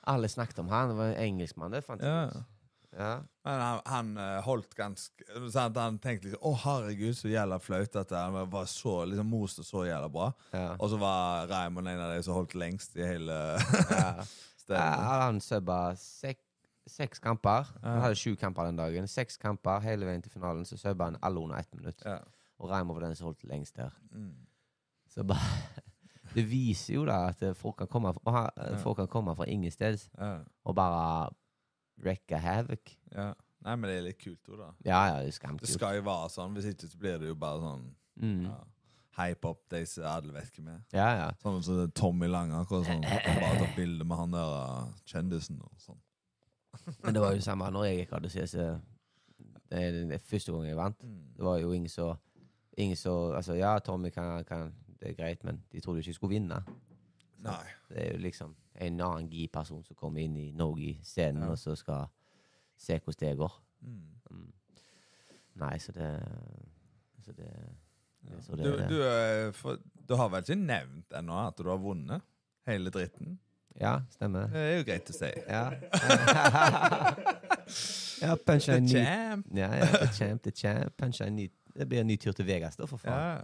Alle 0.08 0.30
snakket 0.32 0.62
om 0.62 0.70
han. 0.72 0.88
Det 0.92 0.96
var 0.96 1.10
en 1.12 1.20
engelskmann, 1.26 1.74
det 1.74 1.82
fant 1.84 2.00
jeg 2.00 2.08
Ja. 2.08 2.30
ut. 2.30 2.56
Ja. 2.96 3.20
Men 3.46 3.60
han, 3.62 3.80
han 3.86 4.08
eh, 4.18 4.40
holdt 4.42 4.74
ganske 4.74 5.24
sant? 5.54 5.76
Han 5.78 5.98
tenkte 6.02 6.26
liksom 6.26 6.42
Å, 6.42 6.50
herregud, 6.64 7.14
så 7.14 7.30
jævla 7.30 7.60
flaut 7.62 7.94
at 8.00 8.10
han 8.16 8.34
var 8.50 8.66
så 8.70 8.96
liksom 9.06 9.28
moste 9.30 9.62
så 9.66 9.84
jævla 9.86 10.08
bra. 10.10 10.30
Ja. 10.50 10.72
Og 10.78 10.90
så 10.90 10.98
var 11.00 11.46
Raymond 11.52 11.88
en 11.88 12.02
av 12.02 12.14
de 12.16 12.22
som 12.26 12.34
holdt 12.34 12.56
lengst 12.58 12.96
i 12.98 13.06
hele 13.06 13.36
ja. 13.94 14.10
stedet. 14.58 14.80
Ja, 14.80 15.20
han 15.26 15.38
subba 15.44 15.78
sek, 16.00 16.42
seks 16.90 17.22
kamper. 17.22 17.70
Han 17.84 18.02
hadde 18.02 18.18
sju 18.18 18.34
kamper 18.40 18.66
den 18.70 18.80
dagen. 18.82 19.06
Seks 19.10 19.38
kamper 19.40 19.82
hele 19.86 20.08
veien 20.10 20.24
til 20.26 20.34
finalen, 20.34 20.66
så 20.66 20.78
subba 20.80 21.12
han 21.12 21.20
alle 21.22 21.44
under 21.46 21.62
ett 21.62 21.70
minutt. 21.78 22.02
Ja. 22.04 22.18
Og 22.60 22.68
Raymond 22.74 22.98
var 22.98 23.06
den 23.06 23.16
som 23.16 23.30
holdt 23.30 23.46
lengst 23.48 23.78
der. 23.78 23.94
Mm. 24.12 24.34
Så 25.14 25.22
bare 25.26 25.86
Det 26.34 26.44
viser 26.46 26.94
jo 26.94 27.04
da 27.08 27.24
at 27.32 27.40
folk 27.58 27.80
kan 27.80 27.88
komme 27.90 28.12
fra, 28.14 28.44
folk 28.82 29.00
kan 29.00 29.08
komme 29.10 29.32
fra 29.34 29.48
ingensteds 29.50 30.04
Ja. 30.14 30.36
og 30.62 30.76
bare 30.78 31.30
wrecke 32.02 32.38
havoc. 32.40 32.96
ja. 33.14 33.32
Nei, 33.60 33.74
men 33.76 33.90
det 33.90 33.96
er 33.98 34.04
litt 34.06 34.16
kult 34.22 34.46
òg, 34.48 34.56
da. 34.56 34.66
Ja, 34.88 35.00
ja, 35.10 35.16
det 35.20 35.34
er 35.36 35.56
Det 35.60 35.68
skal 35.68 35.98
jo 35.98 36.04
være 36.06 36.28
sånn. 36.32 36.54
Hvis 36.56 36.70
ikke 36.70 36.88
så 36.88 37.00
blir 37.00 37.18
det 37.20 37.28
jo 37.28 37.34
bare 37.36 37.60
sånn 37.60 37.88
Mm. 38.20 38.42
ja, 38.44 38.56
Hype 39.16 39.48
opp 39.48 39.62
de 39.72 39.86
som 39.86 40.04
alle 40.04 40.32
vet 40.32 40.50
hvem 40.56 40.68
er. 40.68 40.80
Ja, 40.92 41.08
ja. 41.16 41.26
Sånn 41.42 41.62
som 41.64 41.90
Tommy 41.96 42.26
Lange, 42.28 42.56
akkurat 42.60 42.86
Sånn, 42.86 43.02
kan 43.02 43.40
bare 43.40 43.58
ta 43.62 43.68
bilde 43.76 44.04
med 44.04 44.16
han 44.16 44.34
der 44.34 44.52
uh, 44.54 44.88
kjendisen 45.08 45.60
og 45.60 45.72
sånn. 45.80 45.98
Men 47.02 47.14
det 47.16 47.22
var 47.22 47.32
jo 47.32 47.40
det 47.40 47.46
samme 47.46 47.70
når 47.72 47.86
jeg 47.88 47.98
gikk 47.98 48.12
hadde 48.16 48.30
Det 49.70 49.80
det 49.80 50.14
er 50.14 50.18
første 50.18 50.52
gang 50.52 50.66
jeg 50.68 50.76
vant. 50.76 51.02
Mm. 51.02 51.22
Det 51.36 51.44
var 51.44 51.58
jo 51.58 51.72
ingen 51.72 51.88
så 51.88 52.14
Ingen 52.78 52.96
så 52.96 53.32
Altså, 53.36 53.54
ja, 53.58 53.78
Tommy 53.78 54.10
kan, 54.10 54.44
kan 54.44 54.72
Det 55.00 55.10
er 55.10 55.14
greit, 55.18 55.44
men 55.44 55.62
de 55.72 55.80
trodde 55.80 55.98
ikke 56.00 56.08
jeg 56.08 56.14
skulle 56.14 56.36
vinne. 56.36 56.62
Nei. 57.42 57.64
Det 57.88 57.98
er 57.98 58.12
jo 58.12 58.18
liksom 58.18 58.54
en 58.80 59.00
annen 59.00 59.28
gi-person 59.30 59.84
som 59.84 59.96
kommer 59.96 60.20
inn 60.24 60.36
i 60.40 60.52
Norge-scenen, 60.56 61.42
Ja. 61.42 61.48
og 61.52 61.58
så 61.58 61.74
skal 61.76 62.06
se 62.80 62.96
hvordan 62.98 63.28
det 63.28 63.36
går. 63.38 63.52
Mm. 63.80 64.00
Mm. 64.30 64.52
Nei, 65.60 65.76
så 65.78 65.92
det 65.92 66.08
Så 67.24 67.32
det, 67.36 67.50
det 68.24 68.44
så 68.44 68.56
det 68.56 68.64
Du, 68.64 68.76
du, 68.88 69.02
eh, 69.04 69.52
for, 69.52 69.76
du 70.08 70.14
har 70.16 70.28
vel 70.32 70.40
ikke 70.42 70.54
nevnt 70.56 71.12
ennå 71.16 71.36
at 71.46 71.56
du 71.58 71.68
har 71.68 71.76
vunnet 71.78 72.20
hele 72.66 72.90
dritten? 72.90 73.38
Ja, 73.80 74.00
stemmer. 74.10 74.46
Det 74.50 74.60
er 74.60 74.76
jo 74.80 74.84
greit 74.88 75.10
å 75.10 75.12
si. 75.14 75.30
Ja. 75.48 75.70
ja, 78.24 78.34
puncha 78.46 78.72
en 78.76 78.82
ny 78.84 78.88
Champ! 78.92 79.46
Ja, 79.54 79.68
ja, 79.78 79.84
the 79.86 80.08
champ, 80.12 80.42
the 80.42 80.50
champ. 80.50 80.96
Puncha 80.98 81.24
en 81.26 81.36
ny 81.36 81.48
Det 81.74 81.86
blir 81.88 82.00
en 82.00 82.06
ny 82.10 82.16
tur 82.18 82.32
til 82.34 82.46
Vegas, 82.48 82.74
da, 82.76 82.84
for 82.90 82.96
faen. 82.98 83.14
Ja. 83.14 83.40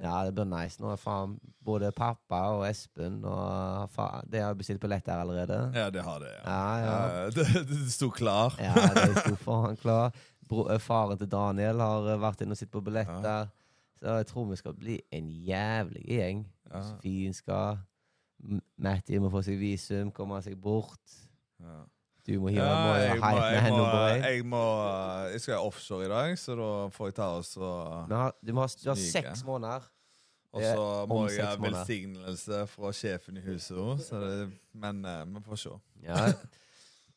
Ja, 0.00 0.24
det 0.24 0.32
blir 0.32 0.46
nice. 0.48 0.80
Nå 0.80 0.88
er 0.94 0.96
faen 1.00 1.34
både 1.64 1.90
pappa 1.92 2.38
og 2.54 2.62
Espen 2.64 3.18
og 3.28 3.90
faen 3.92 4.24
Det 4.32 4.40
har 4.40 4.54
bestilt 4.56 4.80
billett 4.80 5.04
der 5.04 5.20
allerede. 5.20 5.58
ja, 5.76 5.90
det 5.92 6.02
har 6.06 6.18
det. 6.22 6.30
Ja. 6.38 6.44
Ja, 6.46 6.78
ja. 6.80 6.94
Ja, 7.20 7.30
det, 7.36 7.46
det 7.68 7.80
sto 7.92 8.08
klar. 8.10 8.56
Ja, 8.58 8.72
det 8.96 9.10
sto 9.18 9.34
faen 9.44 9.76
klar. 9.76 10.14
Bro, 10.48 10.64
eh, 10.72 10.80
faren 10.82 11.18
til 11.20 11.28
Daniel 11.30 11.78
har 11.84 12.08
eh, 12.14 12.18
vært 12.22 12.40
inne 12.42 12.56
og 12.56 12.58
sittet 12.58 12.72
på 12.74 12.80
billetter. 12.88 13.50
Så 14.00 14.16
jeg 14.16 14.26
tror 14.30 14.48
vi 14.48 14.56
skal 14.56 14.74
bli 14.80 14.96
en 15.12 15.28
jævlig 15.46 16.02
gjeng. 16.08 16.46
Ja. 16.72 16.80
Sofien 16.88 17.34
skal. 17.36 17.82
Matty 18.80 19.18
må 19.20 19.28
få 19.30 19.42
seg 19.44 19.58
visum, 19.60 20.08
komme 20.16 20.40
seg 20.42 20.56
bort. 20.64 21.18
Ja. 21.60 21.82
Du 22.30 22.36
må 22.38 22.52
hive 22.52 22.62
Ja, 22.62 22.74
jeg, 23.02 23.16
må, 23.18 23.30
jeg, 23.42 23.70
må, 23.74 23.86
jeg 24.22 24.44
må 24.46 24.64
Jeg 25.32 25.40
skal 25.42 25.64
offshore 25.66 26.06
i 26.06 26.10
dag, 26.12 26.36
så 26.38 26.54
da 26.58 26.68
får 26.94 27.10
jeg 27.10 27.16
ta 27.18 27.30
oss 27.40 27.56
og 27.58 28.12
Du 28.38 28.52
må 28.54 28.66
ha 28.66 28.70
du 28.70 28.92
har 28.92 29.00
seks 29.00 29.42
måneder. 29.46 29.88
Og 30.50 30.62
så 30.64 30.86
må 31.06 31.20
jeg 31.30 31.46
ha 31.46 31.54
velsignelse 31.62 32.64
fra 32.72 32.90
sjefen 32.94 33.38
i 33.38 33.42
huset 33.44 33.78
òg, 33.78 34.00
Men 34.74 35.04
eh, 35.06 35.20
vi 35.30 35.42
får 35.46 35.60
se. 35.62 35.76
Ja. 36.02 36.24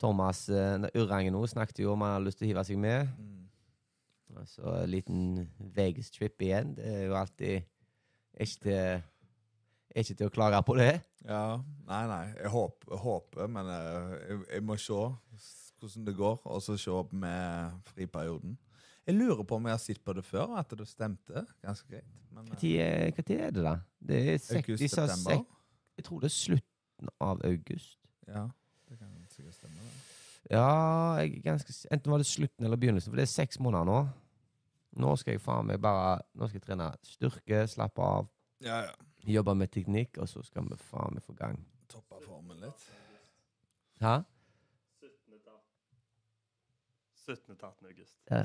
Thomas 0.02 0.46
uh, 0.52 0.84
Urrangen 0.94 1.38
òg 1.40 1.48
snakket 1.50 1.82
jo 1.82 1.94
om 1.94 2.04
han 2.06 2.18
hadde 2.18 2.28
lyst 2.28 2.42
til 2.42 2.50
å 2.50 2.52
hive 2.52 2.66
seg 2.68 2.82
med. 2.84 3.10
Mm. 3.18 4.44
Så 4.50 4.66
en 4.66 4.90
liten 4.90 5.24
Vegas-trip 5.74 6.42
igjen. 6.46 6.76
Det 6.78 6.86
er 6.90 7.04
jo 7.08 7.18
alltid 7.18 7.66
ikke 8.44 8.78
er 9.94 10.04
ikke 10.06 10.18
til 10.20 10.30
å 10.30 10.34
klage 10.34 10.60
på 10.66 10.76
det. 10.80 10.92
Ja. 11.28 11.44
Nei, 11.88 12.02
nei. 12.10 12.24
Jeg 12.40 12.52
håper, 12.54 12.96
håper 13.04 13.50
men 13.52 13.70
eh, 13.74 14.14
jeg, 14.30 14.40
jeg 14.58 14.66
må 14.68 14.78
se 14.82 14.98
hvordan 15.84 16.06
det 16.08 16.16
går, 16.16 16.38
og 16.48 16.62
så 16.64 16.78
se 16.80 16.92
opp 16.94 17.12
med 17.14 17.74
friperioden. 17.92 18.58
Jeg 19.04 19.18
lurer 19.18 19.44
på 19.44 19.58
om 19.60 19.66
jeg 19.68 19.76
har 19.76 19.82
sett 19.84 20.00
på 20.04 20.14
det 20.16 20.24
før, 20.24 20.54
at 20.62 20.72
det 20.80 20.88
stemte 20.88 21.44
ganske 21.64 21.88
greit. 21.92 22.08
Men 22.34 22.48
Hva 22.50 22.60
tid 22.62 22.78
er, 22.80 23.10
hva 23.12 23.26
tid 23.28 23.42
er 23.44 23.52
det, 23.54 23.64
da? 23.66 23.74
Det 24.00 24.20
er 24.22 24.38
sek, 24.40 24.64
august-september. 24.64 25.42
sek, 25.44 25.60
jeg 26.00 26.06
tror 26.08 26.24
det 26.24 26.30
er 26.30 26.36
slutten 26.38 27.12
av 27.22 27.44
august. 27.50 28.00
Ja, 28.32 28.46
det 28.90 28.98
kan 29.02 29.12
sikkert 29.34 29.58
stemme. 29.60 29.84
Da. 29.84 30.04
Ja, 30.54 30.68
jeg 31.20 31.38
er 31.38 31.44
ganske, 31.52 31.76
enten 31.92 32.12
var 32.16 32.24
det 32.24 32.30
slutten 32.32 32.66
eller 32.68 32.80
begynnelsen, 32.80 33.12
for 33.12 33.20
det 33.20 33.28
er 33.28 33.34
seks 33.34 33.60
måneder 33.64 33.88
nå. 33.92 34.00
Nå 35.04 35.16
skal 35.20 35.36
jeg 35.36 35.42
faen 35.42 35.66
meg 35.66 35.80
bare 35.82 36.20
Nå 36.38 36.46
skal 36.46 36.60
jeg 36.60 36.66
trene 36.68 36.92
styrke, 37.08 37.64
slappe 37.72 38.04
av, 38.06 38.28
Ja, 38.64 38.84
ja. 38.86 38.92
Jobbe 39.28 39.56
med 39.56 39.68
teknikk, 39.72 40.18
og 40.18 40.30
så 40.30 40.42
skal 40.44 40.64
vi 40.70 40.76
faen 40.78 41.14
meg 41.14 41.24
få 41.24 41.34
gang. 41.34 41.60
Toppa 41.90 42.20
formen 42.26 42.58
litt. 42.60 42.88
Hæ? 44.02 44.22
17. 47.24 47.56
til 47.56 47.66
18. 47.66 47.86
august. 47.88 48.18
Ja. 48.32 48.44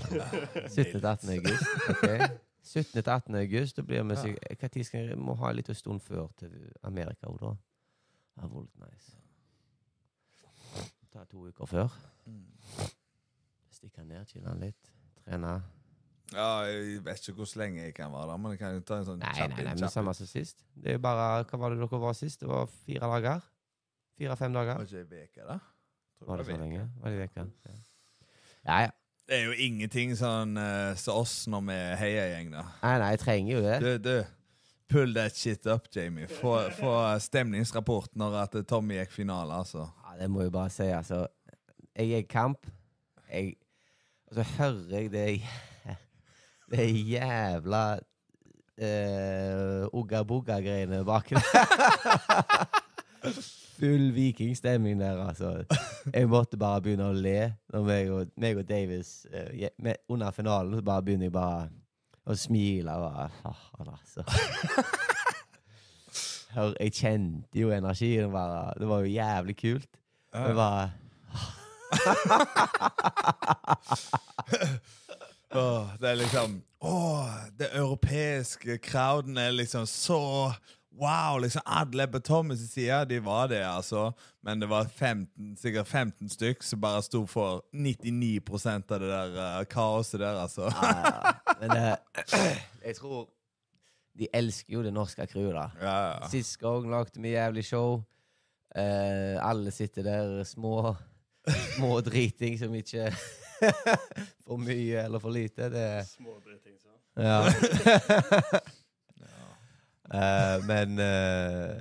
17. 0.69 0.93
til 1.01 1.07
18. 1.07 1.31
august. 1.31 1.65
ok. 1.91 2.09
17. 2.63 2.93
til 3.03 3.11
18. 3.11 3.35
august, 3.35 3.77
da 3.77 3.83
blir 3.83 4.03
vi 4.03 4.15
Ja. 4.15 4.23
sikkert 4.23 4.59
Hva 4.61 4.69
tid 4.69 4.85
skal 4.85 5.09
vi 5.09 5.15
må 5.15 5.35
ha 5.35 5.51
en 5.51 5.57
liten 5.57 5.75
stund 5.75 6.01
før 6.01 6.29
til 6.39 6.73
Amerika 6.83 7.27
òg, 7.27 7.39
da? 7.41 7.51
Det 8.35 8.43
har 8.43 8.49
vært 8.49 8.93
nice. 8.93 9.17
Ta 11.13 11.25
to 11.25 11.47
uker 11.49 11.67
før. 11.67 11.89
Mm. 12.27 12.45
Stikke 13.71 14.05
ned, 14.05 14.27
chille 14.27 14.55
litt, 14.61 14.93
trene. 15.25 15.63
Ja, 16.35 16.49
jeg 16.69 17.01
vet 17.07 17.23
ikke 17.23 17.39
hvor 17.41 17.53
lenge 17.57 17.83
jeg 17.87 17.95
kan 17.97 18.13
være 18.13 18.29
der, 18.31 18.41
men 18.43 18.53
jeg 18.53 18.61
kan 18.61 18.75
jo 18.77 18.83
ta 18.85 18.99
en 19.01 19.07
sånn 19.07 19.21
Nei, 19.23 19.33
kjapp 19.39 19.55
nei, 19.55 19.63
nei, 19.65 19.73
men 19.73 19.81
kjapp 19.81 19.95
samme 19.95 20.13
som 20.19 20.29
sist. 20.29 20.65
Det 20.77 20.93
er 20.93 20.99
jo 20.99 21.03
bare 21.07 21.29
Hva 21.49 21.61
var 21.63 21.73
det 21.73 21.81
dere 21.81 22.01
var 22.03 22.17
sist? 22.19 22.43
Det 22.43 22.51
var 22.51 22.69
fire 22.69 23.09
dager? 23.15 23.47
Fire-fem 24.19 24.57
dager? 24.57 24.81
Var 24.81 24.89
ikke 24.91 25.21
ei 25.21 25.29
uke, 25.29 25.47
da? 25.47 25.59
Tror 26.19 26.33
Var 26.33 26.41
det 26.41 26.49
så 26.49 26.57
en 26.57 26.65
lenge? 26.67 26.89
Var 27.01 27.15
det 27.15 27.21
i 27.21 27.29
uke? 27.31 27.45
Ja. 27.65 27.77
ja, 28.67 28.81
ja. 28.89 28.91
Det 29.29 29.37
er 29.37 29.45
jo 29.45 29.57
ingenting 29.61 30.15
sånn 30.17 30.57
uh, 30.57 30.97
som 30.97 31.21
oss 31.23 31.37
når 31.53 31.65
vi 31.69 31.77
er 31.77 31.97
heiagjeng, 32.01 32.51
da. 32.55 32.65
Nei, 32.83 32.93
nei, 33.03 33.09
jeg 33.13 33.23
trenger 33.23 33.53
jo 33.53 33.63
det. 33.65 33.79
Du, 33.85 33.91
du. 34.09 34.15
Pull 34.89 35.13
that 35.19 35.37
shit 35.37 35.67
up, 35.69 35.89
Jamie. 35.93 36.29
Få, 36.33 36.55
få 36.73 36.93
stemningsrapport 37.21 38.15
når 38.17 38.39
at 38.41 38.57
Tommy 38.69 38.97
gikk 38.97 39.13
finale, 39.13 39.61
altså. 39.61 39.85
Ja, 40.05 40.17
det 40.23 40.31
må 40.33 40.47
jeg 40.47 40.53
bare 40.55 40.73
si, 40.73 40.89
altså. 40.89 41.27
Jeg 41.93 42.17
er 42.17 42.25
i 42.25 42.29
kamp. 42.29 42.65
Jeg, 43.29 43.59
og 44.31 44.39
så 44.39 44.47
hører 44.57 44.95
jeg 44.97 45.13
det 45.13 45.27
jæ- 46.73 46.79
er 46.79 46.85
jævla 47.13 47.85
uh, 48.79 49.85
ugga-bugga-greiene 50.01 51.05
bak 51.05 51.31
der. 51.31 51.43
Full 53.79 54.15
vikingstemning 54.15 55.01
der, 55.01 55.27
altså. 55.29 55.65
Jeg 56.15 56.29
måtte 56.29 56.57
bare 56.59 56.81
begynne 56.83 57.09
å 57.09 57.13
le 57.15 57.53
når 57.73 57.83
meg 57.87 58.11
og, 58.11 58.27
meg 58.37 58.57
og 58.59 58.67
Davis 58.69 59.27
uh, 59.35 59.69
med, 59.79 59.95
Under 60.09 60.31
finalen 60.35 60.75
så 60.75 60.83
bare 60.83 61.03
begynner 61.07 61.25
jeg 61.29 61.33
bare 61.33 61.69
å 62.27 62.35
smile. 62.35 62.91
Bare, 62.91 63.29
faen, 63.43 63.89
altså. 63.95 64.23
Hør, 66.57 66.73
jeg 66.81 66.93
kjente 66.97 67.59
jo 67.61 67.71
energien. 67.71 68.33
Bare, 68.33 68.73
det 68.81 68.89
var 68.89 68.99
jo 69.05 69.13
jævlig 69.15 69.57
kult. 69.61 69.89
Det 70.35 70.55
var 70.57 70.91
Åh, 75.55 75.87
det 76.01 76.11
er 76.11 76.15
liksom 76.15 76.63
Åh, 76.81 77.31
det 77.59 77.71
europeiske 77.75 78.79
crowden 78.79 79.39
er 79.39 79.51
liksom 79.51 79.87
så 79.87 80.53
Wow! 80.99 81.39
liksom 81.39 81.63
Alle 81.65 82.07
på 82.07 82.19
Thomas' 82.19 82.67
side, 82.67 83.05
de 83.05 83.21
var 83.25 83.47
det, 83.49 83.63
altså. 83.67 84.13
Men 84.43 84.61
det 84.61 84.69
var 84.69 84.85
15, 84.85 85.57
sikkert 85.57 85.87
15 85.87 86.29
stykk 86.29 86.63
som 86.63 86.81
bare 86.81 87.03
sto 87.03 87.27
for 87.27 87.63
99 87.73 88.41
av 88.67 89.01
det 89.01 89.09
der 89.09 89.37
uh, 89.39 89.65
kaoset 89.65 90.21
der, 90.21 90.41
altså. 90.43 90.73
ja, 90.83 91.33
Men 91.61 91.71
det, 91.71 91.97
jeg 92.85 92.97
tror 92.97 93.29
De 94.19 94.27
elsker 94.35 94.75
jo 94.75 94.83
det 94.83 94.93
norske 94.93 95.27
crewet, 95.27 95.55
da. 95.55 95.69
Ja, 95.81 95.97
ja. 96.11 96.29
Sist 96.29 96.59
gang 96.59 96.91
lagde 96.91 97.23
vi 97.23 97.37
jævlig 97.37 97.65
show. 97.65 98.03
Uh, 98.75 99.39
alle 99.49 99.71
sitter 99.71 100.03
der 100.03 100.45
små 100.45 100.97
Små 101.77 102.01
driting 102.01 102.59
som 102.59 102.75
ikke 102.75 103.13
For 104.47 104.61
mye 104.61 105.05
eller 105.05 105.21
for 105.23 105.35
lite. 105.35 105.69
Det 105.73 105.87
Små 106.09 106.39
driting, 106.45 106.77
så. 106.83 106.95
Ja. 107.23 107.41
Uh, 110.09 110.57
men 110.65 110.95
uh, 110.97 111.75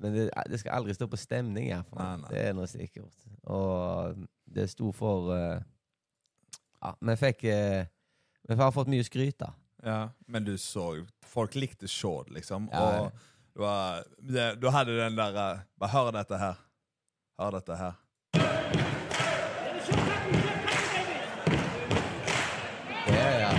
men 0.00 0.14
det, 0.14 0.30
det 0.48 0.58
skal 0.60 0.78
aldri 0.80 0.94
stå 0.96 1.06
på 1.12 1.18
stemning, 1.20 1.68
Nei, 1.68 1.74
iallfall. 1.74 2.22
nei. 2.22 2.28
Det 2.32 2.42
er 2.48 2.54
noe 2.56 2.68
sikkert. 2.70 3.24
Og 3.52 4.22
det 4.48 4.66
sto 4.72 4.92
for 4.96 5.28
uh, 5.34 5.60
Ja, 6.80 6.94
vi 7.04 7.16
fikk 7.20 7.44
eh, 7.52 7.88
Vi 8.48 8.56
har 8.56 8.72
fått 8.72 8.88
mye 8.92 9.04
skryt, 9.04 9.36
da. 9.42 9.50
Ja, 9.84 9.98
men 10.28 10.44
du 10.44 10.54
så 10.60 10.86
jo 11.00 11.04
Folk 11.28 11.54
likte 11.54 11.88
Shaud, 11.88 12.32
liksom. 12.32 12.68
Ja, 12.72 12.86
ja. 12.96 13.02
Og 13.04 13.28
det 13.52 13.64
var, 13.64 14.08
det, 14.18 14.46
du 14.62 14.68
hadde 14.72 14.96
den 14.96 15.18
der 15.20 15.36
eh, 15.44 15.64
Bare 15.80 15.92
hør 15.92 16.12
dette 16.16 16.40
her. 16.40 16.64
Hør 17.40 17.58
dette 17.58 17.76
her. 17.76 18.00
Ja, 23.10 23.28
ja. 23.44 23.50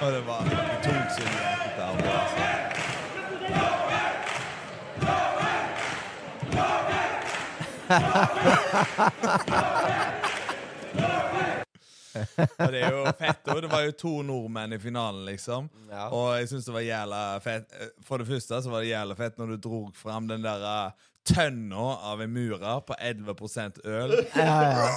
Og 0.00 0.12
det 0.12 0.20
var 0.26 0.42
tungt 0.82 1.16
der. 1.76 1.86
Altså. 1.86 2.60
Og 12.58 12.72
det 12.72 12.80
er 12.80 12.92
jo 12.92 13.04
fett. 13.18 13.46
òg. 13.48 13.62
det 13.62 13.70
var 13.70 13.84
jo 13.86 13.92
to 13.96 14.12
nordmenn 14.26 14.72
i 14.76 14.78
finalen, 14.82 15.24
liksom. 15.28 15.68
Ja. 15.90 16.08
Og 16.12 16.34
jeg 16.38 16.48
syns 16.50 16.68
det 16.68 16.74
var 16.74 16.84
jævla 16.84 17.20
fett. 17.44 17.76
For 18.06 18.20
det 18.20 18.28
første 18.28 18.62
så 18.62 18.72
var 18.72 18.84
det 18.84 18.92
jævla 18.92 19.16
fett 19.18 19.38
når 19.40 19.46
du 19.54 19.56
drog 19.68 19.96
fram 19.96 20.28
den 20.28 20.44
der 20.44 20.64
eh, 20.68 21.08
tønna 21.26 21.86
av 22.12 22.22
en 22.24 22.32
murer 22.32 22.80
på 22.86 22.96
11 22.98 23.34
øl. 23.84 24.16
Ja, 24.36 24.58
ja. 24.64 24.90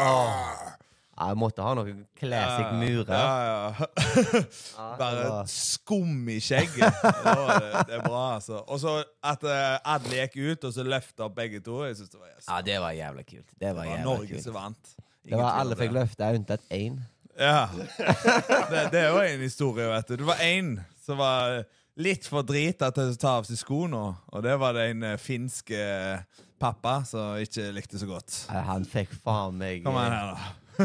Åh. 0.00 0.64
Ja, 1.18 1.32
jeg 1.32 1.38
måtte 1.40 1.64
ha 1.66 1.72
noen 1.74 2.04
classic 2.14 2.68
murer. 2.78 3.10
Ja, 3.10 3.70
ja. 3.74 3.86
Bare 5.00 5.40
skum 5.50 6.28
i 6.30 6.36
skjegget. 6.38 7.00
Det, 7.02 7.32
det, 7.34 7.82
det 7.88 7.96
er 7.96 8.04
bra, 8.04 8.20
altså. 8.36 8.60
Og 8.70 8.78
så 8.78 8.92
at 9.26 9.42
alle 9.48 10.20
gikk 10.20 10.36
ut, 10.38 10.68
og 10.68 10.76
så 10.76 10.84
løfta 10.86 11.26
opp 11.26 11.34
begge 11.40 11.58
to. 11.66 11.80
Jeg 11.88 11.98
synes 11.98 12.12
det 12.14 12.20
var, 12.22 12.30
ja, 12.38 12.60
det 12.68 12.78
var 12.84 12.94
jævla 13.00 13.26
kult. 13.26 13.48
Det 13.58 13.74
var 13.74 13.88
det 13.90 13.96
var 13.96 14.04
Norge 14.06 14.30
kult. 14.30 14.44
som 14.46 14.54
vant. 14.60 14.94
Det 15.28 15.40
var 15.42 15.58
Alle 15.60 15.76
fikk 15.76 15.92
løft. 15.96 16.14
løfte 16.22 16.30
unntatt 16.38 16.70
én. 16.78 17.00
Ja. 17.38 17.66
Det, 18.70 18.86
det 18.94 19.00
er 19.02 19.10
jo 19.10 19.18
en 19.22 19.42
historie, 19.42 19.90
vet 19.90 20.08
du. 20.08 20.16
Det 20.22 20.26
var 20.26 20.40
én 20.42 20.70
som 21.02 21.18
var 21.18 21.60
litt 21.98 22.26
for 22.30 22.42
drita 22.46 22.90
til 22.94 23.10
å 23.12 23.16
ta 23.18 23.32
av 23.40 23.44
seg 23.48 23.58
skoene, 23.60 24.04
og 24.30 24.42
det 24.46 24.54
var 24.60 24.72
det 24.76 24.84
en 24.92 25.02
eh, 25.12 25.16
finsk 25.20 25.70
eh, 25.74 26.20
pappa 26.62 27.00
som 27.08 27.36
ikke 27.42 27.72
likte 27.74 27.98
så 28.00 28.06
godt. 28.10 28.44
Han 28.70 28.86
fikk 28.88 29.10
faen 29.24 29.58
meg 29.58 29.82
Kom 29.86 29.98
igjen 29.98 30.12
eh, 30.14 30.18
her, 30.18 30.26
da. 30.32 30.38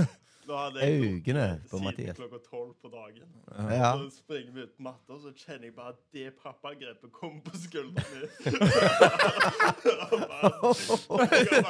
Da 0.43 0.58
hadde 0.65 0.84
jeg 0.84 0.97
øynene 0.99 1.43
på 1.70 1.78
siden 1.80 1.86
Mathias. 1.88 2.18
klokka 2.18 2.39
tolv 2.49 2.74
på 2.84 2.89
dagen. 2.91 3.30
Ja. 3.72 3.93
Så 3.95 4.09
springer 4.18 4.51
vi 4.57 4.66
ut 4.66 4.74
matta, 4.84 5.16
så 5.24 5.32
kjenner 5.39 5.70
jeg 5.70 5.76
bare 5.78 5.93
at 5.93 6.01
det 6.11 6.34
pappagrepet 6.43 7.14
kommer 7.16 7.39
på 7.45 7.53
skulderen 7.64 8.11
min. 8.11 8.28
Og 10.11 10.20
bare- 10.28 11.64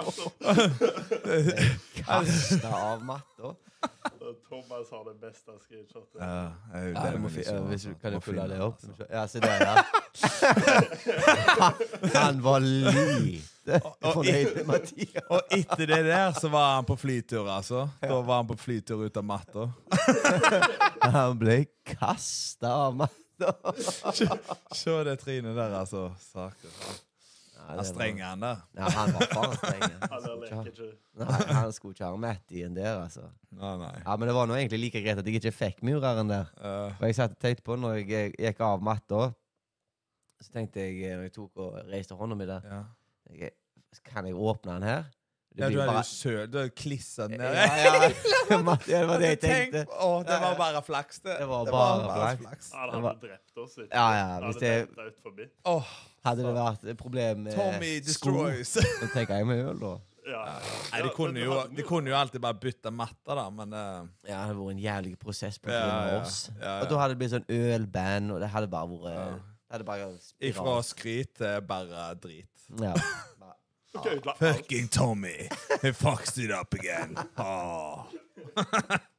Kasta 2.02 2.74
av 2.74 3.06
matta. 3.06 3.54
Thomas 4.48 4.90
har 4.92 5.04
det 5.08 5.16
beste 5.22 5.52
screenshotet. 5.66 6.20
Ja, 6.20 6.52
jeg, 6.74 6.94
Ja, 6.96 7.12
det 7.12 7.20
må 7.22 7.28
ikke 7.28 7.36
hvis 7.36 7.84
du, 7.84 7.90
altså. 7.90 7.94
kan 8.02 8.22
pulle 8.22 8.48
det 8.50 8.60
opp? 8.62 8.80
altså. 8.84 9.06
Ja, 9.10 9.28
se 9.28 9.40
der, 9.44 9.58
ja. 9.62 9.76
Han 12.24 12.44
var 12.44 12.60
lite 12.64 13.80
fornøyd 14.14 14.56
med 14.56 14.66
Mathias. 14.66 15.24
Og 15.30 15.42
etter 15.58 15.86
det 15.86 16.02
der 16.06 16.32
så 16.40 16.50
var 16.54 16.76
han 16.76 16.86
på 16.88 16.96
flytur, 17.00 17.50
altså. 17.50 17.88
Da 18.02 18.20
var 18.22 18.36
han 18.42 18.48
på 18.48 18.58
flytur 18.60 19.06
ut 19.06 19.18
av 19.18 19.26
matta. 19.28 19.70
Han 21.16 21.40
ble 21.40 21.66
kasta 21.96 22.74
av 22.88 22.96
matta. 23.04 23.54
Se 24.76 25.00
det 25.08 25.18
trynet 25.24 25.56
der, 25.58 25.80
altså. 25.84 26.10
Saker. 26.32 26.70
Han 27.68 27.78
det 27.80 27.86
streng 27.88 28.18
var- 28.20 28.28
han 28.30 28.40
der. 28.44 28.62
Ja, 28.76 28.90
han 28.92 29.14
var 29.14 29.28
faen 29.32 29.54
streng. 29.58 29.82
Han 30.12 30.22
skulle 30.22 30.48
ikke 30.48 30.88
ha- 30.88 31.24
Nei, 31.24 31.54
han 31.54 31.72
skulle 31.72 31.94
ikke 31.96 32.06
ha 32.10 32.16
Matt 32.18 32.52
i 32.52 32.64
en 32.68 32.74
der, 32.76 32.98
altså. 33.04 33.22
Nei, 33.52 33.78
nei. 33.78 33.94
Ja, 34.06 34.16
Men 34.18 34.28
det 34.28 34.36
var 34.36 34.48
nå 34.50 34.58
egentlig 34.58 34.80
like 34.80 35.02
greit 35.06 35.18
at 35.22 35.26
jeg 35.26 35.36
ikke 35.40 35.52
fikk 35.56 35.84
mureren 35.84 36.28
der. 36.30 36.50
Uh. 36.58 36.92
For 37.00 37.06
jeg 37.08 37.16
satt 37.16 37.32
og 37.38 37.40
tenkte 37.40 37.64
på 37.64 37.78
når 37.80 38.02
jeg 38.04 38.34
gikk 38.40 38.60
av 38.68 38.82
matta, 38.84 39.32
så 40.44 40.52
tenkte 40.52 40.84
jeg 40.84 41.16
når 41.16 41.28
jeg 41.30 41.34
tok 41.38 41.58
og 41.64 41.78
reiste 41.92 42.16
hånda 42.20 42.36
mi 42.36 42.46
der 42.50 42.62
ja. 42.68 42.82
jeg, 43.32 43.52
Kan 44.04 44.26
jeg 44.26 44.36
åpne 44.36 44.74
den 44.80 44.84
her? 44.90 45.04
Det 45.54 45.62
ja, 45.62 45.70
du 45.70 45.80
er 45.84 45.86
bare- 45.86 46.02
jo 46.02 46.04
søl 46.10 46.48
Du 46.50 46.58
er 46.58 46.70
klissa 46.74 47.28
ned. 47.30 47.40
Ja, 47.40 47.66
ja. 47.84 48.08
Det 48.50 49.02
var 49.08 49.20
det 49.22 49.28
jeg 49.30 49.40
Tenk, 49.44 49.74
tenkte. 49.74 49.84
å, 50.02 50.24
det 50.26 50.38
var 50.42 50.56
bare 50.58 50.82
flaks, 50.82 51.20
det. 51.22 51.36
Det 51.40 51.48
var 51.48 51.66
bare 51.70 52.38
flaks. 52.40 52.72
Ja, 52.74 52.86
Det 52.90 53.02
var- 53.04 53.14
hadde 53.14 53.28
drept 53.28 53.58
oss. 53.66 53.76
Ikke? 53.78 53.90
Ja, 53.94 54.08
ja, 54.18 54.40
hvis 54.48 54.58
det- 54.58 55.14
forbi. 55.22 55.46
Hadde 56.26 56.42
det 56.48 56.56
vært 56.56 56.84
et 56.90 56.98
problem 56.98 57.44
med 57.46 57.54
Tommy 57.56 57.94
sko, 58.02 58.32
destroys. 58.32 58.74
så 59.02 59.08
tenker 59.14 59.36
jeg 59.38 59.46
med 59.48 59.62
øl, 59.68 59.80
da. 59.80 59.94
Ja. 60.24 60.42
Nei, 60.94 61.02
de 61.04 61.10
kunne, 61.12 61.40
jo, 61.44 61.56
de 61.76 61.84
kunne 61.84 62.08
jo 62.10 62.16
alltid 62.16 62.40
bare 62.42 62.56
bytte 62.56 62.92
matta 62.96 63.36
da, 63.36 63.50
men 63.52 63.74
uh... 63.76 64.06
Ja, 64.24 64.38
det 64.38 64.38
hadde 64.48 64.56
vært 64.62 64.72
en 64.78 64.80
jævlig 64.86 65.18
prosess 65.20 65.58
på 65.60 65.68
Ja, 65.70 65.82
grunn 65.84 65.98
av 65.98 66.08
ja. 66.14 66.22
oss. 66.22 66.38
Ja, 66.54 66.64
ja. 66.64 66.78
Og 66.86 66.90
da 66.94 67.02
hadde 67.02 67.14
det 67.14 67.20
blitt 67.20 67.34
sånn 67.36 67.50
ølband, 67.52 68.32
og 68.32 68.40
det 68.40 68.50
hadde 68.56 68.70
bare 68.72 68.88
vært 68.88 69.12
Ja. 69.12 69.26
Det 69.34 69.76
hadde 69.80 69.86
bare 69.90 70.08
Ifra 70.48 70.78
skryt 70.88 71.34
til 71.42 71.62
bare 71.68 72.08
drit. 72.24 72.50
Ja. 72.80 72.94
Ok, 73.94 74.08
ødela. 74.08 74.34
Fucking 74.40 74.88
Tommy! 74.90 75.48
He 75.82 75.92
fucked 75.94 76.38
it 76.44 76.52
up 76.52 76.74
again. 76.74 77.16
Oh. 77.38 78.06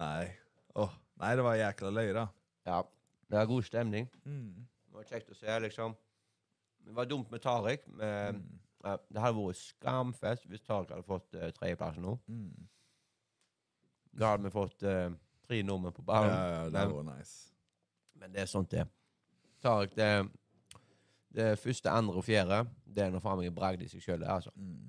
Nei. 0.00 0.30
Oh. 0.74 0.90
Nei, 1.20 1.34
det 1.36 1.44
var 1.44 1.54
jækla 1.60 1.90
løye, 1.92 2.12
da. 2.16 2.26
ja. 2.66 2.82
Det 3.30 3.38
var 3.38 3.46
god 3.46 3.62
stemning. 3.62 4.08
Mm. 4.24 4.54
Det 4.88 4.96
var 4.96 5.04
kjekt 5.06 5.28
å 5.30 5.36
se, 5.38 5.58
liksom. 5.62 5.92
Det 6.86 6.94
var 6.96 7.06
dumt 7.06 7.30
med 7.30 7.42
Tariq. 7.44 7.84
Men, 7.94 8.40
Mm. 8.40 8.56
Uh, 8.80 8.96
det 9.12 9.20
hadde 9.20 9.36
vært 9.36 9.58
skamfest 9.60 10.46
hvis 10.48 10.62
Tariq 10.64 10.88
hadde 10.94 11.04
fått 11.04 11.34
uh, 11.36 11.50
tredjeplassen 11.52 12.00
nå. 12.06 12.14
Mm. 12.32 12.62
Da 14.16 14.30
hadde 14.32 14.46
vi 14.48 14.52
fått 14.54 14.82
uh, 14.88 15.10
tre 15.44 15.58
nordmenn 15.62 15.92
på 15.92 16.00
Ja, 16.00 16.06
ballen. 16.08 16.32
ja, 16.32 16.62
det 16.64 16.72
men, 16.88 16.94
var 16.96 17.04
nice. 17.18 17.50
men 18.16 18.32
det 18.32 18.40
er 18.40 18.48
sånt 18.48 18.70
det. 18.72 18.86
Tariq, 19.60 19.92
det, 20.00 20.08
det 21.34 21.50
første, 21.62 21.90
andre 21.90 22.18
og 22.18 22.24
fjerde, 22.26 22.64
det 22.84 23.04
er 23.04 23.12
noe 23.12 23.22
faen 23.22 23.38
meg 23.38 23.50
en 23.50 23.56
bragd 23.56 23.82
i 23.84 23.88
seg 23.90 24.02
sjøl, 24.02 24.24
altså. 24.26 24.50
Mm. 24.58 24.88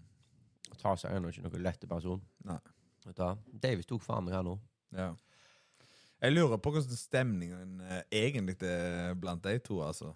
Å 0.72 0.78
ta 0.82 0.96
seg 0.98 1.14
ennå 1.16 1.30
ikke 1.30 1.44
noen 1.46 1.66
lette 1.66 1.90
person. 1.90 2.22
Nei. 2.48 2.60
Davis 3.62 3.90
tok 3.90 4.04
faen 4.06 4.26
meg 4.26 4.36
her 4.38 4.46
nå. 4.46 4.56
Ja. 4.98 5.12
Jeg 6.22 6.36
lurer 6.36 6.60
på 6.62 6.74
hvordan 6.74 6.98
stemningen 6.98 7.80
eh, 7.82 8.02
egentlig 8.28 8.58
er 8.68 9.16
blant 9.18 9.44
de 9.46 9.56
to, 9.66 9.80
altså. 9.86 10.14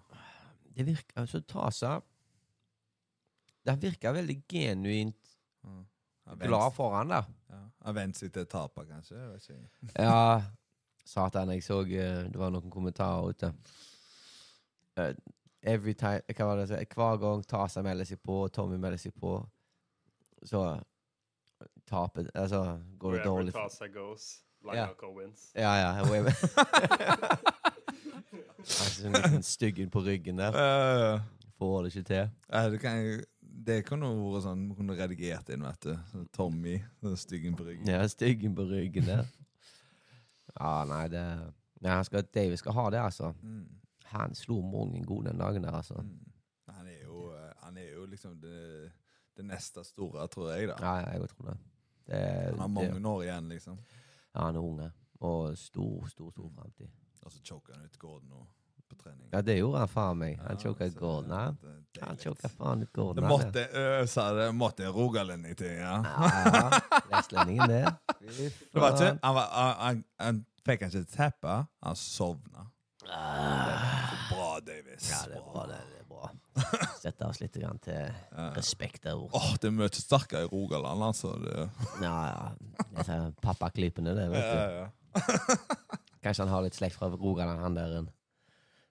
Det 0.76 0.84
virker 0.86 1.22
altså 1.22 1.40
Tasa 1.40 1.94
Det 3.64 3.74
virker 3.80 4.12
veldig 4.12 4.36
genuint 4.44 5.32
Har 6.26 6.36
glad 6.42 6.74
for 6.76 6.94
han, 6.94 7.10
da. 7.10 7.22
Ja. 7.50 7.62
Har 7.86 7.96
vent 7.96 8.18
seg 8.18 8.32
til 8.34 8.46
tapet, 8.50 8.86
kanskje? 8.90 9.16
Jeg 9.16 9.32
vet 9.32 9.48
ikke. 9.50 9.90
Ja, 10.06 10.42
satan, 11.06 11.54
jeg 11.54 11.64
så 11.66 11.80
eh, 11.86 12.26
Det 12.30 12.38
var 12.38 12.54
noen 12.54 12.70
kommentarer 12.70 13.32
ute. 13.32 13.52
Every 15.66 15.94
time 15.98 16.22
Hva 16.30 16.46
var 16.46 16.60
det 16.60 16.68
jeg 16.68 16.72
sa? 16.72 16.94
Hver 16.94 17.16
gang 17.22 17.44
Tasa 17.50 17.82
melder 17.82 18.06
seg 18.08 18.20
på, 18.22 18.48
Tommy 18.54 18.78
melder 18.78 19.00
seg 19.02 19.14
på, 19.18 19.36
så 20.46 20.66
taper 21.88 22.30
Altså 22.34 22.78
går 22.98 23.16
det 23.16 23.24
dårlig. 23.24 23.54
Tasa 23.54 23.88
goes, 23.90 24.42
Langaker 24.66 25.10
wins. 25.16 25.50
Ja, 25.54 25.74
ja. 25.80 25.90
altså, 28.58 29.06
en 29.06 29.12
liten 29.12 29.42
styggen 29.42 29.90
på 29.90 30.00
ryggen 30.06 30.38
der. 30.38 30.52
Får 31.58 31.82
det 31.82 31.94
ikke 31.94 32.06
til. 32.08 32.30
det, 32.70 32.80
kan, 32.80 33.24
det 33.40 33.78
kunne 33.86 34.10
vært 34.20 34.44
sånn 34.44 34.66
Vi 34.68 34.76
kunne 34.76 34.96
redigert 34.98 35.48
inn, 35.54 35.64
vet 35.64 35.88
du. 35.88 35.94
Sånn 36.12 36.28
Tommy, 36.36 36.76
den 37.02 37.16
styggen 37.20 37.56
på 37.56 37.64
ryggen. 37.68 37.88
Ja, 37.90 38.02
styggen 38.10 38.54
på 38.56 38.68
ryggen 38.70 39.08
der. 39.08 39.26
Ja, 40.56 40.86
nei, 40.88 41.02
det 41.12 41.20
Nei, 41.84 41.90
han 41.92 42.06
skal, 42.06 42.22
David 42.32 42.56
skal 42.56 42.72
ha 42.72 42.86
det, 42.94 43.00
altså. 43.04 43.34
Mm. 43.44 43.66
Han 44.12 44.34
slo 44.34 44.60
mange 44.62 45.02
gode 45.04 45.30
den 45.30 45.38
dagen 45.40 45.62
der, 45.66 45.74
altså. 45.80 45.94
Mm. 46.02 46.32
Han 46.76 46.86
er 46.86 47.00
jo, 47.04 47.30
eh, 47.34 47.52
han 47.62 47.76
er 47.78 47.88
jo 47.94 48.04
liksom 48.06 48.36
det, 48.40 48.90
det 49.36 49.44
neste 49.44 49.84
store, 49.84 50.26
tror 50.28 50.52
jeg, 50.54 50.68
da. 50.68 50.76
Ja, 50.80 51.10
jeg 51.12 51.28
tror 51.32 51.50
det. 51.50 51.56
det, 52.06 52.20
Han 52.58 52.60
har 52.60 52.68
det 52.68 52.92
mange 52.92 53.08
år 53.08 53.22
igjen, 53.22 53.48
liksom. 53.48 53.78
ja, 54.34 54.40
han 54.46 54.56
er 54.56 54.60
unge. 54.60 54.90
Og 55.20 55.56
stor, 55.58 56.06
stor, 56.12 56.30
stor 56.30 56.50
framtid. 56.54 56.88
Og 57.24 57.32
så 57.32 57.40
choker 57.42 57.74
han 57.74 57.84
ut 57.84 57.98
Gordon 57.98 58.28
nå 58.28 58.46
på 58.86 58.94
trening. 59.00 59.28
Ja, 59.32 59.40
det 59.42 59.56
gjorde 59.58 59.78
han 59.82 59.88
faen 59.90 60.18
meg. 60.20 60.36
Han 60.46 60.58
choka 60.62 60.86
så 60.90 60.98
Gordon. 60.98 61.30
det- 61.30 61.68
Ja. 61.68 61.72
det. 61.94 62.02
Han 62.06 62.16
choka 62.16 62.48
faen 62.48 62.82
ut 62.82 62.92
Gordon. 62.92 63.22
Det 63.24 63.30
måtte, 63.30 63.64
øse, 63.72 64.20
det, 64.36 64.54
måtte 64.54 64.84
en 64.86 64.92
rogalending 64.92 65.56
til, 65.56 65.72
ja. 65.80 65.96
Ja, 66.04 66.28
ja. 66.44 66.80
Vestlendingen, 67.10 67.68
det. 67.68 67.94
Det 68.72 68.80
var 68.80 68.92
ikke, 68.92 69.18
han, 69.22 69.34
var, 69.34 69.48
han, 69.52 69.74
han, 69.86 70.04
han 70.20 70.46
fikk 70.66 70.82
ikke 70.86 71.04
teppe, 71.04 71.56
han 71.82 71.96
sovna. 71.96 72.66
Bra, 73.06 74.48
Davis. 74.66 75.10
Ja, 75.10 75.20
det 75.30 75.38
er 75.38 75.44
bra, 75.46 75.66
det. 75.70 75.78
det 75.92 76.00
er 76.02 76.08
bra. 76.10 76.30
Sette 77.04 77.28
oss 77.28 77.40
litt 77.42 77.56
grann 77.60 77.78
til 77.84 78.10
respekt 78.56 79.04
der 79.06 79.18
borte. 79.20 79.38
Åh, 79.38 79.52
det 79.62 79.70
er 79.70 79.76
mye 79.76 79.90
sterkere 79.94 80.46
i 80.46 80.50
Rogaland, 80.50 81.04
altså. 81.10 81.34
Det, 81.42 81.68
Ja, 82.02 82.16
ja. 82.32 82.84
Disse 82.96 83.18
pappaklippene, 83.44 84.14
det, 84.16 84.28
vet 84.32 84.46
du. 84.50 84.56
ja, 84.58 84.68
ja. 84.82 84.88
Kanskje 86.26 86.42
han 86.42 86.50
har 86.52 86.64
litt 86.64 86.74
slekt 86.76 86.98
fra 86.98 87.08
Rogaland, 87.12 87.62
han 87.62 87.76
der 87.78 87.98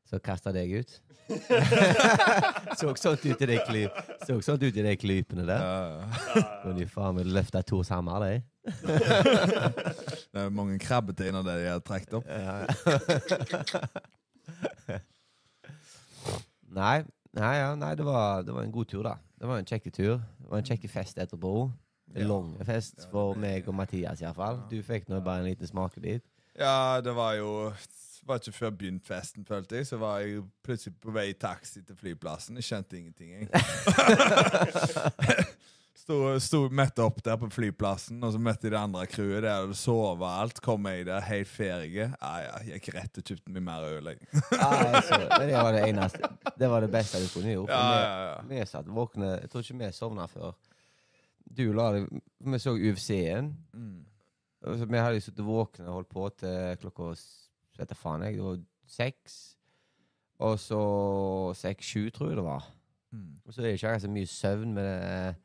som 0.06 0.20
kasta 0.24 0.52
deg 0.56 0.72
ut? 0.82 0.92
så 2.78 2.92
sånn 3.02 3.16
ut 3.18 3.40
i 3.42 3.48
de 3.50 3.56
kly 3.66 3.80
Så 4.28 4.36
sånt 4.46 4.62
ut 4.62 4.76
i 4.78 4.84
de 4.86 4.92
klypene 5.02 5.42
der. 5.48 5.64
Ja, 5.64 6.44
Kunne 6.62 6.76
de 6.84 6.86
faen 6.92 7.16
meg 7.18 7.26
løfta 7.34 7.64
to 7.66 7.80
sammer, 7.88 8.22
de. 8.22 8.44
Det 10.36 10.44
er 10.44 10.52
mange 10.54 10.78
krabbeteiner 10.82 11.42
der 11.46 11.64
de 11.64 11.72
har 11.72 11.82
trukket 11.86 12.14
opp. 12.20 12.28
nei, 16.76 16.98
nei, 17.38 17.54
ja, 17.60 17.72
nei 17.80 17.94
det, 17.98 18.06
var, 18.06 18.44
det 18.46 18.54
var 18.56 18.64
en 18.68 18.74
god 18.76 18.90
tur, 18.92 19.04
da. 19.08 19.16
Det 19.40 19.50
var 19.50 19.62
en 19.62 19.68
kjekk 19.70 19.90
tur. 19.96 20.16
Det 20.42 20.50
var 20.52 20.62
en 20.62 20.70
kjekk 20.70 20.88
fest 20.92 21.18
etterpå. 21.22 21.56
En 22.16 22.22
Ja. 22.22 22.28
lang 22.30 22.54
fest 22.66 23.08
for 23.12 23.36
meg 23.36 23.66
og 23.68 23.76
Mathias, 23.76 24.22
iallfall. 24.22 24.62
Du 24.70 24.78
fikk 24.86 25.10
nå 25.10 25.20
bare 25.26 25.42
en 25.42 25.50
liten 25.50 25.68
smakebit. 25.68 26.24
Ja, 26.60 27.02
det 27.04 27.14
var 27.18 27.34
jo 27.36 27.50
var 28.26 28.42
ikke 28.42 28.56
før 28.56 28.72
begynt 28.80 29.08
festen, 29.08 29.46
følte 29.46 29.76
jeg. 29.80 29.88
Så 29.88 29.96
var 30.02 30.14
jeg 30.24 30.44
plutselig 30.66 30.96
på 31.02 31.14
vei 31.14 31.28
i 31.30 31.40
taxi 31.40 31.80
til 31.86 31.96
flyplassen. 32.00 32.58
Jeg 32.60 32.68
skjønte 32.70 32.98
ingenting, 32.98 33.30
jeg. 33.32 33.50
Sto, 36.06 36.36
sto 36.44 36.60
møtte 36.70 37.02
opp 37.02 37.24
der 37.26 37.38
på 37.42 37.48
flyplassen, 37.50 38.20
og 38.22 38.36
så 38.36 38.38
møtte 38.38 38.68
jeg 38.68 38.76
det 38.76 38.78
andre 38.78 39.08
crewet 39.10 39.42
der, 39.42 39.64
og 39.66 39.72
sove 39.80 40.20
og 40.20 40.26
alt. 40.28 40.60
Kom 40.62 40.86
jeg 40.92 41.08
der 41.08 41.24
helt 41.26 41.50
ferdig. 41.50 41.96
Ja, 42.04 42.34
ja, 42.44 42.60
gikk 42.68 42.92
rett 42.94 43.18
og 43.18 43.26
kjøpte 43.26 43.54
meg 43.56 43.64
mer 43.66 43.88
øl, 43.88 44.12
altså, 44.12 45.18
det 45.40 45.56
var 45.56 45.72
det 45.74 45.82
eneste. 45.88 46.30
Det 46.62 46.70
var 46.70 46.86
det 46.86 46.92
beste 46.94 47.24
du 47.24 47.26
kunne 47.34 47.56
gjort. 47.56 47.74
Ja, 47.74 47.96
ja, 47.96 48.20
ja. 48.28 48.36
Vi 48.52 48.62
satt 48.70 48.92
våkne 48.92 49.32
Jeg 49.32 49.50
tror 49.50 49.66
ikke 49.66 49.80
vi 49.80 49.90
sovna 49.98 50.28
før. 50.30 50.54
Du 51.58 51.64
la 51.74 51.88
deg 51.96 52.06
Vi 52.52 52.60
så 52.62 52.76
UFC-en. 52.76 53.50
Mm. 53.74 54.04
så 54.62 54.86
Vi 54.86 55.02
hadde 55.08 55.26
sittet 55.26 55.42
våkne 55.48 55.90
og 55.90 56.02
holdt 56.02 56.14
på 56.14 56.28
til 56.44 56.78
klokka 56.84 57.16
s- 57.76 57.80
vet 57.82 57.92
jeg 57.92 58.00
faen 58.00 58.24
jeg, 58.26 58.40
det 58.40 58.46
var 58.48 58.62
seks. 58.88 59.36
Og 60.46 60.58
så 60.60 60.80
seks-sju, 61.56 62.10
tror 62.16 62.32
jeg 62.32 62.40
det 62.40 62.48
var. 62.48 62.66
Mm. 63.16 63.28
Og 63.46 63.54
så 63.54 63.62
er 63.62 63.68
det 63.70 63.76
ikke 63.78 63.94
så 64.04 64.10
mye 64.12 64.28
søvn 64.32 64.74
med 64.76 64.90
det, 64.92 65.36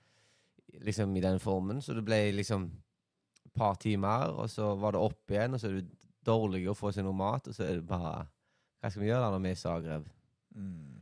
liksom 0.87 1.13
i 1.19 1.23
den 1.23 1.39
formen, 1.43 1.83
så 1.83 1.95
det 1.95 2.05
ble 2.07 2.19
liksom 2.35 2.65
et 3.45 3.53
par 3.55 3.75
timer, 3.83 4.31
og 4.39 4.49
så 4.51 4.73
var 4.79 4.95
det 4.95 5.03
opp 5.03 5.31
igjen, 5.35 5.55
og 5.55 5.61
så 5.63 5.69
er 5.71 5.79
det 5.81 5.89
dårlig 6.27 6.65
å 6.71 6.75
få 6.79 6.91
seg 6.95 7.07
noe 7.07 7.17
mat, 7.17 7.47
og 7.51 7.55
så 7.57 7.67
er 7.67 7.79
det 7.81 7.87
bare 7.91 8.27
Hva 8.81 8.89
skal 8.91 9.03
vi 9.03 9.09
gjøre 9.11 9.21
da 9.27 9.31
når 9.35 9.43
vi 9.45 9.49
er 9.51 9.57
i 9.57 9.61
Zagreb? 9.61 10.05
Mm. 10.57 11.01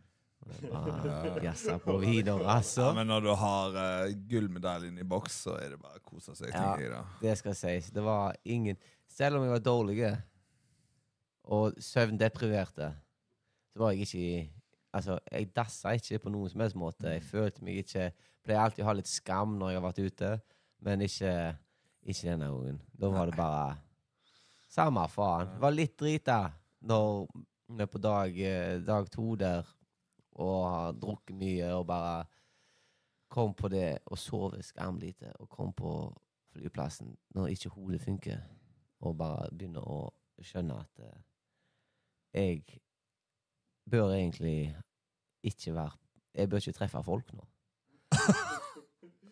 Bare 0.72 1.42
jazza 1.44 1.76
på 1.78 1.98
videre, 2.02 2.46
altså. 2.48 2.88
Ja, 2.88 2.94
men 2.96 3.06
når 3.10 3.20
du 3.26 3.30
har 3.36 3.76
uh, 3.76 4.14
gullmedaljen 4.30 4.98
i 4.98 5.04
boks, 5.06 5.36
så 5.44 5.54
er 5.60 5.74
det 5.74 5.80
bare 5.82 6.00
å 6.00 6.04
kose 6.08 6.34
seg. 6.34 6.50
Ja. 6.54 7.04
Det 7.20 7.36
skal 7.38 7.54
sies. 7.54 7.90
Det 7.94 8.02
var 8.02 8.34
ingen 8.44 8.76
Selv 9.08 9.38
om 9.38 9.44
jeg 9.46 9.50
var 9.54 9.62
dårlig 9.64 9.98
og 11.48 11.78
søvndepriverte, 11.82 12.92
så 13.72 13.82
var 13.82 13.94
jeg 13.94 14.06
ikke 14.06 14.22
i 14.22 14.38
Altså, 14.98 15.18
jeg 15.28 15.50
dassa 15.52 15.90
ikke 15.92 16.18
på 16.22 16.30
noen 16.32 16.48
som 16.48 16.62
helst 16.64 16.76
måte. 16.80 17.10
Jeg 17.12 17.22
følte 17.22 17.64
meg 17.64 17.82
ikke 17.82 18.06
Pleier 18.40 18.62
alltid 18.62 18.80
å 18.80 18.86
ha 18.88 18.94
litt 18.96 19.10
skam 19.10 19.58
når 19.60 19.68
jeg 19.68 19.76
har 19.76 19.84
vært 19.84 19.98
ute, 20.00 20.30
men 20.86 21.02
ikke, 21.04 21.32
ikke 22.08 22.30
denne 22.30 22.48
gangen. 22.48 22.78
Da 22.96 23.10
var 23.12 23.28
det 23.28 23.36
bare 23.36 23.66
Samme 24.72 25.04
faen. 25.12 25.52
Det 25.52 25.60
var 25.60 25.74
litt 25.74 25.94
drita 26.00 26.38
når 26.88 27.26
vi 27.68 27.84
er 27.84 27.90
på 27.92 28.00
dag, 28.00 28.40
eh, 28.40 28.80
dag 28.84 29.10
to 29.12 29.34
der 29.36 29.68
og 30.38 30.56
har 30.64 30.96
drukket 30.96 31.36
mye 31.36 31.70
og 31.74 31.86
bare 31.88 32.24
kom 33.28 33.54
på 33.54 33.68
det 33.68 33.98
og 34.06 34.18
sovet 34.18 34.64
skamlite 34.64 35.32
og 35.40 35.48
kom 35.52 35.72
på 35.76 35.92
flyplassen 36.52 37.16
når 37.36 37.52
ikke 37.52 37.72
hodet 37.74 38.00
funker, 38.00 38.38
og 39.00 39.16
bare 39.18 39.48
begynner 39.52 39.84
å 39.84 39.98
skjønne 40.40 40.78
at 40.80 41.02
eh, 41.04 41.18
jeg 42.34 42.62
bør 43.90 44.12
egentlig 44.12 44.76
ikke 45.42 45.74
være 45.74 45.96
Jeg 46.34 46.48
bør 46.48 46.56
ikke 46.56 46.72
treffe 46.72 47.02
folk 47.02 47.32
nå. 47.32 47.44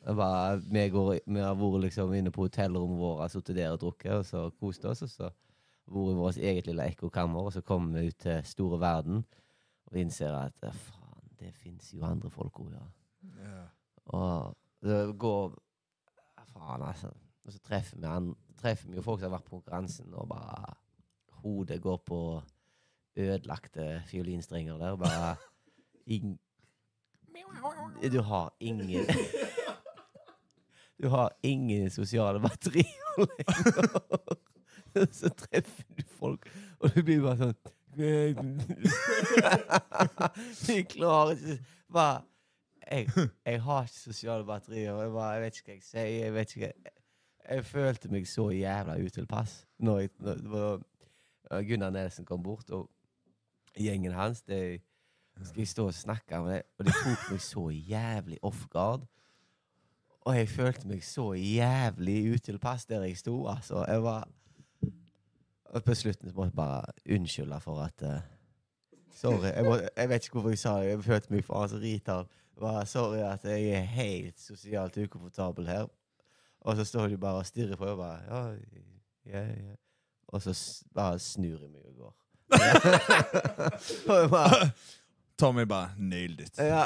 Bare, 0.07 0.61
vi, 0.62 0.88
går, 0.88 1.18
vi 1.26 1.40
har 1.42 1.55
vært 1.59 1.80
liksom 1.82 2.12
inne 2.14 2.30
på 2.30 2.47
hotellrommet 2.47 2.99
vårt, 2.99 3.30
sittet 3.30 3.57
der 3.57 3.72
og 3.74 3.80
drukket, 3.82 4.12
og 4.12 4.24
så 4.24 4.51
kost 4.61 4.84
oss. 4.86 5.03
Og 5.03 5.11
så 5.11 5.30
vært 5.86 6.12
i 6.12 6.18
vårt 6.20 6.38
eget 6.38 6.66
lille 6.66 6.86
ekkokammer, 6.86 7.49
og 7.49 7.53
så 7.53 7.62
kommer 7.66 8.01
vi 8.01 8.12
ut 8.12 8.18
til 8.22 8.44
store 8.47 8.80
verden 8.80 9.24
og 9.86 9.99
innser 9.99 10.34
at 10.34 10.62
faen, 10.62 11.30
det 11.38 11.53
fins 11.55 11.92
jo 11.94 12.07
andre 12.07 12.30
folk 12.30 12.61
òg, 12.62 12.72
ja. 12.74 12.86
Yeah. 13.42 13.66
Og 14.07 14.57
det 14.86 15.18
går 15.18 15.55
Faen, 16.47 16.82
altså. 16.82 17.11
Og 17.44 17.53
så 17.53 17.59
treffer 17.59 17.99
vi, 17.99 18.34
treffer 18.59 18.90
vi 18.90 18.97
jo 18.97 19.03
folk 19.03 19.20
som 19.20 19.30
har 19.30 19.38
vært 19.38 19.49
på 19.49 19.59
konkurransen, 19.59 20.14
og 20.14 20.28
bare 20.30 20.74
Hodet 21.42 21.82
går 21.82 21.99
på 22.07 22.20
ødelagte 23.16 24.02
fiolinstrenger 24.06 24.78
der. 24.78 24.96
Bare 24.96 25.36
ing, 26.06 26.38
Du 28.12 28.22
har 28.22 28.54
ingen 28.60 29.06
Du 31.02 31.08
har 31.08 31.32
ingen 31.42 31.90
sosiale 31.90 32.40
batterier 32.40 32.84
lenger. 33.18 34.36
Så 35.12 35.28
treffer 35.28 35.84
du 35.98 36.02
folk, 36.08 36.46
og 36.80 36.94
du 36.94 37.02
blir 37.04 37.20
bare 37.20 37.36
sånn 37.36 37.54
Du 37.96 38.04
klarer 40.88 41.36
ikke 41.36 41.58
Bare 41.92 42.22
jeg, 42.86 43.08
jeg 43.46 43.62
har 43.62 43.82
ikke 43.82 43.98
sosiale 43.98 44.44
batterier. 44.46 44.94
Jeg, 45.02 45.10
bare, 45.12 45.30
jeg 45.34 45.42
vet 45.42 45.56
ikke 45.58 45.70
hva 45.70 45.74
jeg 45.74 45.82
sier. 45.82 46.06
Jeg 46.06 46.34
vet 46.34 46.52
ikke 46.56 46.66
jeg, 46.66 46.92
Jeg 47.48 47.64
følte 47.64 48.10
meg 48.10 48.28
så 48.30 48.50
jævla 48.54 48.96
utilpass 49.02 49.66
når, 49.78 50.06
når 50.22 50.80
uh, 51.50 51.60
Gunnar 51.66 51.90
Nelson 51.94 52.24
kom 52.24 52.42
bort, 52.42 52.70
og 52.70 52.90
gjengen 53.77 54.12
hans 54.12 54.43
det, 54.43 54.83
Skal 55.37 55.61
jeg 55.61 55.68
stå 55.68 55.87
og 55.87 55.95
snakke 55.95 56.39
med 56.41 56.55
det, 56.55 56.62
og 56.79 56.85
det 56.85 56.95
tok 56.97 57.31
meg 57.31 57.41
så 57.45 57.68
jævlig 57.68 58.39
off 58.43 58.66
guard. 58.72 59.03
Og 60.27 60.37
jeg 60.37 60.49
følte 60.49 60.89
meg 60.89 61.05
så 61.05 61.33
jævlig 61.33 62.33
utilpass 62.35 62.87
der 62.87 63.05
jeg 63.05 63.18
sto. 63.20 63.47
Altså, 63.49 63.85
jeg 63.85 64.03
var 64.03 64.29
Og 65.64 65.85
på 65.85 65.95
slutten 65.95 66.33
måtte 66.35 66.47
jeg 66.47 66.53
bare 66.57 66.83
unnskylde 67.14 67.61
for 67.61 67.81
at 67.83 68.03
uh, 68.03 68.20
Sorry. 69.16 69.47
Jeg, 69.47 69.64
må, 69.64 69.77
jeg 69.97 70.09
vet 70.09 70.24
ikke 70.24 70.33
hvorfor 70.33 70.49
jeg 70.49 70.59
sa 70.59 70.74
det. 70.81 70.89
Jeg 70.89 71.05
følte 71.05 71.33
meg 71.33 71.45
faen 71.45 71.68
så 71.68 71.79
retard. 71.81 72.35
Bare 72.61 72.87
sorry 72.87 73.18
at 73.24 73.45
jeg 73.45 73.68
er 73.77 73.81
helt 73.81 74.41
sosialt 74.41 74.97
ukomfortabel 74.97 75.66
her. 75.66 75.87
Og 76.61 76.77
så 76.77 76.85
står 76.85 77.09
de 77.09 77.18
bare 77.18 77.41
og 77.41 77.47
stirrer 77.47 77.77
på 77.77 77.85
meg 77.85 77.93
og 77.93 77.99
bare 77.99 78.20
ja, 78.29 78.41
ja, 79.27 79.43
ja. 79.53 79.74
Og 80.29 80.43
så 80.43 80.85
bare 80.95 81.18
snur 81.18 81.61
jeg 81.62 81.70
meg 81.70 81.85
og 81.87 81.95
går. 81.97 82.14
Tommy 85.38 85.64
bare 85.68 85.90
nailed 85.99 86.40
it. 86.40 86.53
ja. 86.57 86.84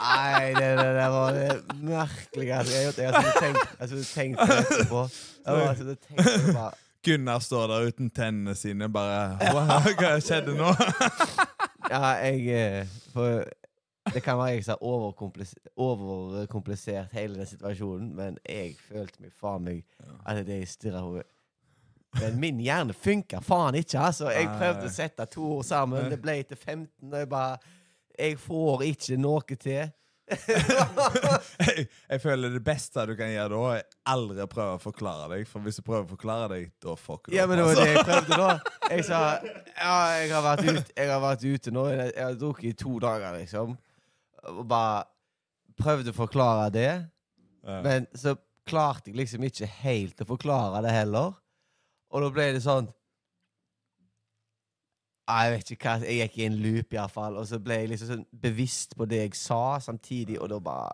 Nei, 0.00 0.54
det, 0.56 0.76
det, 0.76 0.86
det 0.96 1.08
var 1.14 1.32
det 1.36 1.50
merkeligste 1.80 2.44
jeg 2.44 2.56
har 2.56 2.64
gjort. 2.84 2.98
Jeg 2.98 3.12
har 3.14 3.22
tenkt, 3.40 3.68
jeg 3.80 3.88
tenkt 4.10 4.38
på 4.40 4.46
det 4.50 4.58
etterpå. 4.64 5.02
Jeg 5.44 5.54
har 5.54 5.60
tenkt 5.76 6.08
på 6.08 6.14
det 6.46 6.54
bare 6.56 6.74
Gunnar 7.04 7.38
står 7.38 7.66
der 7.68 7.80
uten 7.90 8.10
tennene 8.10 8.54
sine, 8.56 8.88
bare 8.88 9.36
Hva, 9.52 9.80
hva 9.98 10.20
skjedde 10.24 10.54
nå? 10.56 10.70
Ja, 11.92 12.14
jeg 12.24 12.46
eh, 12.48 12.86
For 13.12 13.44
det 14.14 14.22
kan 14.24 14.38
være 14.40 14.54
jeg 14.54 14.64
som 14.64 14.72
har 14.80 14.86
overkomplisert 15.76 17.12
hele 17.12 17.36
den 17.38 17.46
situasjonen, 17.48 18.16
men 18.16 18.38
jeg 18.48 18.76
følte 18.88 19.20
meg 19.20 19.32
faen 19.36 19.64
meg 19.64 19.84
at 20.24 20.46
det 20.48 20.58
jeg 20.62 20.68
stirra 20.72 21.00
på 21.04 21.20
Men 22.20 22.38
min 22.40 22.60
hjerne 22.62 22.94
funka 22.94 23.40
faen 23.44 23.78
ikke, 23.80 23.98
altså. 23.98 24.30
Jeg 24.34 24.48
prøvde 24.54 24.88
å 24.88 24.92
sette 24.94 25.26
to 25.32 25.48
ord 25.58 25.66
sammen, 25.66 26.08
det 26.12 26.20
ble 26.22 26.38
til 26.46 26.56
15, 26.56 26.88
og 27.10 27.18
jeg 27.18 27.28
bare 27.30 27.58
Jeg 28.18 28.38
får 28.38 28.82
ikke 28.86 29.16
noe 29.18 29.56
til. 29.58 29.92
jeg, 31.66 31.86
jeg 32.08 32.20
føler 32.22 32.54
det 32.54 32.60
beste 32.64 33.02
du 33.10 33.12
kan 33.18 33.28
gjøre 33.28 33.50
da, 33.52 33.72
er 33.76 34.12
aldri 34.14 34.44
å 34.44 34.48
prøve 34.48 34.76
å 34.78 34.82
forklare 34.82 35.26
deg. 35.34 35.48
For 35.50 35.64
hvis 35.64 35.80
du 35.80 35.84
prøver 35.84 36.06
å 36.06 36.12
forklare 36.14 36.46
deg, 36.54 36.70
da 36.82 36.94
fucker 36.96 37.32
du 37.32 37.36
Ja, 37.36 37.48
men 37.50 37.60
det 37.60 37.66
var 37.66 37.74
altså. 37.74 37.84
det 37.84 37.96
jeg 37.96 38.06
prøvde 38.08 38.38
da. 38.40 38.54
Jeg 38.94 39.04
sa 39.08 39.18
ja, 39.42 39.92
jeg 40.20 40.28
har 40.28 40.42
vært 40.44 40.66
ute, 40.68 40.92
jeg 40.92 41.08
har 41.08 41.20
vært 41.22 41.44
ute 41.48 41.70
nå. 41.72 41.84
Jeg 41.90 42.10
har 42.20 42.34
drukket 42.38 42.66
i 42.68 42.72
to 42.84 42.98
dager, 43.02 43.38
liksom. 43.40 43.76
Og 44.52 44.64
bare 44.68 45.06
prøvde 45.80 46.12
å 46.12 46.16
forklare 46.16 46.66
det. 46.74 46.90
Men 47.64 48.04
så 48.12 48.36
klarte 48.68 49.10
jeg 49.10 49.18
liksom 49.22 49.46
ikke 49.48 49.68
helt 49.82 50.20
å 50.20 50.28
forklare 50.28 50.82
det 50.84 50.92
heller. 50.94 51.32
Og 52.14 52.22
da 52.22 52.30
ble 52.30 52.50
det 52.54 52.62
sånn 52.62 52.86
Jeg 55.24 55.54
vet 55.54 55.72
ikke 55.74 55.94
hva 55.96 56.06
Jeg 56.06 56.20
gikk 56.20 56.38
i 56.38 56.46
en 56.46 56.58
loop, 56.62 56.94
iallfall. 56.94 57.38
Og 57.40 57.48
så 57.50 57.60
ble 57.62 57.80
jeg 57.80 57.94
liksom 57.94 58.12
sånn 58.12 58.26
bevisst 58.44 58.94
på 58.98 59.08
det 59.10 59.22
jeg 59.24 59.38
sa 59.40 59.80
samtidig, 59.82 60.38
og 60.40 60.52
da 60.52 60.60
bare 60.62 60.92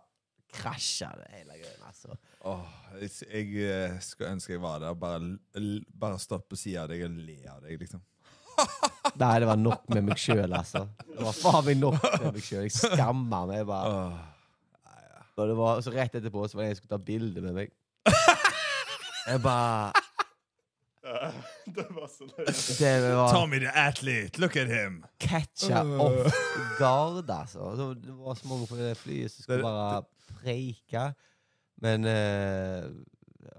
krasja 0.51 1.11
det 1.19 1.29
hele 1.35 1.59
greia. 1.59 1.77
Altså. 1.87 2.15
Oh, 2.47 2.65
jeg, 2.99 3.11
jeg 3.27 3.67
eh, 3.67 3.99
skulle 4.03 4.33
ønske 4.35 4.55
jeg 4.55 4.63
var 4.63 4.81
der. 4.83 4.97
Bare, 4.99 5.35
bare 5.91 6.23
stått 6.23 6.49
på 6.51 6.59
sida 6.59 6.87
av 6.87 6.91
deg 6.91 7.05
og 7.07 7.21
le 7.21 7.39
av 7.51 7.61
deg, 7.67 7.77
liksom. 7.83 8.03
Nei, 9.21 9.35
det 9.43 9.49
var 9.51 9.61
nok 9.61 9.87
med 9.95 10.09
meg 10.09 10.21
sjøl, 10.21 10.47
altså. 10.47 10.87
Det 11.11 11.23
var 11.27 11.37
faen 11.37 11.67
meg 11.69 11.81
nok 11.83 12.03
med 12.07 12.29
meg 12.39 12.45
sjøl. 12.47 12.67
Jeg 12.67 12.77
skamma 12.79 13.45
meg 13.51 13.67
bare. 13.69 13.95
Åh. 13.95 14.27
Og 15.41 15.49
det 15.49 15.57
var, 15.57 15.81
så 15.81 15.93
rett 15.95 16.15
etterpå 16.19 16.45
så 16.49 16.59
var 16.59 16.67
det 16.67 16.77
som 16.77 16.83
skulle 16.83 16.97
ta 16.99 17.05
bilde 17.05 17.43
med 17.45 17.57
meg. 17.57 17.71
Jeg 19.31 19.41
bare 19.45 20.03
Det 21.77 21.87
var 21.91 22.09
så 22.11 22.27
løye. 22.31 23.15
Tommy 23.33 23.59
the 23.63 23.71
athlete, 23.75 24.39
look 24.41 24.57
at 24.57 24.69
him! 24.71 25.05
catcha 25.21 25.83
off 25.85 26.35
guard, 26.79 27.31
altså. 27.31 27.95
Det 27.95 28.15
var- 28.19 28.35
så 28.35 28.49
mange 28.49 28.67
på 28.67 28.77
det 28.77 28.97
flyet 28.97 29.31
som 29.31 29.43
skulle 29.43 29.63
bare 29.63 30.03
preike. 30.43 31.13
Men 31.83 32.05
uh, 32.05 32.91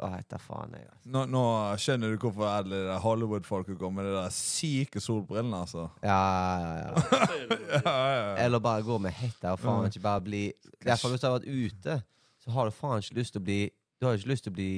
Å, 0.02 0.08
hette 0.14 0.38
faen, 0.39 0.72
jeg. 0.78 0.86
Altså. 0.88 1.10
Nå, 1.14 1.24
nå 1.30 1.41
skjønner 1.82 2.12
du 2.14 2.18
hvorfor 2.22 2.45
alle 2.47 2.78
de 2.88 2.97
Hollywood-folka 3.02 3.74
går 3.78 3.91
med 3.93 4.06
de 4.08 4.12
der 4.16 4.30
syke 4.34 5.02
solbrillene, 5.02 5.58
altså. 5.66 5.88
Ja, 6.06 6.20
ja, 6.62 6.70
ja. 6.86 8.38
Eller 8.45 8.60
bare 8.62 8.86
gå 8.86 8.97
med 9.02 9.12
hette 9.18 9.52
og 9.52 9.60
faen 9.62 9.89
ikke 9.89 10.04
bare 10.06 10.22
bli 10.26 10.43
Derfor 10.86 11.10
hvis 11.14 11.22
du 11.22 11.28
har 11.28 11.36
vært 11.39 11.49
ute, 11.49 11.97
så 12.45 12.54
har 12.56 12.70
du 12.70 12.78
faen 12.78 13.02
ikke 13.04 13.18
lyst 13.20 13.36
til 13.36 13.41
å 13.41 13.45
bli 13.49 13.60
Du 13.99 14.06
har 14.08 14.18
ikke 14.18 14.32
lyst 14.32 14.45
til 14.47 14.54
å 14.54 14.58
bli 14.58 14.72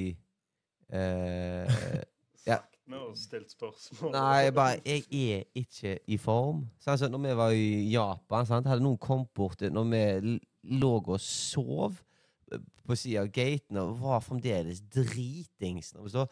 eh, 0.92 2.02
Ja. 2.48 2.60
Med 2.84 3.00
å 3.00 3.14
stille 3.16 3.48
spørsmål. 3.48 4.12
Nei, 4.12 4.50
bare 4.52 4.80
Jeg 4.84 5.06
er 5.08 5.44
ikke 5.56 5.94
i 6.12 6.18
form. 6.20 6.66
Sånn 6.84 6.98
så 7.00 7.08
når 7.08 7.22
vi 7.22 7.36
var 7.38 7.54
i 7.56 7.68
Japan, 7.94 8.44
sant? 8.48 8.68
hadde 8.68 8.84
noen 8.84 9.00
kommet 9.00 9.30
bort 9.36 9.64
når 9.64 9.86
vi 9.88 10.34
lå 10.76 10.90
og 11.00 11.16
sov 11.20 11.96
eh, 12.52 12.60
på 12.84 12.98
sida 12.98 13.24
av 13.24 13.32
gaten 13.32 13.80
og 13.80 13.96
var 14.02 14.20
fremdeles 14.24 14.82
dritings. 14.92 15.94
Når 15.96 16.04
vi 16.04 16.12
så 16.12 16.26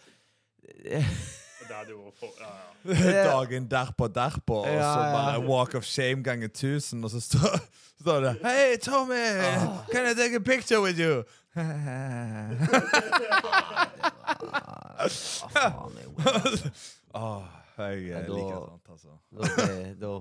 for, 2.20 2.30
ja, 2.40 2.50
ja. 2.94 3.24
Dagen 3.32 3.68
derpå 3.70 4.08
derpå, 4.08 4.54
og 4.62 4.66
Ja, 4.66 4.82
så 4.94 5.00
ja. 5.00 5.12
bare 5.12 5.40
walk 5.48 5.74
of 5.74 5.84
shame 5.84 6.22
ganger 6.22 6.48
1000, 6.48 7.04
og 7.04 7.10
så 7.10 7.20
står, 7.20 7.58
står 8.02 8.20
det 8.20 8.36
Hei, 8.42 8.76
Tommy! 8.82 9.24
Can 9.92 10.06
I 10.10 10.14
take 10.14 10.36
a 10.36 10.40
picture 10.40 10.80
with 10.82 10.98
you? 11.00 11.22
ah, 17.14 17.42
faen, 17.76 17.92
jeg, 17.92 18.02
jeg 18.02 18.10
Ja, 18.10 18.20
da- 18.22 18.34
liker 18.36 18.56
sånt, 18.66 18.88
altså. 18.88 19.08
da, 19.32 19.42
da 20.00 20.12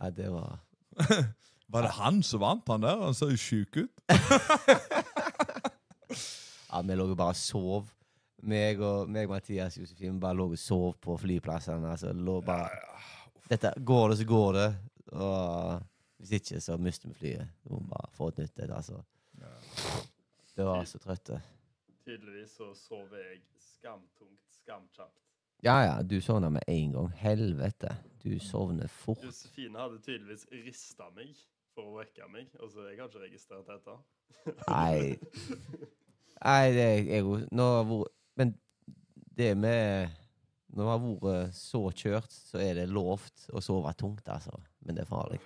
Ja, 0.00 0.10
det 0.10 0.30
var 0.32 0.58
Var 1.74 1.82
det 1.82 1.90
han 1.96 2.22
som 2.22 2.40
vant, 2.40 2.68
han 2.68 2.82
der? 2.84 3.00
Han 3.02 3.14
så 3.16 3.26
jo 3.32 3.36
sjuk 3.40 3.76
ut. 3.80 3.90
Ja, 6.70 6.82
vi 6.86 6.94
lå 6.94 7.06
jo 7.08 7.14
bare 7.18 7.32
og 7.34 7.38
sov. 7.40 7.88
Meg 8.44 8.80
og 8.84 9.08
meg, 9.08 9.28
Mathias 9.30 9.78
Josefin 9.78 10.20
bare 10.20 10.36
lå 10.36 10.50
og 10.52 10.60
sov 10.60 10.98
på 11.00 11.16
flyplassene. 11.20 11.90
Altså, 11.94 12.12
lå 12.12 12.40
bare 12.44 12.68
Dette, 13.48 13.72
Går 13.80 14.08
det, 14.12 14.18
så 14.20 14.26
går 14.28 14.52
det. 14.58 14.68
Og 15.12 15.82
hvis 16.18 16.32
ikke, 16.38 16.60
så 16.60 16.76
mister 16.80 17.08
vi 17.08 17.14
flyet. 17.14 17.50
Vi 17.64 17.72
må 17.72 17.80
bare 17.88 18.12
få 18.12 18.28
et 18.32 18.38
nytt 18.42 18.58
et. 18.58 18.70
Altså. 18.72 19.00
Det 20.56 20.64
var 20.64 20.84
så 20.88 21.00
trøtte. 21.02 21.40
Tydeligvis 22.04 22.56
så 22.56 22.70
sov 22.76 23.12
jeg 23.16 23.40
skamtungt, 23.60 24.40
skamkjapt. 24.60 25.20
Ja 25.64 25.78
ja, 25.80 26.02
du 26.02 26.20
sovna 26.20 26.50
med 26.52 26.62
en 26.68 26.92
gang. 26.92 27.08
Helvete. 27.16 27.96
Du 28.24 28.38
sovner 28.40 28.86
fort. 28.86 29.24
Josefine 29.24 29.80
hadde 29.80 30.00
tydeligvis 30.04 30.44
rista 30.64 31.08
meg 31.16 31.32
for 31.74 31.88
å 31.88 31.96
vekke 31.98 32.28
meg, 32.32 32.52
og 32.60 32.70
så 32.72 32.84
jeg 32.90 33.00
har 33.00 33.08
ikke 33.08 33.24
registrert 33.24 33.68
dette. 33.68 33.96
Nei 34.68 35.16
Nei, 36.44 36.72
det 36.76 36.84
er 36.84 36.98
jeg 37.08 37.24
vært 37.24 38.10
Men 38.36 38.54
det 39.34 39.54
med 39.58 40.14
Når 40.74 40.82
det 40.82 40.90
har 40.90 41.02
vært 41.22 41.58
så 41.58 41.80
kjørt, 41.94 42.32
så 42.32 42.58
er 42.58 42.80
det 42.80 42.88
lovt 42.90 43.44
å 43.54 43.60
sove 43.62 43.92
tungt, 43.94 44.26
altså. 44.26 44.56
Men 44.82 44.96
det 44.96 45.04
er 45.04 45.10
farlig. 45.10 45.38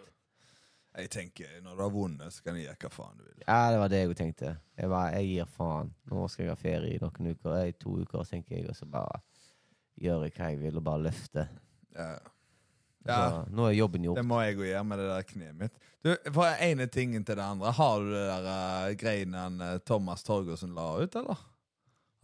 Jeg 0.99 1.11
tenker, 1.13 1.61
Når 1.63 1.77
du 1.77 1.83
har 1.83 1.93
vunnet, 1.93 2.33
så 2.35 2.43
kan 2.43 2.57
du 2.57 2.63
gjøre 2.63 2.79
hva 2.81 2.91
faen 2.91 3.19
du 3.21 3.27
vil. 3.27 3.43
Ja, 3.45 3.59
det 3.71 3.83
var 3.83 3.93
det 3.93 4.01
jeg 4.01 4.17
tenkte. 4.19 4.55
Jeg, 4.73 4.89
bare, 4.89 5.13
jeg 5.19 5.29
gir 5.29 5.53
faen. 5.53 5.93
Nå 6.11 6.25
skal 6.33 6.47
jeg 6.47 6.55
ha 6.55 6.59
ferie 6.59 6.97
i 6.97 7.03
noen 7.03 7.29
uker. 7.35 7.61
I 7.61 7.77
to 7.77 7.99
uker, 8.01 8.25
tenker 8.27 8.57
jeg, 8.57 8.71
og 8.73 8.79
så 8.79 8.89
bare 8.91 9.21
gjør 10.01 10.25
jeg 10.27 10.35
hva 10.39 10.51
jeg 10.55 10.61
vil, 10.65 10.81
og 10.81 10.87
bare 10.89 11.05
løfte. 11.11 11.45
Ja. 11.95 12.09
Ja. 13.09 13.19
Så 13.19 13.55
nå 13.55 13.69
er 13.69 13.77
jobben 13.77 14.05
gjort. 14.05 14.19
Det 14.19 14.27
må 14.27 14.41
jeg 14.43 14.57
jo 14.59 14.67
gjøre 14.67 14.85
med 14.85 15.01
det 15.01 15.07
der 15.09 15.29
kneet 15.29 15.61
mitt. 15.61 15.79
Du, 16.05 16.11
Fra 16.35 16.51
ene 16.65 16.89
tingen 16.93 17.25
til 17.25 17.39
det 17.39 17.45
andre. 17.45 17.73
Har 17.79 18.03
du 18.03 18.11
det 18.13 18.25
der 18.27 18.49
uh, 18.49 18.97
greiene 18.99 19.47
eh, 19.69 19.79
Thomas 19.87 20.27
Torgersen 20.27 20.75
la 20.77 20.89
ut, 20.99 21.17
eller? 21.21 21.47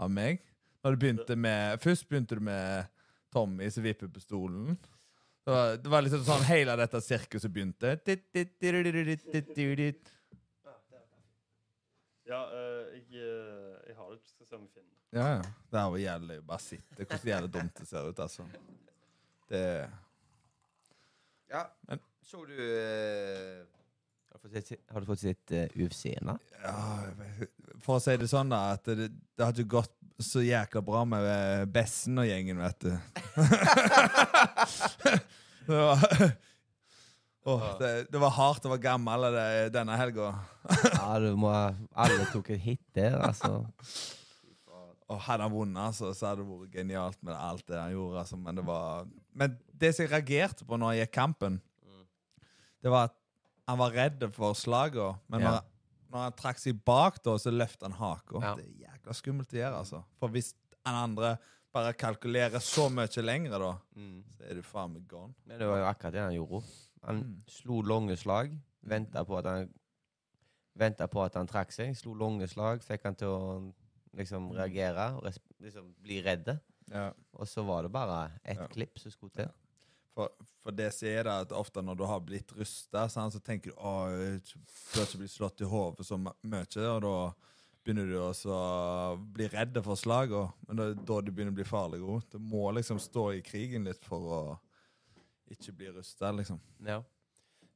Av 0.02 0.10
meg? 0.12 0.42
Når 0.84 0.94
du 0.94 1.00
begynte 1.00 1.36
med 1.40 1.80
Først 1.80 2.08
begynte 2.10 2.36
du 2.36 2.44
med 2.44 2.90
Tommy 3.32 3.70
som 3.72 3.82
vipper 3.86 4.10
på 4.12 4.20
stolen. 4.22 4.76
Det 5.44 5.52
var, 5.52 5.76
det 5.76 5.90
var 5.92 6.04
liksom 6.04 6.22
sånn 6.24 6.44
hele 6.48 6.76
dette 6.80 7.00
sirkuset 7.04 7.52
begynte. 7.52 7.96
Ja, 12.24 12.40
eh, 12.48 12.94
jeg, 12.96 13.08
jeg 13.18 13.96
har 13.98 14.12
det. 14.14 14.20
Skal 14.28 14.46
se 14.48 14.56
om 14.56 14.62
jeg 14.64 14.72
finner 14.76 14.88
det. 14.92 15.18
Ja, 15.18 15.26
ja. 15.34 15.42
Det 15.70 15.80
her 15.80 15.90
var 15.92 16.00
jævlig 16.00 16.38
Bare 16.48 16.62
sitte. 16.64 16.96
Hvordan 17.02 17.28
jævlig 17.32 17.52
dumt 17.58 17.80
det 17.80 17.88
ser 17.90 18.08
ut, 18.08 18.22
altså. 18.24 18.46
Det 19.50 19.62
Ja, 21.52 21.64
Men- 21.88 22.00
så 22.24 22.40
du 22.48 22.54
eh, 22.56 23.64
har, 24.32 25.00
du 25.00 25.06
fått 25.06 25.20
sett, 25.20 25.52
UFC-en, 25.76 26.26
da? 26.26 26.38
Ja, 26.62 27.12
for 27.84 27.98
å 27.98 28.02
si 28.02 28.16
det 28.16 28.30
sånn, 28.32 28.48
da, 28.48 28.72
at 28.78 28.88
det, 28.88 29.10
det 29.12 29.44
har 29.44 29.52
ikke 29.52 29.76
gått 29.76 29.92
så 30.22 30.42
jækla 30.44 30.80
bra 30.86 31.02
med 31.08 31.24
eh, 31.26 31.64
Bessen 31.74 32.18
og 32.22 32.26
gjengen, 32.28 32.60
vet 32.62 32.84
du. 32.84 32.90
det, 35.66 35.74
var, 35.74 36.04
oh, 37.50 37.64
det, 37.80 37.90
det 38.12 38.20
var 38.22 38.34
hardt 38.36 38.66
å 38.66 38.72
være 38.74 38.84
gammel 38.84 39.26
det, 39.34 39.46
denne 39.74 39.96
helga. 39.98 40.32
Ja, 40.94 41.08
du 41.22 41.32
må 41.38 41.50
Alle 41.50 42.28
tok 42.32 42.52
et 42.54 42.62
hit 42.62 42.84
der, 42.96 43.18
altså. 43.26 43.64
Og 45.10 45.20
hadde 45.26 45.44
han 45.44 45.52
vunnet, 45.52 45.82
altså, 45.90 46.14
så 46.16 46.30
hadde 46.30 46.44
det 46.44 46.48
vært 46.52 46.78
genialt 46.78 47.20
med 47.26 47.34
alt 47.36 47.66
det 47.68 47.76
han 47.80 47.92
gjorde. 47.92 48.22
Altså, 48.22 48.38
men 48.40 48.56
det 48.60 48.64
var 48.70 49.04
Men 49.36 49.58
det 49.74 49.92
som 49.96 50.06
jeg 50.06 50.14
reagerte 50.14 50.64
på 50.68 50.78
når 50.80 50.94
jeg 50.94 51.08
gikk 51.08 51.16
kampen, 51.18 51.60
det 52.84 52.92
var 52.92 53.10
at 53.10 53.18
han 53.68 53.78
var 53.80 53.94
redd 53.96 54.24
for 54.36 54.56
slaget, 54.56 55.16
Men 55.32 55.40
Ja. 55.40 55.50
når, 55.56 55.70
når 56.14 56.22
han 56.28 56.36
trakk 56.38 56.60
seg 56.62 56.78
bak, 56.86 57.18
da, 57.26 57.34
så 57.42 57.50
løfta 57.52 57.88
han 57.88 57.96
haka. 57.98 58.40
Ja. 58.40 58.54
Det 58.58 58.64
er 58.68 58.86
jækla 58.86 59.14
skummelt 59.18 59.52
å 59.52 59.58
gjøre, 59.58 59.80
altså. 59.82 60.02
For 60.22 60.28
hvis 60.34 60.52
han 60.86 60.94
andre 61.10 61.36
bare 61.74 61.92
kalkulerer 61.98 62.62
så 62.62 62.86
mye 62.94 63.22
lenger, 63.24 63.58
da, 63.58 63.72
Mm. 63.96 64.22
så 64.36 64.44
er 64.48 64.54
du 64.54 64.62
faen 64.62 64.92
meg 64.94 65.08
gone. 65.08 65.34
Men 65.46 65.58
det 65.58 65.66
var 65.66 65.78
jo 65.82 65.88
akkurat 65.90 66.12
det 66.12 66.20
han 66.22 66.34
gjorde. 66.38 66.62
Han 67.04 67.16
Mm. 67.24 67.42
slo 67.48 67.80
lange 67.82 68.16
slag, 68.16 68.54
venta 68.82 69.24
på 69.24 69.38
at 69.38 69.44
han 69.44 69.72
Venta 70.76 71.06
på 71.06 71.22
at 71.24 71.34
han 71.34 71.46
trakk 71.46 71.70
seg, 71.70 71.92
slo 71.96 72.14
lange 72.18 72.48
slag, 72.50 72.80
fikk 72.82 73.04
han 73.04 73.14
til 73.14 73.28
å 73.28 73.72
liksom 74.16 74.50
reagere 74.56 75.14
og 75.16 75.22
liksom 75.62 75.92
bli 76.02 76.20
redd. 76.20 76.48
Ja. 76.90 77.12
Og 77.32 77.46
så 77.46 77.64
var 77.64 77.82
det 77.82 77.92
bare 77.92 78.32
ett 78.44 78.58
Ja. 78.58 78.66
klipp 78.66 78.98
som 78.98 79.12
skulle 79.12 79.30
til. 79.32 79.48
For, 80.14 80.30
for 80.62 80.70
det 80.78 80.92
som 80.94 81.08
er 81.10 81.26
at 81.32 81.52
ofte 81.52 81.82
når 81.82 81.96
du 81.98 82.04
har 82.06 82.20
blitt 82.22 82.52
rusta, 82.54 83.08
så 83.10 83.40
tenker 83.42 83.72
du 83.74 83.80
at 83.82 84.52
du 84.54 85.00
ikke 85.02 85.18
blir 85.24 85.32
slått 85.32 85.60
i 85.64 85.68
hodet 85.68 86.06
så 86.06 86.18
my- 86.20 86.36
mye, 86.46 86.84
og 86.86 87.00
da 87.02 87.14
begynner 87.84 88.06
du 88.08 88.14
å 88.22 89.16
bli 89.34 89.48
redd 89.50 89.80
for 89.84 89.98
slagene. 89.98 90.52
Men 90.68 90.78
det 90.78 90.86
er 90.86 91.00
da 91.10 91.18
du 91.20 91.32
begynner 91.32 91.52
å 91.52 91.58
bli 91.58 91.66
farlig 91.66 91.98
òg. 92.00 92.22
Du 92.30 92.38
må 92.38 92.68
liksom 92.76 93.00
stå 93.02 93.26
i 93.34 93.42
krigen 93.44 93.84
litt 93.90 94.06
for 94.06 94.30
å 94.38 94.38
ikke 95.50 95.74
bli 95.76 95.90
rusta, 95.98 96.30
liksom. 96.32 96.60
Ja. 96.86 97.00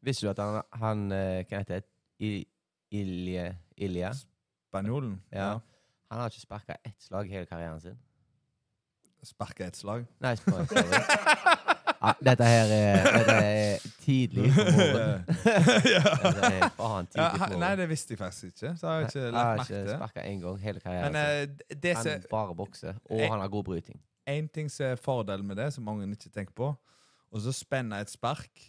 Visste 0.00 0.28
du 0.28 0.30
at 0.30 0.38
han, 0.38 0.62
han 0.78 1.00
eh, 1.12 1.42
Hva 1.50 1.58
heter 1.64 1.82
det? 1.82 2.44
Ilje? 2.94 3.48
Ilje 3.76 4.12
Spanjolen 4.68 5.16
Ja. 5.34 5.58
Han 6.08 6.20
har 6.22 6.30
ikke 6.30 6.40
sparka 6.46 6.76
ett 6.86 7.02
slag 7.02 7.26
i 7.28 7.34
hele 7.34 7.46
karrieren 7.50 7.80
sin. 7.82 7.98
sparka 9.26 9.66
ett 9.66 9.76
slag. 9.76 10.06
Nei, 10.22 10.36
sorry. 10.36 10.64
Ja, 11.98 12.12
dette 12.22 12.46
her 12.46 12.72
er, 12.74 13.06
dette 13.18 13.36
er 13.42 13.86
tidlig 14.04 14.52
på 14.54 14.64
morgenen. 14.64 15.24
Dette 16.28 16.50
er 16.50 16.68
faen 16.76 17.08
tidlig 17.10 17.24
på 17.32 17.40
morgenen. 17.40 17.62
nei, 17.64 17.70
det 17.80 17.88
visste 17.90 18.14
jeg 18.14 18.20
faktisk 18.20 18.52
ikke. 18.52 18.72
Så 18.78 18.86
har 18.86 19.00
jeg 19.00 19.08
ikke 19.08 19.24
lagt 19.24 19.38
har 19.38 19.58
merke 19.58 19.64
ikke 19.64 19.80
til 19.80 19.88
det. 19.88 19.96
sparka 19.98 20.26
én 20.30 20.44
gang 20.44 20.60
hele 20.62 20.82
karrieren. 20.84 21.18
Men 21.18 21.42
eh, 21.42 21.78
det 21.82 21.94
han 21.98 22.24
bare 22.30 22.54
bokser, 22.58 23.00
og 23.10 23.18
en, 23.18 23.32
han 23.34 23.42
har 23.42 23.50
god 23.52 23.66
bryting. 23.66 24.00
En 24.30 24.50
ting 24.54 24.70
som 24.70 24.92
er 24.92 25.02
fordelen 25.02 25.46
med 25.48 25.58
det, 25.58 25.72
som 25.74 25.86
mange 25.88 26.06
ikke 26.14 26.30
tenker 26.30 26.54
på, 26.54 26.70
og 27.28 27.42
så 27.44 27.52
spenner 27.52 28.04
et 28.04 28.12
spark, 28.12 28.62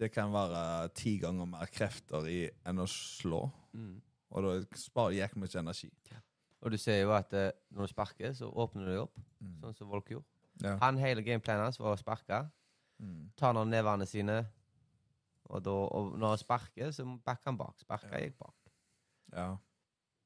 det 0.00 0.08
kan 0.14 0.32
være 0.32 0.88
ti 0.98 1.18
ganger 1.22 1.46
mer 1.46 1.68
krefter 1.70 2.26
i 2.26 2.40
enn 2.66 2.80
å 2.82 2.88
slå. 2.90 3.44
Mm. 3.76 4.00
Og 4.32 4.46
da 4.46 4.56
sparer 4.80 5.18
jeg 5.20 5.36
mye 5.36 5.60
energi. 5.60 5.92
Og 6.62 6.72
du 6.72 6.78
ser 6.80 7.02
jo 7.02 7.12
at 7.14 7.32
eh, 7.36 7.50
når 7.74 7.86
du 7.86 7.92
sparker, 7.92 8.32
så 8.38 8.48
åpner 8.48 8.86
du 8.86 8.94
deg 8.94 9.02
opp, 9.04 9.24
sånn 9.60 9.76
som 9.76 9.90
Volk 9.92 10.14
gjorde. 10.14 10.31
Ja. 10.60 10.76
Han 10.82 10.98
hele 11.00 11.22
gameplanen 11.24 11.64
hans 11.64 11.78
var 11.80 11.94
å 11.96 12.00
sparke. 12.00 12.42
Mm. 13.02 13.30
Tar 13.36 13.54
noen 13.56 13.70
nevene 13.72 14.06
sine, 14.06 14.40
og, 15.48 15.62
da, 15.64 15.70
og 15.70 16.12
når 16.18 16.28
han 16.36 16.38
sparker, 16.38 16.90
så 16.94 17.04
bakker 17.24 17.50
han 17.50 17.56
bak. 17.58 17.74
Sparker 17.80 18.12
Ja. 18.12 18.18
jeg 18.20 18.34
bak. 18.38 18.54
ja. 19.36 19.56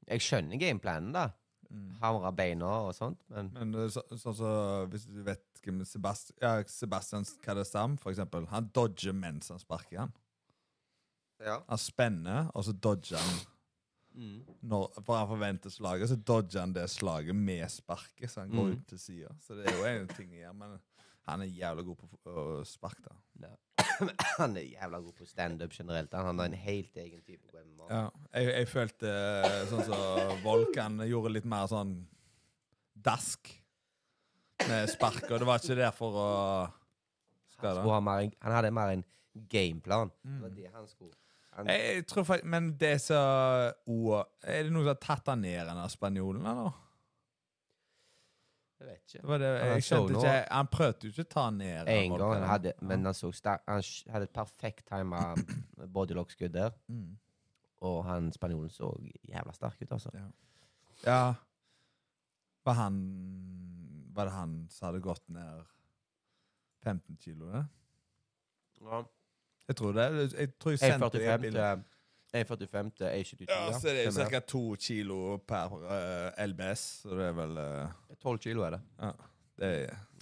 Jeg 0.07 0.21
skjønner 0.23 0.59
gameplanen, 0.61 1.13
da. 1.13 1.31
Mm. 1.71 1.97
Hamre 1.99 2.31
beina 2.37 2.67
og 2.87 2.93
sånt, 2.95 3.19
men 3.29 3.49
Men 3.53 3.75
er 3.75 3.89
så, 3.91 4.03
sånn 4.15 4.35
så, 4.39 4.51
hvis 4.87 5.07
du 5.11 5.23
vet 5.27 5.43
hvem 5.65 5.81
Sebastian, 5.85 6.37
ja, 6.41 6.63
Sebastian 6.71 7.25
Kadesam, 7.43 7.97
for 7.99 8.11
eksempel, 8.13 8.47
han 8.53 8.69
dodger 8.73 9.13
mens 9.13 9.49
han 9.51 9.59
sparker 9.59 9.99
han. 10.05 10.13
ja. 11.43 11.59
Han 11.69 11.79
spenner, 11.79 12.51
og 12.55 12.65
så 12.65 12.73
dodger 12.73 13.19
han. 13.19 13.41
Når, 14.17 15.03
For 15.05 15.17
han 15.19 15.29
forventer 15.29 15.71
slaget, 15.71 16.09
så 16.09 16.17
dodger 16.17 16.61
han 16.61 16.73
det 16.73 16.89
slaget 16.91 17.35
med 17.37 17.69
sparket, 17.71 18.31
så 18.31 18.41
han 18.41 18.51
går 18.51 18.65
Mm. 18.67 18.73
ut 18.73 18.87
til 18.89 18.99
sida. 18.99 19.29
Så 19.41 19.55
det 19.55 19.67
er 19.69 19.77
jo 19.77 19.85
en 20.03 20.09
ting 20.09 20.31
gjøre, 20.31 20.55
men 20.55 20.79
han 21.29 21.43
er 21.43 21.47
jævla 21.47 21.83
god 21.85 21.97
på 21.97 22.31
å 22.33 22.65
sparke, 22.65 23.13
da. 23.41 23.51
Han 24.39 24.57
er 24.57 24.63
jævla 24.63 24.99
god 25.01 25.15
på 25.17 25.27
standup 25.27 25.73
generelt. 25.73 26.13
Han 26.13 26.39
har 26.39 26.47
en 26.47 26.53
helt 26.53 26.97
egen 26.97 27.21
type 27.23 27.47
på 27.51 27.59
MMA. 27.65 27.87
Ja, 27.91 28.11
jeg, 28.35 28.47
jeg 28.55 28.69
følte 28.69 29.11
eh, 29.11 29.67
sånn 29.71 29.85
som 29.85 30.43
Volkan 30.45 30.99
gjorde 31.09 31.33
litt 31.33 31.45
mer 31.49 31.67
sånn 31.71 32.07
dask 32.97 33.53
med 34.69 34.89
spark, 34.91 35.25
og 35.31 35.39
det 35.43 35.47
var 35.49 35.61
ikke 35.61 35.77
der 35.79 35.93
for 35.97 36.13
å 36.17 36.29
Han, 36.67 36.73
skade. 37.57 37.81
Han, 37.81 37.91
ha 37.91 38.01
mer, 38.01 38.25
en- 38.27 38.35
han 38.43 38.53
hadde 38.57 38.71
mer 38.73 38.93
en 38.97 39.05
gameplan. 39.49 40.11
Det 40.23 40.31
Mm. 40.31 40.41
var 40.43 40.49
det 40.51 40.71
han 40.73 40.87
skulle. 40.89 41.13
Han, 41.57 41.67
Jeg, 41.71 41.95
jeg 41.95 42.07
tror 42.07 42.25
faktisk, 42.25 42.45
Men 42.53 42.73
det 42.77 43.01
så 43.01 43.19
oh, 43.87 44.23
Er 44.45 44.63
det 44.67 44.73
noen 44.73 44.83
som 44.85 44.91
har 44.93 44.99
tatt 45.01 45.27
han 45.33 45.41
ned, 45.41 45.67
den 45.67 45.89
spanjolen, 45.89 46.45
eller? 46.47 46.73
jeg 48.77 48.89
vet 48.89 49.07
Det 49.07 49.15
ikke. 49.21 49.29
var 49.29 49.39
det, 49.41 49.51
Han 49.63 49.71
jeg 49.73 49.83
så 49.83 49.89
skjønte 49.97 50.19
ikke 50.21 50.35
Han 50.53 50.67
prøvde 50.73 51.07
jo 51.07 51.13
ikke 51.15 51.25
å 51.25 51.31
ta 51.33 51.45
han 51.47 51.57
ned. 51.63 51.89
En 51.89 52.17
gang 52.19 52.35
han 52.35 52.49
hadde, 52.51 52.73
men 52.83 53.05
han 53.09 53.15
så 53.17 53.31
sterk 53.33 53.63
Han 53.71 53.81
hadde 54.13 54.29
et 54.29 54.35
perfekt 54.37 54.85
tima 54.91 55.23
bodylock-skudd 55.97 56.53
der, 56.53 56.75
Mm. 56.93 57.17
og 57.81 58.05
han 58.05 58.29
spanjolen 58.33 58.71
så 58.73 58.91
jævla 59.29 59.53
sterk 59.57 59.81
ut, 59.83 59.93
altså. 59.93 60.11
Ja. 60.15 60.27
Ja 61.07 61.35
Var 62.65 62.75
han 62.75 63.01
Var 64.17 64.25
det 64.25 64.33
han 64.33 64.55
som 64.73 64.87
hadde 64.89 65.01
gått 65.05 65.25
ned 65.29 65.65
15 66.85 67.17
kilo? 67.21 67.51
Det? 67.53 67.65
Jeg 69.69 69.77
tror 69.77 69.93
det. 69.93 70.33
Jeg 70.39 70.51
tror 70.59 70.71
jeg 70.71 70.79
sendte 70.79 71.11
det 71.19 71.23
1,45 71.29 71.41
bildet. 71.43 71.85
til 72.33 72.45
1,45 72.45 72.91
til 72.97 73.07
1,72. 73.07 73.47
Ja, 73.49 73.79
så 73.79 73.89
det 73.89 74.01
er 74.01 74.05
jo 74.11 74.29
ca. 74.31 74.41
to 74.41 74.63
kilo 74.81 75.37
per 75.49 75.73
uh, 75.73 76.47
LBS, 76.47 76.85
så 77.03 77.17
det 77.19 77.27
er 77.31 77.33
vel 77.39 77.59
eh, 77.63 78.17
12 78.23 78.39
kilo 78.45 78.63
er 78.67 78.71
det. 78.77 78.81
Ja. 79.01 79.11
Det 79.57 79.69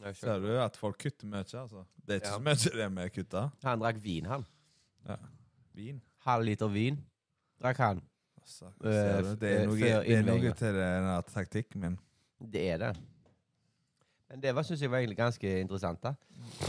er, 0.05 0.13
ser 0.15 0.39
du 0.39 0.51
at 0.63 0.77
folk 0.79 0.99
kutter 1.03 1.27
mye, 1.27 1.43
altså. 1.43 1.85
Det 2.07 2.11
er 2.13 2.21
ikke 2.21 2.29
Ja. 2.29 2.35
så 2.39 2.41
mye 2.41 2.77
det 2.79 2.91
vi 3.03 3.09
kutter. 3.17 3.49
Han 3.65 3.81
drakk 3.83 3.97
vin, 4.05 4.27
han. 4.31 4.45
Ja. 5.09 5.17
Vin. 5.75 6.01
Halv 6.29 6.45
liter 6.47 6.69
vin 6.71 7.01
drakk 7.61 7.77
han. 7.83 8.03
Altså, 8.39 8.65
Eh, 8.85 9.23
du? 9.25 9.35
Det 9.41 9.51
er 9.51 9.67
noe, 9.67 9.77
det 9.81 10.17
er 10.19 10.23
noe 10.23 10.53
til 10.55 10.75
den 10.79 11.11
taktikken 11.33 11.81
min. 11.81 11.99
Det 12.53 12.65
er 12.71 12.79
det. 12.79 12.93
Men 14.31 14.41
det 14.43 14.55
var, 14.55 14.63
synes 14.63 14.81
jeg 14.83 14.91
var 14.91 14.99
egentlig 14.99 15.17
ganske 15.17 15.61
interessant. 15.61 16.03
da. 16.03 16.15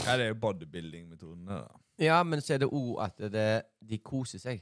Ja, 0.05 0.15
det 0.17 0.25
er 0.25 0.27
jo 0.33 0.39
bodybuilding-metodene, 0.39 1.51
da. 1.51 1.67
Ja, 2.01 2.23
men 2.27 2.41
så 2.43 2.53
er 2.55 2.57
det 2.65 2.67
òg 2.71 2.97
at 3.05 3.17
det, 3.31 3.63
de 3.79 3.97
koser 4.03 4.39
seg. 4.41 4.61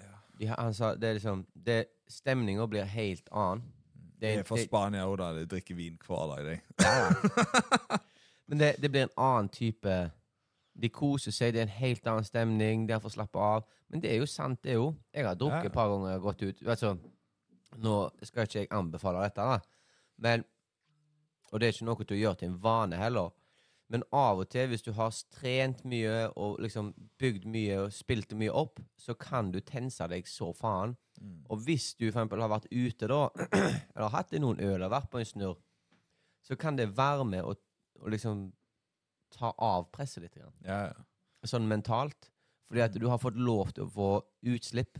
Ja. 0.00 0.12
De, 0.40 0.46
har- 0.50 0.58
han 0.64 0.74
sa 0.74 0.94
det 0.98 1.08
er 1.08 1.18
liksom 1.20 1.44
det, 1.54 1.84
Stemninga 2.10 2.66
blir 2.70 2.84
helt 2.86 3.28
annen. 3.32 3.64
Det 4.18 4.30
er 4.38 4.42
fra 4.48 4.56
Spania 4.62 5.04
òg, 5.06 5.16
da. 5.20 5.32
De 5.36 5.44
drikker 5.50 5.74
vin 5.76 5.96
hver 6.06 6.28
dag, 6.32 6.44
de. 6.46 6.58
Ja, 6.82 6.92
ja. 7.02 7.98
Men 8.48 8.58
det, 8.62 8.68
det 8.80 8.90
blir 8.94 9.02
en 9.08 9.16
annen 9.18 9.48
type 9.50 9.94
De 10.78 10.88
koser 10.92 11.32
seg, 11.34 11.52
det 11.54 11.60
er 11.60 11.66
en 11.66 11.72
helt 11.80 12.06
annen 12.06 12.24
stemning, 12.24 12.84
de 12.86 12.92
har 12.94 13.00
fått 13.02 13.14
slappe 13.16 13.38
av. 13.42 13.64
Men 13.90 14.02
det 14.04 14.10
er 14.12 14.18
jo 14.20 14.26
sant, 14.28 14.60
det 14.62 14.74
jo. 14.76 14.90
Jeg 15.14 15.24
har 15.26 15.34
drukket 15.40 15.64
Ja. 15.64 15.70
et 15.70 15.74
par 15.74 15.88
ganger 15.88 16.18
og 16.18 16.22
gått 16.28 16.42
ut. 16.42 16.62
Altså, 16.68 16.90
nå 17.80 17.94
skal 18.22 18.44
ikke 18.46 18.58
jeg 18.64 18.68
anbefale 18.76 19.22
dette, 19.24 19.40
da. 19.40 19.58
Men, 20.22 20.44
og 21.52 21.60
det 21.60 21.68
er 21.68 21.72
ikke 21.76 21.88
noe 21.88 22.04
til 22.04 22.16
å 22.16 22.20
gjøre 22.20 22.40
til 22.42 22.50
en 22.52 22.58
vane 22.62 22.96
heller. 23.00 23.32
Men 23.92 24.02
av 24.10 24.40
og 24.42 24.48
til, 24.50 24.66
hvis 24.70 24.82
du 24.82 24.90
har 24.96 25.14
trent 25.30 25.84
mye 25.86 26.26
og 26.34 26.58
liksom 26.62 26.90
bygd 27.22 27.46
mye 27.50 27.76
og 27.84 27.92
spilt 27.94 28.34
mye 28.38 28.50
opp, 28.50 28.80
så 28.98 29.14
kan 29.14 29.52
du 29.54 29.60
tense 29.62 30.08
deg 30.10 30.26
så 30.26 30.50
faen. 30.56 30.96
Og 31.48 31.62
hvis 31.64 31.92
du 31.94 32.08
for 32.08 32.18
eksempel 32.18 32.42
har 32.42 32.50
vært 32.52 32.66
ute 32.72 33.08
da, 33.08 33.20
eller 33.94 34.12
hatt 34.12 34.34
i 34.34 34.42
noen 34.42 34.60
øl 34.60 34.82
og 34.84 34.92
vært 34.92 35.10
på 35.12 35.22
en 35.22 35.28
snurr, 35.28 35.58
så 36.46 36.58
kan 36.58 36.78
det 36.78 36.92
være 36.98 37.24
med 37.26 37.46
å, 37.46 37.54
å 38.02 38.12
liksom 38.12 38.48
ta 39.34 39.52
av 39.54 39.88
presset 39.94 40.26
litt. 40.26 40.34
Grann. 40.34 40.54
Ja, 40.66 40.80
ja. 40.90 41.46
Sånn 41.46 41.66
mentalt. 41.70 42.30
Fordi 42.66 42.82
at 42.82 42.98
du 42.98 43.06
har 43.06 43.22
fått 43.22 43.38
lov 43.38 43.70
til 43.74 43.86
å 43.86 43.92
få 43.92 44.10
utslipp. 44.50 44.98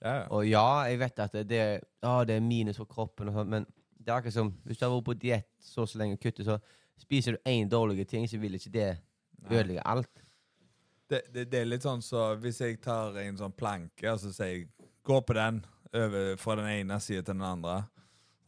ja, 0.00 0.22
ja. 0.22 0.26
Og 0.32 0.46
ja, 0.48 0.66
jeg 0.88 1.00
vet 1.04 1.24
at 1.24 1.36
det, 1.36 1.46
det, 1.52 1.64
ja, 2.02 2.14
det 2.24 2.38
er 2.38 2.44
minus 2.44 2.80
for 2.80 2.88
kroppen, 2.88 3.28
og 3.28 3.36
sånt, 3.36 3.52
men 3.52 3.68
det 4.02 4.10
er 4.10 4.16
akkurat 4.16 4.34
som 4.34 4.54
hvis 4.64 4.80
du 4.80 4.86
har 4.86 4.94
vært 4.94 5.08
på 5.10 5.18
diett 5.20 5.50
så 5.62 5.84
så 5.86 6.00
lenge 6.00 6.16
og 6.16 6.24
kuttet, 6.24 6.48
så 6.48 6.56
spiser 7.02 7.36
du 7.36 7.50
én 7.50 7.70
dårlig 7.70 8.06
ting, 8.08 8.28
så 8.28 8.40
vil 8.40 8.58
ikke 8.58 8.72
det 8.74 8.90
ødelegge 9.50 9.86
alt. 9.86 10.22
Det, 11.10 11.22
det, 11.34 11.48
det 11.52 11.60
er 11.60 11.68
litt 11.68 11.84
sånn 11.84 12.02
så 12.04 12.30
hvis 12.40 12.62
jeg 12.62 12.78
tar 12.80 13.18
en 13.20 13.36
sånn 13.36 13.52
planke 13.52 14.14
og 14.14 14.20
så 14.22 14.30
sier 14.32 14.54
jeg 14.54 14.68
gå 15.04 15.18
på 15.26 15.34
den 15.36 15.58
over 15.92 16.38
fra 16.40 16.56
den 16.56 16.70
ene 16.70 16.96
siden 17.04 17.26
til 17.26 17.34
den 17.34 17.44
andre, 17.44 17.82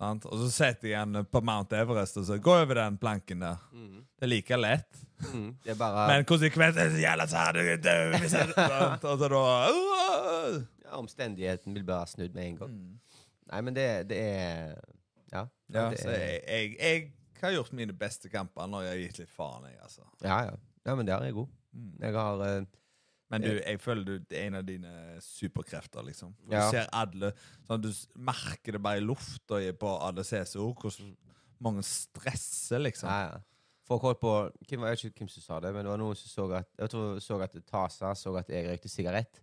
sant? 0.00 0.24
og 0.30 0.38
så 0.40 0.46
setter 0.54 0.88
jeg 0.94 1.10
den 1.10 1.26
på 1.28 1.42
Mount 1.44 1.74
Everest 1.76 2.16
og 2.22 2.24
så 2.30 2.38
gå 2.40 2.54
over 2.62 2.80
den 2.80 2.96
planken 3.00 3.44
der. 3.44 3.58
Det 3.74 4.24
er 4.24 4.30
like 4.30 4.56
lett. 4.56 5.02
Mm, 5.24 5.50
det 5.64 5.74
er 5.74 5.76
bare 5.78 6.06
Men 6.08 6.24
konsekvensen 6.28 6.86
er 6.86 6.94
så 6.94 7.02
jævla 7.02 7.26
jeg 7.28 8.30
sant? 8.34 9.04
Og 9.04 9.18
så 9.20 9.28
da 9.32 9.42
uh, 9.68 10.56
ja, 10.84 10.96
Omstendigheten 10.98 11.74
vil 11.74 11.84
bare 11.84 12.06
snudd 12.06 12.34
med 12.34 12.48
en 12.48 12.56
gang. 12.62 12.72
Mm. 12.72 13.20
Nei, 13.52 13.60
men 13.60 13.76
det, 13.76 13.88
det 14.08 14.20
er 14.24 14.74
Ja. 15.32 15.46
Ja, 15.74 15.90
det 15.90 16.00
så 16.00 16.10
er, 16.12 16.40
jeg, 16.48 16.76
jeg, 16.78 17.12
jeg 17.44 17.54
har 17.56 17.62
gjort 17.62 17.72
mine 17.72 17.92
beste 17.92 18.28
kamper 18.32 18.66
når 18.70 18.82
jeg 18.86 18.90
har 18.94 19.02
gitt 19.08 19.18
litt 19.18 19.30
faen, 19.34 19.64
jeg, 19.70 19.78
altså. 19.82 20.02
ja, 20.22 20.38
ja. 20.50 20.56
ja, 20.86 20.94
men 20.94 21.06
der 21.06 21.18
er 21.20 21.24
jeg 21.30 21.34
god. 21.34 21.48
Mm. 21.74 21.92
Jeg 22.00 22.12
har 22.14 22.42
eh, 22.48 22.64
Men 23.30 23.42
du, 23.42 23.48
jeg 23.56 23.80
føler 23.80 24.04
du, 24.04 24.18
det 24.18 24.38
er 24.38 24.46
en 24.46 24.54
av 24.60 24.66
dine 24.68 24.90
superkrefter, 25.24 26.02
liksom. 26.06 26.34
Du 26.44 26.52
Ja. 26.54 26.70
ser 26.70 26.86
alle 26.92 27.32
sånn, 27.66 27.80
Du 27.82 27.88
s- 27.90 28.06
merker 28.14 28.72
det 28.76 28.82
bare 28.82 28.98
i 28.98 29.00
lufta 29.04 29.58
i- 29.60 29.72
på 29.72 29.88
alle 30.00 30.22
CSO, 30.22 30.72
hvordan 30.74 31.16
mange 31.60 31.82
stresser, 31.82 32.78
liksom. 32.78 33.08
Ja, 33.08 33.30
ja. 33.32 33.40
Folk 33.86 34.02
holdt 34.02 34.20
på 34.20 34.50
hvem 34.68 34.80
var, 34.80 34.88
Jeg 34.88 34.96
vet 34.96 35.04
ikke 35.10 35.18
hvem 35.24 35.28
som 35.30 35.42
sa 35.42 35.60
det, 35.60 35.74
men 35.74 35.84
det 35.84 35.90
var 35.90 35.98
noen 35.98 36.14
som 36.16 36.28
så 36.30 36.52
at 36.56 36.68
Jeg 36.78 36.90
tror 36.90 37.18
så 37.20 37.40
at 37.42 37.52
Tasa 37.66 38.14
så 38.14 38.36
at 38.38 38.48
jeg 38.48 38.66
røykte 38.68 38.88
sigarett 38.88 39.40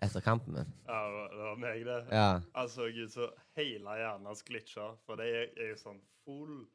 etter 0.00 0.20
kampen 0.22 0.54
min. 0.54 0.72
Ja, 0.86 1.02
det 1.28 1.38
var- 1.38 1.56
meg, 1.56 1.84
det. 1.84 2.06
Ja. 2.12 2.40
Altså, 2.54 2.86
gud, 2.94 3.08
så 3.10 3.30
hele 3.56 3.88
hjernen 3.98 4.26
hans 4.26 4.42
glitcha. 4.42 4.96
For 5.04 5.16
det 5.16 5.26
er, 5.26 5.62
er 5.64 5.68
jo 5.70 5.74
sånn 5.76 6.00
full 6.24 6.66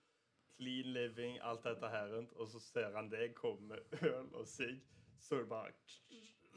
clean 0.59 0.93
living, 0.93 1.37
alt 1.43 1.63
dette 1.65 1.89
her 1.91 2.07
rundt. 2.15 2.31
Og 2.39 2.49
så 2.51 2.59
ser 2.63 2.93
han 2.95 3.09
deg 3.11 3.33
komme 3.37 3.67
med 3.73 4.03
øl 4.09 4.29
og 4.33 4.47
sigg, 4.47 4.79
så 5.21 5.35
det 5.41 5.49
bare 5.49 5.71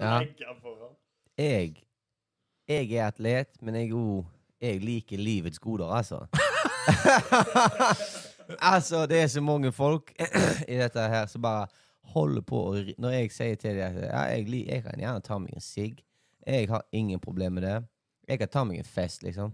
Ja. 0.01 0.19
legger 0.21 0.55
foran. 0.63 0.95
Jeg 1.39 1.83
Jeg 2.69 2.93
er 2.93 3.07
atlet, 3.07 3.63
men 3.63 3.75
jeg 3.75 3.93
òg 3.93 4.25
Jeg 4.61 4.81
liker 4.81 5.17
livets 5.19 5.59
goder, 5.59 5.87
altså. 5.93 6.27
altså, 8.63 9.07
det 9.07 9.21
er 9.23 9.27
så 9.27 9.41
mange 9.41 9.73
folk 9.73 10.13
i 10.69 10.77
dette 10.79 11.01
her 11.01 11.27
som 11.27 11.43
bare 11.43 11.67
holder 12.15 12.43
på 12.47 12.61
å 12.71 12.75
Når 12.99 13.11
jeg 13.11 13.33
sier 13.35 13.55
til 13.61 13.77
dem 13.77 13.97
at 13.99 14.03
ja, 14.07 14.23
jeg, 14.37 14.49
jeg 14.67 14.83
kan 14.83 15.01
gjerne 15.01 15.21
ta 15.21 15.39
meg 15.39 15.55
en 15.57 15.61
sigg, 15.65 16.03
jeg 16.47 16.69
har 16.71 16.85
ingen 16.93 17.21
problem 17.21 17.53
med 17.59 17.63
det. 17.67 17.79
Jeg 18.29 18.39
kan 18.39 18.49
ta 18.49 18.63
meg 18.65 18.79
en 18.79 18.85
fest, 18.89 19.23
liksom. 19.27 19.53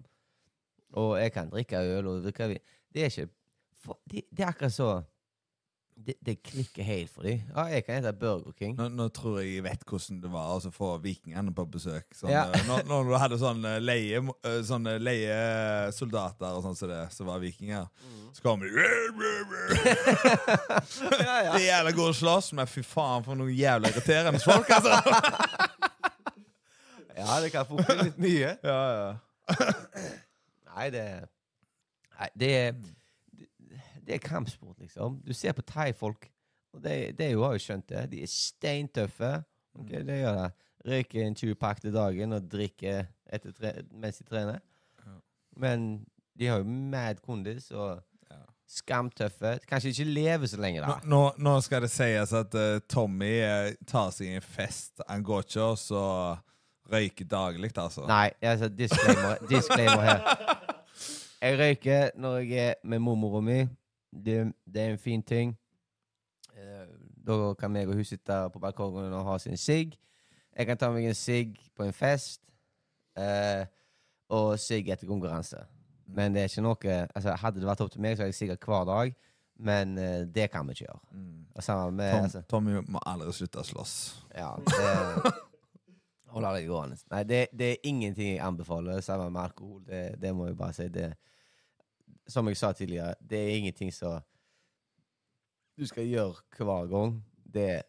Og 0.93 1.17
jeg 1.21 1.33
kan 1.33 1.49
drikke 1.51 1.81
øl 1.81 2.07
og 2.11 2.23
drikke 2.27 2.49
vin. 2.53 2.59
Det 2.93 3.03
er 3.03 3.11
ikke 3.11 3.33
for, 3.85 3.99
det, 4.11 4.25
de, 4.31 4.43
er 4.43 4.53
akkurat 4.53 4.75
så 4.75 4.91
det, 5.97 6.15
det 6.25 6.39
klikker 6.43 6.83
helt 6.83 7.11
for 7.13 7.23
dem. 7.27 7.43
Ja, 7.53 7.67
jeg 7.71 7.85
kan 7.85 7.99
hete 7.99 8.13
Burger 8.17 8.53
King. 8.59 8.73
Nå, 8.79 8.87
nå 8.97 9.09
tror 9.15 9.41
jeg 9.43 9.59
jeg 9.59 9.65
vet 9.67 9.83
hvordan 9.87 10.21
det 10.23 10.31
var 10.33 10.55
å 10.57 10.71
få 10.73 10.89
vikingene 11.03 11.53
på 11.55 11.67
besøk. 11.71 12.07
Sånn, 12.17 12.31
Ja. 12.33 12.47
eh, 12.49 12.65
når, 12.67 12.87
når 12.89 13.11
du 13.11 13.13
hadde 13.21 13.39
sånn 13.43 13.65
eh, 13.69 13.77
leie, 13.83 14.23
sånne 14.23 14.65
sånne 14.71 14.95
leiesoldater 15.05 16.57
og 16.57 16.63
sånn 16.65 16.79
som 16.79 16.89
det, 16.91 17.03
som 17.15 17.29
var 17.29 17.43
vikinger, 17.43 17.87
så 18.33 18.45
kom 18.47 18.65
de 18.65 18.71
ja, 21.23 21.37
ja. 21.45 21.53
De 21.53 21.63
jævla 21.67 21.93
gode 21.97 22.15
slåss, 22.17 22.53
men 22.57 22.67
fy 22.71 22.83
faen 22.87 23.25
for 23.27 23.39
noen 23.39 23.53
jævla 23.55 23.93
irriterende 23.93 24.41
folk, 24.43 24.71
altså! 24.73 24.97
ja, 27.21 27.37
det 27.45 27.53
kan 27.53 27.69
funke 27.69 27.85
bli 27.93 28.09
litt 28.09 28.19
mye. 28.23 28.57
ja, 28.65 28.81
ja. 28.97 29.13
Nei, 30.73 30.89
det 30.95 31.05
Nei, 32.17 32.29
det 32.39 32.51
er 32.57 32.75
det, 34.13 34.19
er 34.21 34.29
kampsport, 34.29 34.77
liksom. 34.83 35.19
Du 35.25 35.33
ser 35.37 35.57
på 35.57 35.65
thaifolk, 35.67 36.29
og 36.73 36.83
er 37.19 37.33
har 37.45 37.57
jo 37.57 37.63
skjønt 37.63 37.89
det. 37.89 38.05
De 38.13 38.23
er 38.25 38.31
steintøffe. 38.31 39.33
Ok, 39.79 39.91
det 40.07 40.21
gjør 40.21 40.39
det. 40.39 40.51
Røyker 40.93 41.27
en 41.27 41.37
20-pakk 41.39 41.83
til 41.85 41.95
dagen 41.95 42.33
og 42.37 42.49
drikker 42.53 43.07
mens 43.93 44.19
de 44.19 44.25
trener. 44.29 44.59
Ja. 45.05 45.19
Men 45.57 45.85
de 46.39 46.49
har 46.51 46.63
jo 46.63 46.65
mad 46.65 47.21
kondis 47.25 47.71
og 47.71 48.01
Ja. 48.31 48.39
skamtøffe. 48.69 49.59
Kanskje 49.69 49.93
ikke 49.93 50.05
lever 50.05 50.47
så 50.47 50.57
lenge, 50.61 50.81
da. 50.81 50.99
nå, 51.05 51.33
nå 51.39 51.61
skal 51.61 51.83
det 51.85 51.91
sies 51.93 52.33
at 52.33 52.55
uh, 52.57 52.81
Tommy 52.89 53.35
eh, 53.45 53.75
tar 53.87 54.11
seg 54.11 54.33
en 54.37 54.45
fest. 54.45 55.01
Han 55.09 55.23
går 55.23 55.45
ikke 55.45 55.63
og 55.63 55.79
så 55.79 56.05
røyker 56.93 57.25
daglig, 57.29 57.71
altså. 57.77 58.07
Nei, 58.09 58.31
altså, 58.41 58.69
disclaimer, 58.69 59.37
disclaimer 59.49 60.01
her. 60.01 60.25
Jeg 61.43 61.59
røyker 61.59 62.11
når 62.23 62.37
jeg 62.47 62.69
er 62.71 62.75
med 62.87 63.01
mormora 63.03 63.41
mi. 63.43 63.57
Det, 64.13 64.53
det 64.69 64.83
er 64.83 64.91
en 64.95 64.99
fin 65.01 65.23
ting. 65.23 65.57
Eh, 66.57 66.87
Da 67.25 67.55
kan 67.55 67.77
jeg 67.77 67.87
og 67.89 67.95
hun 67.95 68.05
sitte 68.05 68.37
på 68.53 68.59
balkongen 68.59 69.13
og 69.15 69.25
ha 69.25 69.39
sin 69.39 69.57
sigg. 69.57 69.95
Jeg 70.57 70.67
kan 70.67 70.77
ta 70.77 70.91
meg 70.93 71.07
en 71.07 71.15
sigg 71.15 71.55
på 71.77 71.85
en 71.87 71.93
fest. 71.95 72.43
Eh, 73.17 73.65
og 74.33 74.59
sigg 74.59 74.89
etter 74.91 75.07
konkurranse. 75.07 75.61
Men 76.13 76.35
det 76.35 76.43
er 76.43 76.49
ikke 76.51 76.65
noe 76.65 76.97
altså, 77.15 77.37
Hadde 77.41 77.61
det 77.61 77.69
vært 77.69 77.81
opp 77.85 77.93
til 77.93 78.03
meg, 78.03 78.17
så 78.17 78.25
hadde 78.25 78.33
jeg 78.35 78.41
sigga 78.41 78.57
hver 78.67 78.85
dag. 78.89 79.15
Men 79.63 79.97
eh, 79.99 80.25
det 80.27 80.51
kan 80.51 80.67
vi 80.67 80.75
ikke 80.75 80.89
gjøre. 80.89 81.01
Mm. 81.13 81.39
Med 81.55 81.63
Tom, 81.69 82.25
altså, 82.25 82.43
Tommy 82.51 82.81
må 82.89 83.01
aldri 83.07 83.33
slutte 83.37 83.63
å 83.63 83.67
slåss. 83.69 83.95
ja, 84.35 84.51
det 84.67 85.33
Holder 86.33 86.55
det 86.57 86.65
gående. 86.67 86.97
Nei, 87.13 87.23
det, 87.29 87.41
det 87.53 87.67
er 87.71 87.83
ingenting 87.85 88.31
jeg 88.33 88.41
anbefaler 88.41 89.01
sammen 89.05 89.35
med 89.35 89.43
alkohol. 89.43 89.83
Det, 89.85 90.15
det 90.21 90.31
må 90.35 90.47
jeg 90.49 90.57
bare 90.57 90.73
si. 90.73 90.87
Det, 90.89 91.11
som 92.29 92.49
jeg 92.49 92.57
sa 92.57 92.73
tidligere, 92.73 93.15
det 93.21 93.39
er 93.39 93.57
ingenting 93.57 93.93
som 93.95 94.21
du 95.79 95.87
skal 95.89 96.07
gjøre 96.07 96.43
hver 96.59 96.91
gang. 96.91 97.17
Det 97.55 97.65
er 97.79 97.83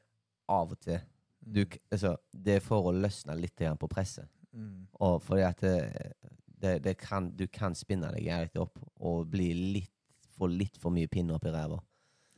av 0.50 0.72
og 0.72 0.80
til. 0.80 1.00
Du, 1.44 1.66
altså, 1.92 2.16
det 2.32 2.58
er 2.58 2.64
for 2.64 2.88
å 2.88 2.96
løsne 2.96 3.36
litt 3.38 3.60
på 3.80 3.90
presset. 3.92 4.30
Mm. 4.54 4.88
Og 5.04 5.18
fordi 5.24 5.44
at 5.44 5.64
det, 5.64 6.14
det, 6.46 6.78
det 6.86 6.98
kan, 6.98 7.32
du 7.36 7.48
kan 7.52 7.76
spinne 7.76 8.12
deg 8.16 8.30
jævlig 8.30 8.62
opp 8.64 8.80
og 9.04 9.28
bli 9.32 9.50
litt, 9.78 9.92
få 10.38 10.48
litt 10.50 10.80
for 10.82 10.94
mye 10.94 11.10
pinne 11.12 11.36
opp 11.36 11.46
i 11.46 11.54
ræva. 11.54 11.80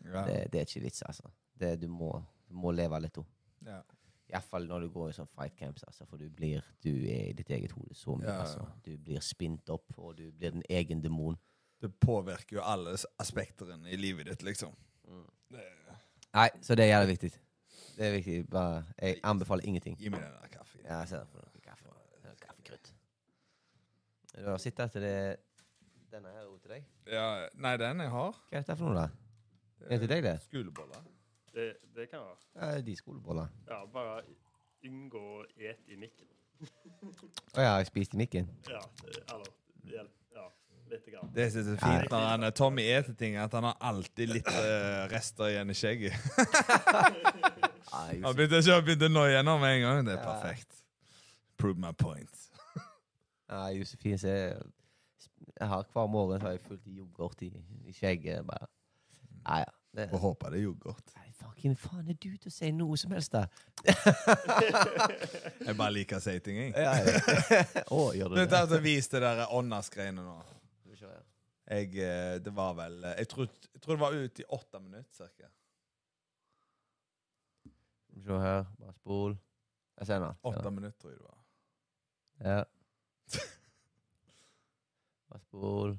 Ja. 0.06 0.26
Det, 0.26 0.40
det 0.54 0.62
er 0.62 0.70
ikke 0.70 0.86
vits, 0.86 1.04
altså. 1.06 1.30
Det, 1.56 1.76
du, 1.82 1.88
må, 1.88 2.12
du 2.50 2.58
må 2.58 2.74
leve 2.76 3.00
litt 3.04 3.22
òg. 3.22 3.28
Ja. 3.66 3.80
Iallfall 4.34 4.66
når 4.68 4.86
du 4.86 4.94
går 4.96 5.12
i 5.12 5.16
sånn 5.16 5.30
fight 5.38 5.54
camps, 5.60 5.86
altså, 5.86 6.08
for 6.10 6.18
du 6.18 6.30
blir 6.34 6.66
Du 6.82 6.90
er 6.90 7.30
i 7.30 7.36
ditt 7.38 7.52
eget 7.54 7.76
hode 7.78 7.94
så 7.98 8.16
mye. 8.18 8.30
Ja. 8.30 8.42
Altså. 8.42 8.66
Du 8.86 8.96
blir 8.98 9.22
spint 9.24 9.70
opp, 9.70 9.94
og 9.98 10.18
du 10.18 10.32
blir 10.32 10.56
din 10.56 10.66
egen 10.70 11.04
demon. 11.04 11.38
Det 11.86 11.92
påvirker 12.02 12.58
jo 12.58 12.62
alle 12.66 12.96
aspektene 13.22 13.92
i 13.94 13.98
livet 14.00 14.26
ditt, 14.32 14.42
liksom. 14.48 14.72
Det, 15.54 15.66
Nei, 16.34 16.48
så 16.66 16.74
det 16.76 16.88
er 16.88 16.96
jævlig 16.96 17.12
viktig. 17.14 17.30
Det 17.96 18.08
er 18.08 18.16
viktig. 18.16 18.38
Bare, 18.50 18.80
jeg 18.98 19.20
anbefaler 19.24 19.70
ingenting. 19.70 19.98
gi 20.00 20.10
meg 20.10 20.24
den 20.24 20.34
der 20.42 20.50
kaffen. 20.50 20.82
Ja, 20.84 20.98
jeg 21.04 21.12
ser 21.14 21.28
det 21.54 21.62
kaffe. 21.64 21.94
Kaffekrutt. 22.42 22.90
Du 24.34 24.50
har 24.50 24.58
sett 24.58 24.82
at 24.82 24.98
det 24.98 25.12
er 25.12 25.36
denne 26.16 26.34
her 26.34 26.42
er 26.48 26.58
til 26.64 26.74
deg. 26.74 26.90
Ja, 27.12 27.28
nei, 27.60 27.76
den 27.78 28.02
jeg 28.02 28.12
har 28.14 28.42
Hva 28.50 28.58
er 28.58 28.66
dette 28.66 28.76
for 28.80 28.90
noe, 28.90 29.06
da? 29.06 29.08
Er 29.86 29.94
det 29.94 30.02
til 30.06 30.12
deg, 30.16 30.24
det? 30.26 30.36
Skoleboller. 30.48 31.08
Det, 31.54 31.70
det 31.96 32.10
kan 32.10 32.26
være. 32.26 32.38
Ja, 32.56 32.82
de 32.90 32.96
skoleboller. 32.98 33.54
Ja, 33.70 33.82
bare 33.94 34.22
unngå 34.86 35.24
å 35.38 35.46
ete 35.56 35.94
i 35.94 36.00
mikken. 36.00 36.34
Å 36.66 37.62
ja, 37.62 37.74
jeg 37.78 37.90
spiste 37.92 38.18
i 38.18 38.24
mikken. 38.24 38.50
Ja, 38.72 38.82
eller 39.36 39.52
hjelp. 39.92 40.25
Grann. 41.12 41.30
Det 41.36 41.48
som 41.52 41.60
er 41.62 41.66
så 41.68 41.76
fint 41.82 42.12
når 42.12 42.26
han, 42.30 42.46
Tommy 42.56 42.84
eter 42.94 43.14
ting, 43.18 43.36
er 43.36 43.44
at 43.48 43.54
han 43.58 43.64
har 43.68 43.78
alltid 43.90 44.30
litt 44.36 44.48
eh, 44.52 45.06
rester 45.12 45.50
igjen 45.52 45.70
i 45.74 45.76
skjegget. 45.78 46.14
Han 47.96 48.36
begynte 48.36 48.60
ikke 48.60 48.76
å 48.76 48.82
begynne 48.84 49.08
nå 49.14 49.22
igjennom 49.30 49.62
med 49.62 49.78
en 49.78 49.82
gang. 49.86 50.00
Det 50.08 50.14
er 50.16 50.20
Ja. 50.20 50.26
perfekt. 50.34 50.82
Prove 51.58 51.80
my 51.80 51.92
point. 51.94 52.30
Ja, 53.50 53.68
Josefine 53.72 54.18
ser 54.18 54.58
Jeg 55.60 55.68
har 55.70 55.84
hver 55.94 56.08
morgen 56.10 56.40
så 56.42 56.48
har 56.50 56.56
jeg 56.58 56.62
fullt 56.68 56.88
yoghurt 56.90 57.42
i, 57.46 57.52
i 57.86 57.94
skjegget. 57.94 58.42
Bare. 58.48 58.68
Nei, 59.46 59.60
ja. 59.62 59.72
Det, 59.96 60.10
Og 60.12 60.20
håper 60.20 60.50
det 60.52 60.60
er 60.60 60.64
yoghurt. 60.66 61.14
Nei, 61.16 61.30
fucking 61.40 61.78
faen 61.80 62.10
er 62.10 62.18
du 62.20 62.32
til 62.36 62.50
å 62.50 62.52
si 62.52 62.72
noe 62.76 62.98
som 63.00 63.14
helst, 63.16 63.32
da? 63.38 63.46
Jeg 65.68 65.76
bare 65.78 65.92
liker 65.96 66.18
å 66.20 66.24
si 66.26 66.34
ting, 66.44 66.58
jeg. 66.60 66.74
Ja, 66.76 66.98
ja. 67.00 67.62
Å, 67.88 68.02
gjør 68.18 68.34
du 68.34 68.36
det? 68.42 68.48
tar 68.52 68.66
altså 68.66 68.80
Vis 68.84 69.08
det 69.14 69.22
der 69.24 69.46
åndas-greiene 69.56 70.26
nå. 70.26 70.36
Skal 70.82 70.92
vi 70.92 71.00
se 71.00 71.08
her. 71.14 71.24
Jeg, 71.68 71.96
eh, 71.98 72.36
det 72.46 72.52
var 72.56 72.74
vel 72.78 73.00
eh, 73.04 73.16
jeg 73.18 73.28
tror, 73.32 73.48
jeg 73.74 73.82
tror 73.82 73.96
det 73.96 74.02
var 74.04 74.12
ut 74.14 74.40
i 74.40 74.44
åtte 74.54 74.80
minutter, 74.80 75.14
vi 78.16 78.24
se 78.24 78.40
her. 78.42 78.64
Bare 78.80 78.94
spol. 78.94 79.38
Jeg 80.00 80.08
ser 80.08 80.20
nå. 80.24 80.30
Åtte 80.44 80.72
minutter, 80.72 81.00
tror 81.02 81.12
jeg 81.12 81.20
det 81.20 81.26
var. 81.26 81.42
Ja. 82.46 82.64
Bare 85.30 85.40
spol, 85.42 85.96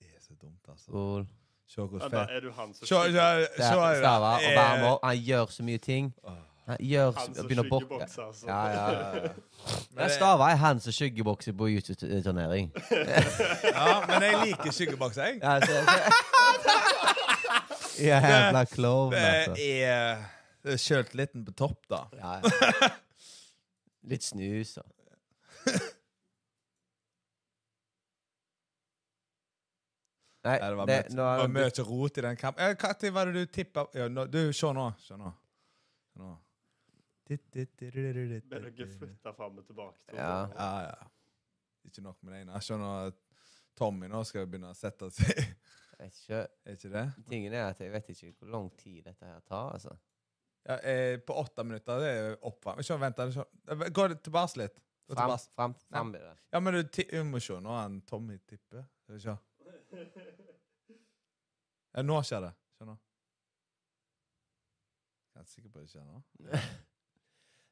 Det 0.00 0.06
er 0.16 0.20
så 0.20 0.34
dumt, 0.34 0.68
altså. 0.68 0.84
spol. 0.90 1.26
Se 1.66 1.82
hvor 1.82 1.98
fett 1.98 2.12
er 2.30 2.40
du 2.40 2.50
han 2.54 2.74
som 2.74 2.86
Se, 2.86 2.94
se, 2.94 2.94
skygger- 2.94 3.46
se, 3.46 3.56
Det 3.56 3.64
er 3.66 3.96
Stava 4.00 4.34
og 4.36 4.52
varmer. 4.56 4.98
Han 5.02 5.16
gjør 5.18 5.46
så 5.50 5.62
mye 5.66 5.78
ting. 5.78 6.12
Gjør 6.66 7.12
Han 7.14 7.34
som 7.34 7.46
begynner 7.46 7.62
å 7.62 7.70
bokke. 7.70 7.86
skyggebokser, 7.86 8.22
altså. 8.26 8.46
Ja, 8.48 8.62
ja. 8.66 8.86
ja, 9.14 9.30
Ja, 10.02 10.08
Stava 10.16 10.48
er 10.50 10.56
han 10.58 10.80
som 10.82 10.92
skyggebokser 10.96 11.54
på 11.54 11.68
YouTube-turnering. 11.70 12.72
ja, 13.76 13.92
men 14.08 14.22
jeg 14.26 14.40
liker 14.48 14.74
skyggebokser, 14.74 15.22
jeg. 15.28 15.38
Ja, 15.42 15.60
så- 15.60 15.84
så- 15.86 16.22
Jævla 18.06 18.64
klovn, 18.68 19.12
Det 19.14 19.18
altså. 19.22 19.54
er, 19.62 20.24
det 20.66 20.72
er 20.74 20.76
sjøltilliten 20.82 21.44
på 21.46 21.52
topp, 21.56 21.78
da. 21.90 22.02
Ja, 22.18 22.34
ja. 22.42 22.90
Litt 24.10 24.22
snus 24.26 24.74
og 24.82 24.90
Nei, 30.46 30.58
Ja, 30.60 30.68
det 30.70 30.76
var, 30.78 30.86
det, 30.86 30.96
mye, 31.08 31.16
nå, 31.16 31.22
det 31.26 31.40
var 31.42 31.48
mye 31.56 31.84
rot 31.88 32.18
i 32.18 32.22
den 32.22 32.36
kampen. 32.38 32.76
Når 32.78 33.10
var 33.16 33.24
det 33.26 33.32
du 33.34 33.46
tippa 33.52 33.86
ja, 33.98 34.06
nå- 34.08 34.28
Du, 34.30 34.52
se 34.54 34.72
nå. 34.72 34.84
Se 35.02 35.16
nå. 35.18 35.32
Se 36.12 36.20
nå. 36.22 36.34
Ble 37.26 38.60
dere 38.70 38.86
flytta 38.92 39.32
fram 39.34 39.58
og 39.60 39.66
tilbake? 39.66 40.14
Ja. 40.14 40.32
Ja, 40.54 40.70
ja. 40.86 41.08
Ikke 41.86 42.02
nok 42.04 42.18
med 42.22 42.32
det 42.34 42.40
ene. 42.44 42.52
Jeg 42.58 42.66
skjønner 42.68 43.08
at 43.10 43.22
Tommy 43.78 44.08
nå 44.10 44.22
skal 44.26 44.46
begynne 44.50 44.70
å 44.72 44.76
sette 44.78 45.08
seg. 45.14 45.40
vet 45.98 46.18
ikke, 46.22 46.40
Er 46.66 46.76
ikke 46.78 46.92
det? 46.92 47.04
tingen 47.30 47.54
er 47.54 47.68
at 47.70 47.80
jeg 47.82 47.92
vet 47.94 48.10
ikke 48.14 48.32
hvor 48.38 48.52
lang 48.54 48.68
tid 48.78 49.02
dette 49.06 49.26
her 49.28 49.40
tar, 49.46 49.72
altså. 49.76 49.94
Ja, 50.66 50.76
eh, 50.82 51.16
på 51.22 51.34
åtte 51.38 51.62
minutter 51.62 52.00
det 52.02 52.08
er 52.10 52.32
oppvarming. 52.48 52.82
Se, 52.86 52.96
vent. 52.98 53.20
Gå 53.94 54.06
tilbake 54.18 54.58
litt. 54.64 54.80
Gå 55.06 55.14
Fram, 55.14 55.30
tilbake. 55.30 55.52
fram, 55.54 55.74
fram 55.86 56.14
ja. 56.18 56.32
Ja, 56.56 56.60
men 56.60 56.74
du, 56.82 57.04
må 57.30 57.38
se. 57.40 57.60
Nå 57.62 57.70
er 57.70 57.82
han 57.84 58.00
Tommy 58.08 58.38
tipper. 58.42 58.82
Skal 59.04 59.14
vi 59.14 59.20
se. 59.28 59.36
Ja, 61.96 62.02
nå 62.04 62.18
skjer 62.28 62.42
det. 62.44 62.50
Se 62.76 62.84
nå. 62.84 62.92
Jeg 65.32 65.40
er 65.40 65.46
sikker 65.48 65.70
på 65.72 65.80
at 65.80 65.86
det 65.86 65.92
skjer 65.94 66.04
nå. 66.04 66.18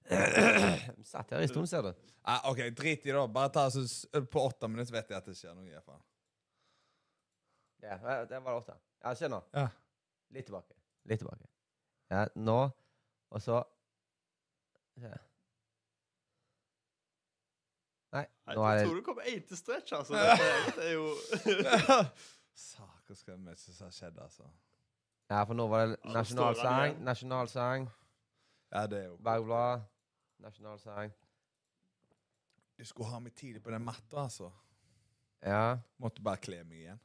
Satt 1.05 1.31
her 1.33 1.41
en 1.41 1.49
stund, 1.49 1.69
ser 1.69 1.83
du. 1.87 1.93
Ah, 2.23 2.51
OK, 2.51 2.59
drit 2.77 3.07
i 3.07 3.13
det. 3.13 3.23
Bare 3.33 3.49
ta 3.53 3.67
oss 3.71 4.05
På 4.33 4.47
åtte 4.49 4.69
minutter 4.69 4.93
vet 4.93 5.11
jeg 5.13 5.17
at 5.17 5.29
det 5.31 5.37
skjer 5.39 5.55
noe. 5.57 5.65
i 5.69 5.73
hvert 5.73 5.85
fall. 5.89 6.03
Ja, 7.85 7.97
det 8.29 8.41
var 8.41 8.55
det 8.55 8.59
åtte. 8.63 8.77
Ja, 9.05 9.15
se 9.17 9.29
nå. 9.29 9.43
Ja. 9.53 9.69
Litt 10.33 10.47
tilbake. 10.49 10.77
Litt 11.09 11.21
tilbake. 11.21 11.49
Ja, 12.13 12.27
nå, 12.37 12.59
og 13.31 13.43
så 13.43 13.63
Se. 14.95 15.11
Nei, 18.15 18.21
nå 18.55 18.63
er 18.63 18.77
Jeg 18.79 18.87
tror 18.87 18.99
du 19.01 19.03
kommer 19.03 19.27
én 19.27 19.41
til 19.49 19.59
stretch, 19.59 19.91
altså. 19.97 20.15
Det 20.77 20.85
er 20.87 20.93
jo 20.95 21.09
Saker 22.69 23.19
skal 23.19 23.41
mye 23.43 23.57
som 23.59 23.89
har 23.89 23.97
skjedd, 23.97 24.21
altså. 24.23 24.47
Ja, 25.33 25.41
for 25.49 25.59
nå 25.59 25.67
var 25.73 25.89
det 25.91 25.97
Ja, 26.05 26.13
nasjonalsang, 26.21 27.01
nasjonalsang, 27.03 27.89
Ja, 28.71 28.85
det 28.87 29.01
er 29.01 29.09
jo 29.09 29.17
Bergblad, 29.25 29.83
nasjonalsang. 30.43 31.13
Du 32.75 32.85
skulle 32.85 33.11
ha 33.13 33.21
meg 33.23 33.35
tidlig 33.39 33.63
på 33.63 33.71
den 33.71 33.85
matta, 33.85 34.25
altså. 34.25 34.51
Ja. 35.45 35.79
Måtte 36.03 36.23
bare 36.25 36.41
kle 36.43 36.63
meg 36.67 36.79
igjen. 36.81 37.01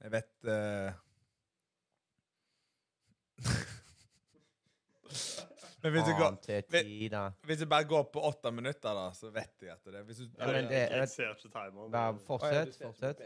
Jeg 0.00 0.12
vet 0.16 0.48
uh... 0.48 0.92
Men 5.80 5.94
hvis 5.94 6.04
du, 6.04 6.12
går, 6.12 6.34
tida. 6.44 7.22
hvis 7.48 7.58
du 7.62 7.66
bare 7.66 7.86
går 7.88 8.02
på 8.12 8.20
åtte 8.28 8.50
minutter, 8.52 8.92
da, 8.96 9.06
så 9.16 9.30
vet 9.32 9.62
jeg 9.64 9.72
at 9.72 9.86
det 9.88 10.02
hvis 10.10 10.18
du, 10.20 10.26
Ja, 10.36 10.46
men 10.52 10.68
det- 10.68 10.90
Jeg 10.92 11.08
ser 11.08 11.30
ikke 11.32 11.48
timeren. 11.48 12.18
Fortsett, 12.26 12.76
fortsett, 12.82 13.22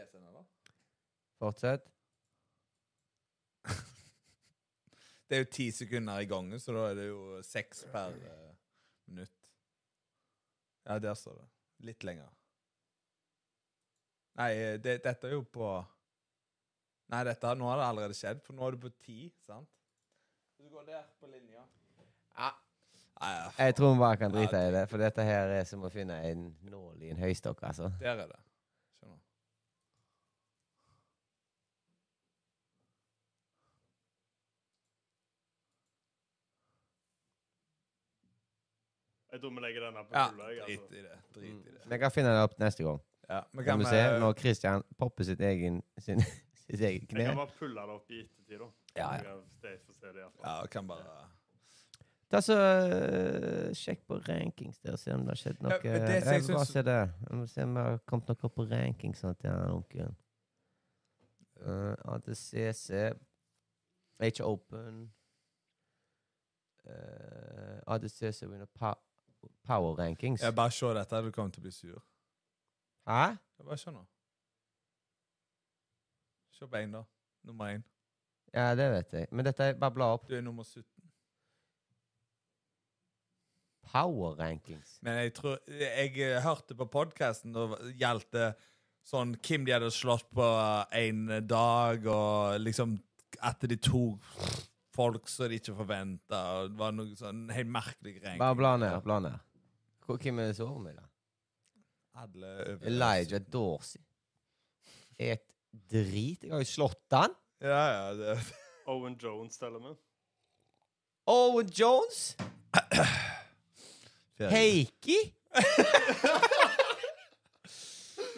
fortsett. 1.39 1.89
Det 5.29 5.37
er 5.37 5.41
jo 5.41 5.51
ti 5.51 5.71
sekunder 5.73 6.21
i 6.21 6.29
gangen, 6.29 6.59
så 6.61 6.73
da 6.75 6.89
er 6.91 6.97
det 6.99 7.07
jo 7.07 7.41
seks 7.45 7.85
per 7.91 8.13
eh, 8.13 8.51
minutt. 9.09 9.51
Ja, 10.85 10.99
der 10.99 11.13
står 11.17 11.39
det. 11.39 11.47
Litt 11.89 12.03
lenger. 12.05 12.29
Nei, 14.37 14.51
eh, 14.53 14.75
det, 14.81 14.99
dette 15.03 15.31
er 15.31 15.37
jo 15.37 15.43
på 15.43 15.69
Nei, 17.13 17.19
dette, 17.21 17.51
nå 17.53 17.67
har 17.69 17.77
det 17.77 17.85
allerede 17.85 18.15
skjedd, 18.17 18.39
for 18.41 18.57
nå 18.57 18.65
er 18.65 18.73
du 18.73 18.79
på 18.81 18.89
ti, 19.05 19.27
sant? 19.45 19.69
Du 20.57 20.65
går 20.73 20.87
der 20.87 21.03
på 21.21 21.27
linja. 21.29 21.61
Ja. 22.33 22.49
Nei, 23.21 23.29
ja, 23.35 23.51
Jeg 23.59 23.75
tror 23.77 23.93
vi 23.93 23.99
bare 24.01 24.17
kan 24.17 24.33
drite 24.33 24.57
i 24.57 24.71
det, 24.73 24.87
for 24.89 24.97
dette 24.97 25.23
her 25.23 25.53
er 25.53 25.67
som 25.69 25.85
å 25.85 25.91
finne 25.93 26.17
en 26.31 26.47
nål 26.65 27.05
i 27.05 27.11
en 27.13 27.21
høystokk, 27.21 27.61
altså. 27.69 27.91
der 28.01 28.25
er 28.25 28.31
det. 28.31 28.41
Skjønner. 28.97 29.21
Jeg 39.35 39.41
tror 39.43 39.51
vi 39.57 39.63
legger 39.65 39.83
denne 39.89 40.03
på 40.07 40.15
Ja, 40.15 40.25
fulle. 40.31 40.47
jeg, 40.55 40.65
drit 40.65 40.79
altså. 40.79 40.95
i 40.95 41.03
det. 41.03 41.19
Drit 41.35 41.67
i 41.67 41.75
det. 41.75 41.83
Vi 41.91 41.97
kan 42.05 42.11
finne 42.15 42.31
det 42.37 42.43
opp 42.47 42.57
neste 42.61 42.83
gang. 42.87 42.99
Ja, 43.29 43.39
men 43.57 43.65
Kan 43.65 43.79
vi 43.81 43.85
se 43.89 44.01
når 44.21 44.35
Christian 44.39 44.83
popper 45.01 45.25
sitt 45.27 45.41
egen 45.43 45.79
sin, 45.99 46.21
sitt 46.65 46.79
eget 46.79 47.01
Jeg 47.03 47.09
kne. 47.09 47.25
kan 47.31 47.39
bare 47.43 47.55
pulle 47.59 47.81
det 47.87 47.95
opp 47.99 48.11
i 48.15 48.19
ettertid, 48.23 48.59
da. 48.61 48.67
Ja, 48.95 49.07
ja. 49.19 49.37
Jeg 49.65 49.79
får 49.85 49.93
se 49.99 50.05
det 50.07 50.19
i 50.19 50.23
hvert 50.23 50.35
fall. 50.39 50.45
Ja, 50.61 50.67
kan 50.75 50.87
bare 50.87 51.15
Ta 52.33 52.39
så 52.41 52.55
øh, 52.57 53.73
Sjekk 53.77 53.99
på 54.09 54.17
rankings 54.27 54.79
der, 54.81 54.95
og 54.95 54.99
se 54.99 55.13
om 55.13 55.19
det 55.27 55.33
har 55.35 55.37
skjedd 55.41 55.59
noe. 55.61 55.75
Ja, 55.77 55.91
men 55.93 56.07
det 56.07 56.15
som 56.23 56.31
jeg 56.33 56.39
jeg 56.39 56.41
vil 56.47 56.55
bare 56.55 56.65
syns- 56.65 56.71
se 56.73 56.81
det. 56.87 56.95
Jeg 57.29 57.37
må 57.37 57.45
se 57.51 57.63
om 57.67 57.75
det 57.75 57.83
har 57.85 57.97
kommet 58.09 58.31
noe 58.31 58.49
på 58.55 58.65
rankings 58.71 59.19
sånn 59.21 59.35
til 59.41 59.51
han 59.53 59.75
onkelen. 59.75 60.15
Uh, 61.61 61.93
ADCC 62.15 62.89
H 64.19 64.41
Open 64.43 64.97
uh, 66.89 67.79
ADCC 67.95 68.41
winner 68.49 68.67
pa 68.79 68.93
Power 69.67 69.95
Rankings. 69.99 70.41
ja, 70.41 70.51
Bare 70.51 70.71
se 70.71 70.93
dette, 70.93 71.21
du 71.25 71.31
kommer 71.31 71.51
til 71.51 71.61
å 71.61 71.65
bli 71.67 71.71
sur. 71.71 72.01
Hæ? 73.07 73.37
Jeg 73.57 73.65
Bare 73.65 73.77
se 73.77 73.91
nå. 73.91 74.05
Se 76.55 76.67
på 76.67 76.77
én, 76.79 76.91
da. 76.91 77.03
Nummer 77.43 77.65
én. 77.75 77.83
Ja, 78.53 78.69
det 78.75 78.85
vet 78.91 79.13
jeg. 79.13 79.27
Men 79.31 79.45
dette 79.45 79.63
er 79.63 79.73
bare 79.79 79.91
bla 79.91 80.05
opp. 80.15 80.29
Du 80.29 80.35
er 80.37 80.41
nummer 80.41 80.63
17. 80.63 80.83
Power 83.91 84.35
Rankings. 84.39 84.97
Men 85.01 85.17
jeg 85.23 85.33
tror 85.37 85.59
Jeg 85.67 86.17
jeg 86.17 86.41
hørte 86.43 86.75
på 86.75 86.85
podkasten, 86.91 87.53
da 87.53 87.67
gjaldt 87.99 88.31
det 88.35 88.47
sånn 89.05 89.35
hvem 89.37 89.65
de 89.67 89.75
hadde 89.75 89.91
slått 89.93 90.25
på 90.33 90.45
én 90.97 91.27
dag, 91.45 92.07
og 92.09 92.55
liksom 92.63 92.95
at 93.45 93.61
de 93.69 93.75
tok 93.77 94.17
folk 94.95 95.27
som 95.31 95.49
de 95.51 95.57
ikke 95.59 95.75
forventa. 95.75 96.39
Det 96.69 96.77
var 96.79 96.91
noe 96.95 97.15
sånn 97.19 97.45
helt 97.53 97.71
merkelig 97.71 98.15
ranking. 98.23 98.39
Bare 98.41 98.55
bla 98.59 98.75
ned. 98.81 98.95
bla 99.03 99.17
ned. 99.27 99.39
Hvor- 100.05 100.19
Hvem 100.21 100.39
er 100.39 100.45
det 100.51 100.55
som 100.59 100.75
med, 100.83 100.95
da? 100.95 101.01
Alle 102.21 102.51
over 102.75 102.87
Elijah 102.87 103.41
Dorsey. 103.51 104.01
Et 105.19 105.43
drit. 105.91 106.43
Jeg 106.43 106.51
har 106.51 106.59
jo 106.63 106.69
slått 106.69 107.11
han. 107.11 107.33
Ja, 107.61 107.83
ja. 107.91 108.13
Det. 108.19 108.37
Owen 108.87 109.17
Jones 109.21 109.57
teller 109.57 109.79
med. 109.81 109.95
Owen 111.27 111.69
Jones. 111.73 112.35
Heikki. 114.39 115.17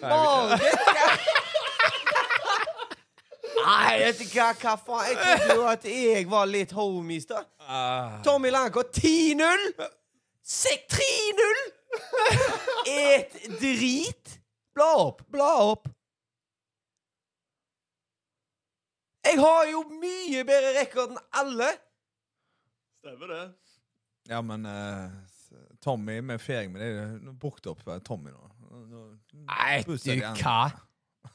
Mange? 0.01 0.61
Nei, 3.67 3.97
vet 3.99 4.19
du 4.21 4.25
hva, 4.31 4.51
hva 4.61 4.73
faen? 4.79 5.07
Jeg 5.11 5.17
trodde 5.19 5.55
jo 5.59 5.65
at 5.67 5.85
jeg 5.91 6.27
var 6.31 6.47
litt 6.47 6.71
homies, 6.77 7.25
da. 7.27 7.41
Ah. 7.67 8.17
Tommy 8.23 8.51
Lanko 8.53 8.85
10-0. 8.95 9.67
Sek 10.47 10.85
3-0. 10.93 11.61
Et 12.87 13.35
drit. 13.59 14.37
Bla 14.77 14.87
opp, 15.07 15.23
bla 15.33 15.49
opp. 15.73 15.89
Jeg 19.27 19.39
har 19.41 19.65
jo 19.73 19.81
mye 19.99 20.43
bedre 20.47 20.71
rekord 20.77 21.11
enn 21.11 21.23
alle. 21.41 21.67
Stemmer 23.01 23.33
det? 23.33 23.41
Ja, 24.31 24.39
men 24.43 24.63
uh, 24.67 25.11
Tommy 25.83 26.21
med 26.23 26.41
fering 26.43 26.71
med 26.73 26.81
det 26.83 27.03
Nå 27.23 27.31
brukte 27.39 27.71
opp 27.71 27.83
eh, 27.87 27.99
Tommy 28.07 28.31
nå. 28.31 28.47
Nå- 28.67 28.85
nå- 28.91 29.03
Nei, 29.47 29.83
du 29.83 29.93
hva? 30.39 30.57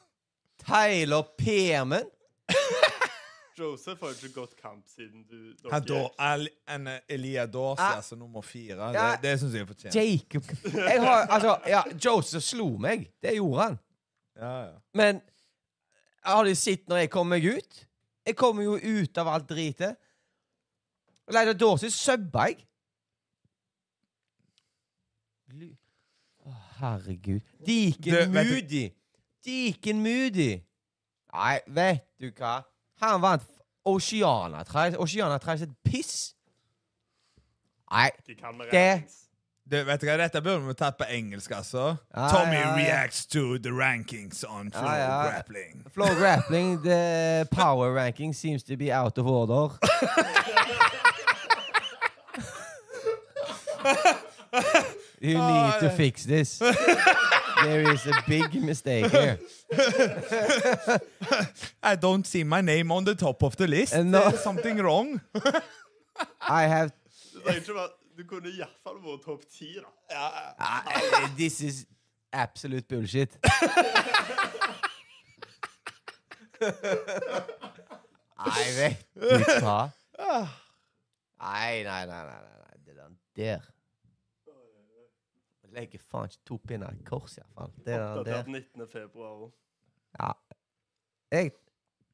Tyler 0.64 1.28
Perman? 1.36 2.08
Joseph 3.58 4.00
har 4.00 4.08
jo 4.08 4.14
ikke 4.14 4.34
gått 4.40 4.54
kamp 4.56 4.86
siden 4.88 5.24
du 5.28 5.52
dere 5.52 5.72
Han 5.74 5.84
da, 5.84 5.98
Al, 6.18 6.46
en 6.72 6.86
eh, 6.88 7.00
Elia 7.08 7.44
Dorsi, 7.46 7.82
Ah. 7.84 7.96
altså 7.98 8.16
nummer 8.16 8.40
fire. 8.42 8.88
Ja. 8.94 9.10
Det, 9.12 9.22
det 9.22 9.34
syns 9.40 9.54
jeg 9.54 9.66
fortjener. 9.68 9.98
Jacob 10.02 10.42
Jeg 10.74 11.02
har, 11.04 11.26
altså, 11.26 11.56
ja, 11.68 11.82
Joseph 12.04 12.44
slo 12.44 12.70
meg. 12.80 13.10
Det 13.22 13.34
gjorde 13.36 13.62
han. 13.66 13.78
Ja, 14.36 14.52
ja. 14.70 14.78
Men 14.94 15.20
har 16.24 16.44
de 16.48 16.54
sett 16.56 16.88
når 16.88 16.96
jeg 17.04 17.10
kommer 17.12 17.36
meg 17.36 17.44
ut? 17.58 17.82
Jeg 18.26 18.36
kommer 18.38 18.62
jo 18.64 18.76
ut 18.80 19.18
av 19.18 19.28
alt 19.28 19.48
dritet. 19.50 19.96
Leila 21.32 21.52
Dorsey 21.52 21.90
subba 21.90 22.48
jeg. 22.50 22.64
Å, 26.42 26.52
herregud. 26.80 27.42
Du- 27.66 28.26
Moody. 28.32 28.86
Deacon 29.44 30.00
Moody. 30.02 30.62
Nei, 31.32 31.58
vet 31.66 32.04
du 32.20 32.30
hva? 32.38 32.58
Han 33.02 33.20
vant 33.22 33.42
Oceana. 33.84 34.62
Tre- 34.64 34.96
Oceana 35.00 35.38
trenger 35.38 35.62
et 35.66 35.76
piss. 35.84 36.34
Nei, 37.90 38.10
De 38.26 38.34
kan 38.34 38.56
med 38.56 38.66
Det- 38.70 38.90
rankings. 38.92 39.18
Du, 39.70 39.76
vet 39.84 40.00
du 40.00 40.06
hva, 40.06 40.16
Dette 40.18 40.40
burde 40.42 40.66
vi 40.66 40.74
tatt 40.74 40.96
på 40.98 41.04
engelsk, 41.08 41.50
altså. 41.54 41.96
Ja, 42.16 42.28
Tommy 42.28 42.56
ja, 42.56 42.68
ja. 42.68 42.74
reacts 42.76 43.26
to 43.26 43.58
the 43.58 43.70
rankings 43.72 44.44
on 44.44 44.70
flow 44.72 44.82
Ja, 44.84 44.96
ja. 44.96 45.22
grappling. 45.30 45.86
Flow 45.94 46.14
grappling, 46.20 46.82
the 46.82 47.46
power 47.50 47.94
ranking 47.94 48.34
seems 48.34 48.62
to 48.64 48.76
be 48.76 48.90
out 48.92 49.18
of 49.18 49.26
order. 49.26 49.68
you 55.20 55.38
need 55.38 55.80
to 55.80 55.90
fix 55.96 56.24
this. 56.24 56.60
There 57.64 57.92
is 57.92 58.06
a 58.06 58.12
big 58.26 58.62
mistake 58.62 59.10
here. 59.10 59.38
I 61.82 61.96
don't 61.96 62.26
see 62.26 62.44
my 62.44 62.60
name 62.60 62.90
on 62.92 63.04
the 63.04 63.14
top 63.14 63.42
of 63.42 63.56
the 63.56 63.66
list. 63.66 63.94
No. 63.94 64.28
There's 64.28 64.42
something 64.42 64.78
wrong. 64.78 65.20
I 66.48 66.62
have. 66.64 66.92
Du, 68.14 68.24
kunne 68.28 68.50
iallfall 68.52 68.98
vært 69.02 69.22
topp 69.24 69.42
ti, 69.48 69.80
da. 69.80 69.88
Uh, 70.12 71.28
this 71.36 71.60
is 71.60 71.86
absolute 72.32 72.86
bullshit. 72.88 73.38
Nei, 78.42 78.68
vet 78.76 79.06
du 79.16 79.28
hva? 79.64 79.90
Nei, 81.42 81.82
nei, 81.82 82.06
nei, 82.06 82.22
nei, 82.28 82.38
nei, 82.38 82.76
det 82.86 82.94
der 83.36 83.60
Legger 85.72 86.02
faen 86.04 86.28
ikke 86.28 86.44
to 86.48 86.58
pinner 86.68 86.92
i 86.92 87.04
kors, 87.06 87.38
iallfall. 87.40 87.72
Oppdatert 87.72 88.26
der. 88.26 88.48
19. 88.50 88.86
februar. 88.92 89.50
Ja. 90.18 90.32
Jeg, 91.32 91.52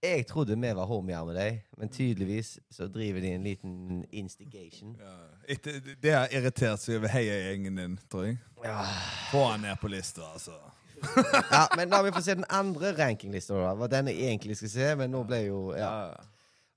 jeg 0.02 0.26
trodde 0.30 0.54
vi 0.54 0.70
var 0.78 0.86
homier 0.86 1.24
med 1.26 1.34
deg, 1.34 1.60
men 1.78 1.90
tydeligvis 1.90 2.58
så 2.70 2.86
driver 2.86 3.20
de 3.20 3.32
en 3.34 3.42
liten 3.42 4.04
instigation. 4.12 4.94
Ja, 5.00 5.16
etter, 5.48 5.80
det 6.02 6.14
har 6.14 6.30
irritert 6.30 6.84
seg 6.84 7.00
over 7.00 7.10
heiagjengen 7.10 7.80
din, 7.80 7.98
tror 8.10 8.28
jeg. 8.28 8.38
Ja. 8.62 8.84
Få 9.32 9.48
han 9.50 9.66
ned 9.66 9.80
på 9.82 9.90
lista, 9.90 10.30
altså. 10.32 10.54
ja, 11.54 11.66
men 11.78 11.90
la 11.90 12.02
meg 12.02 12.14
få 12.14 12.22
se 12.22 12.34
den 12.38 12.46
andre 12.50 12.92
rankinglista. 12.98 13.58
Hva 13.78 13.86
den 13.90 14.10
jeg 14.10 14.30
egentlig 14.30 14.58
skal 14.58 14.72
se, 14.72 14.88
men 15.02 15.14
nå 15.14 15.22
ble 15.26 15.44
jo 15.48 15.60
Ja. 15.78 15.92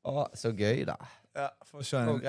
Å, 0.01 0.25
så 0.33 0.49
gøy, 0.49 0.81
da. 0.89 0.95
Ja, 1.35 1.47
Får 1.63 1.83
fiske 1.83 2.01
noe 2.03 2.19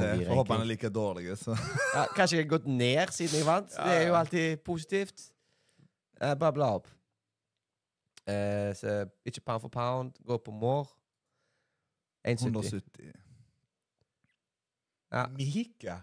til. 0.00 0.24
Får 0.26 0.34
håpe 0.40 0.54
han 0.56 0.64
er 0.64 0.70
like 0.72 0.90
dårlig. 0.90 1.36
Så. 1.38 1.54
Ja, 1.96 2.04
kanskje 2.16 2.38
jeg 2.38 2.46
har 2.46 2.50
gått 2.50 2.66
ned 2.66 3.12
siden 3.14 3.38
jeg 3.38 3.46
vant. 3.46 3.70
Det 3.70 3.94
er 3.94 4.06
jo 4.08 4.16
alltid 4.18 4.62
positivt. 4.66 5.28
Uh, 6.18 6.34
bare 6.34 6.52
bla 6.56 6.72
opp. 6.80 6.90
Uh, 8.28 8.74
så 8.74 9.04
ikke 9.24 9.44
pound 9.46 9.62
for 9.62 9.72
pound. 9.72 10.18
Gå 10.26 10.38
på 10.42 10.50
more. 10.50 10.86
1,70. 12.26 12.46
170. 12.50 13.12
Ja. 15.12 15.26
Mika? 15.38 16.00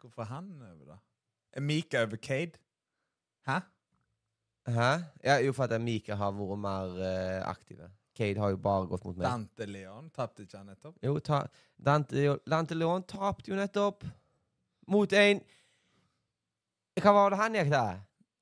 Hvorfor 0.00 0.22
er 0.22 0.26
han 0.26 0.52
over, 0.62 0.84
da? 0.94 0.96
Er 1.52 1.60
Mika 1.60 2.02
over 2.02 2.16
Cade? 2.16 2.62
Hæ? 3.46 3.58
Hæ? 4.70 4.90
Ja, 5.24 5.36
jo, 5.36 5.52
for 5.52 5.64
at 5.64 5.80
Mika 5.80 6.14
har 6.14 6.30
vært 6.30 6.58
mer 6.58 6.94
uh, 6.94 7.50
aktive. 7.50 7.90
Cade 8.16 8.40
har 8.42 8.50
jo 8.50 8.56
bare 8.60 8.86
gått 8.90 9.04
mot 9.06 9.16
meg. 9.16 9.24
Dante 9.28 9.66
Leon 9.70 10.10
tapte 10.10 10.42
ikke 10.44 10.58
han 10.58 10.66
nettopp? 10.72 10.96
Jo, 11.04 11.14
ta, 11.24 11.42
Dante, 11.78 12.36
Dante 12.50 12.74
Leon 12.76 13.02
tapte 13.08 13.52
jo 13.52 13.56
nettopp 13.58 14.04
mot 14.90 15.12
en 15.12 15.40
Hva 17.00 17.12
var 17.16 17.30
det 17.32 17.38
han 17.40 17.54
gikk 17.56 17.70
der? 17.72 18.00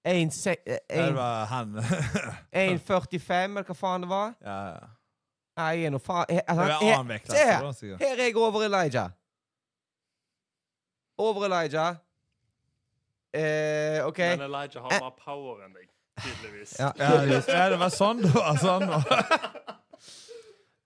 En 0.08 0.30
se- 0.32 0.56
eh, 0.64 0.78
Ja, 0.96 1.06
det 1.10 1.14
var 1.18 1.46
han. 1.50 1.74
1,45, 2.52 3.52
eller 3.52 3.68
hva 3.68 3.76
faen 3.76 4.06
det 4.06 4.08
var? 4.10 4.32
ja, 4.42 4.58
ja. 4.78 4.88
Nei, 5.58 5.68
jeg 5.74 5.88
er 5.88 5.90
nå 5.90 5.98
faen 5.98 6.28
altså, 6.38 6.54
var 6.62 6.74
annen 6.86 7.24
Se 7.26 7.44
her! 7.44 7.96
Her 7.98 8.12
er 8.22 8.28
jeg 8.28 8.36
over 8.38 8.62
Elijah. 8.62 9.10
Over 11.18 11.46
Elijah. 11.48 11.96
Eh, 13.34 14.06
OK. 14.06 14.18
Men 14.18 14.40
Elijah 14.46 14.82
har 14.86 15.00
mer 15.02 15.10
power 15.18 15.64
enn 15.66 15.74
deg, 15.74 15.88
tydeligvis. 16.24 16.76
Ja, 16.78 16.92
Ja, 16.98 17.10
det, 17.26 17.42
ja, 17.48 17.68
det 17.72 17.78
var 17.80 17.90
sånn 17.94 18.22
det 18.22 18.32
var. 18.34 18.56
Sånn. 18.62 18.88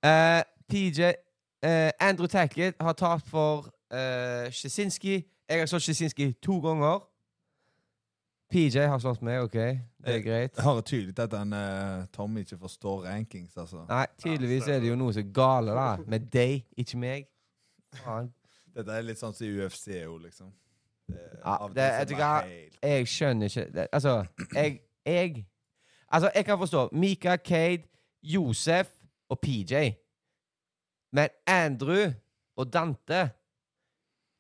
uh, 0.07 0.43
PJ 0.71 1.01
uh, 1.65 1.91
Andrew 2.01 2.27
Tackett 2.29 2.75
har 2.81 2.93
tapt 2.99 3.29
for 3.29 3.69
uh, 3.95 4.51
Sjesinski. 4.51 5.23
Jeg 5.49 5.59
har 5.65 5.67
slått 5.71 5.83
Sjesinski 5.87 6.33
to 6.43 6.59
ganger. 6.65 7.03
PJ 8.53 8.83
har 8.85 8.99
slått 9.01 9.23
meg, 9.25 9.41
OK? 9.47 9.53
Det 9.57 9.81
er 10.05 10.13
Jeg- 10.19 10.25
greit. 10.25 10.57
Jeg 10.57 10.65
hører 10.65 10.81
tydelig 10.85 11.19
at 11.19 11.33
han 11.39 11.53
uh, 11.57 12.05
Tom 12.13 12.37
ikke 12.37 12.59
forstår 12.61 13.05
rankings, 13.07 13.57
altså. 13.57 13.85
Nei, 13.89 14.07
tydeligvis 14.21 14.69
er 14.69 14.81
det 14.81 14.89
jo 14.91 14.97
noe 15.01 15.13
som 15.17 15.23
er 15.25 15.31
gale 15.33 15.73
da 15.77 15.87
med 16.07 16.27
deg, 16.33 16.65
ikke 16.77 16.99
meg. 17.01 17.29
Faen. 18.03 18.29
Dette 18.75 18.93
er 18.93 19.03
litt 19.05 19.21
sånn 19.21 19.33
som 19.37 19.47
i 19.47 19.53
UFC 19.61 19.89
jo, 20.03 20.19
liksom. 20.19 20.53
Det, 21.13 21.19
Ja, 21.45 21.57
det, 21.69 21.75
det- 22.09 22.17
helt- 22.17 22.79
Jeg 22.83 23.07
skjønner 23.09 23.47
ikke 23.51 23.65
det, 23.75 23.87
Altså, 23.93 24.25
jeg, 24.55 24.81
jeg 25.07 25.47
Altså, 26.13 26.31
jeg 26.35 26.45
kan 26.45 26.59
forstå 26.59 26.89
Mika, 26.93 27.37
Cade, 27.37 27.83
Josef 28.23 28.89
og 29.29 29.41
PJ. 29.41 29.75
Men 31.13 31.29
Andrew 31.47 32.13
og 32.57 32.73
Dante 32.73 33.31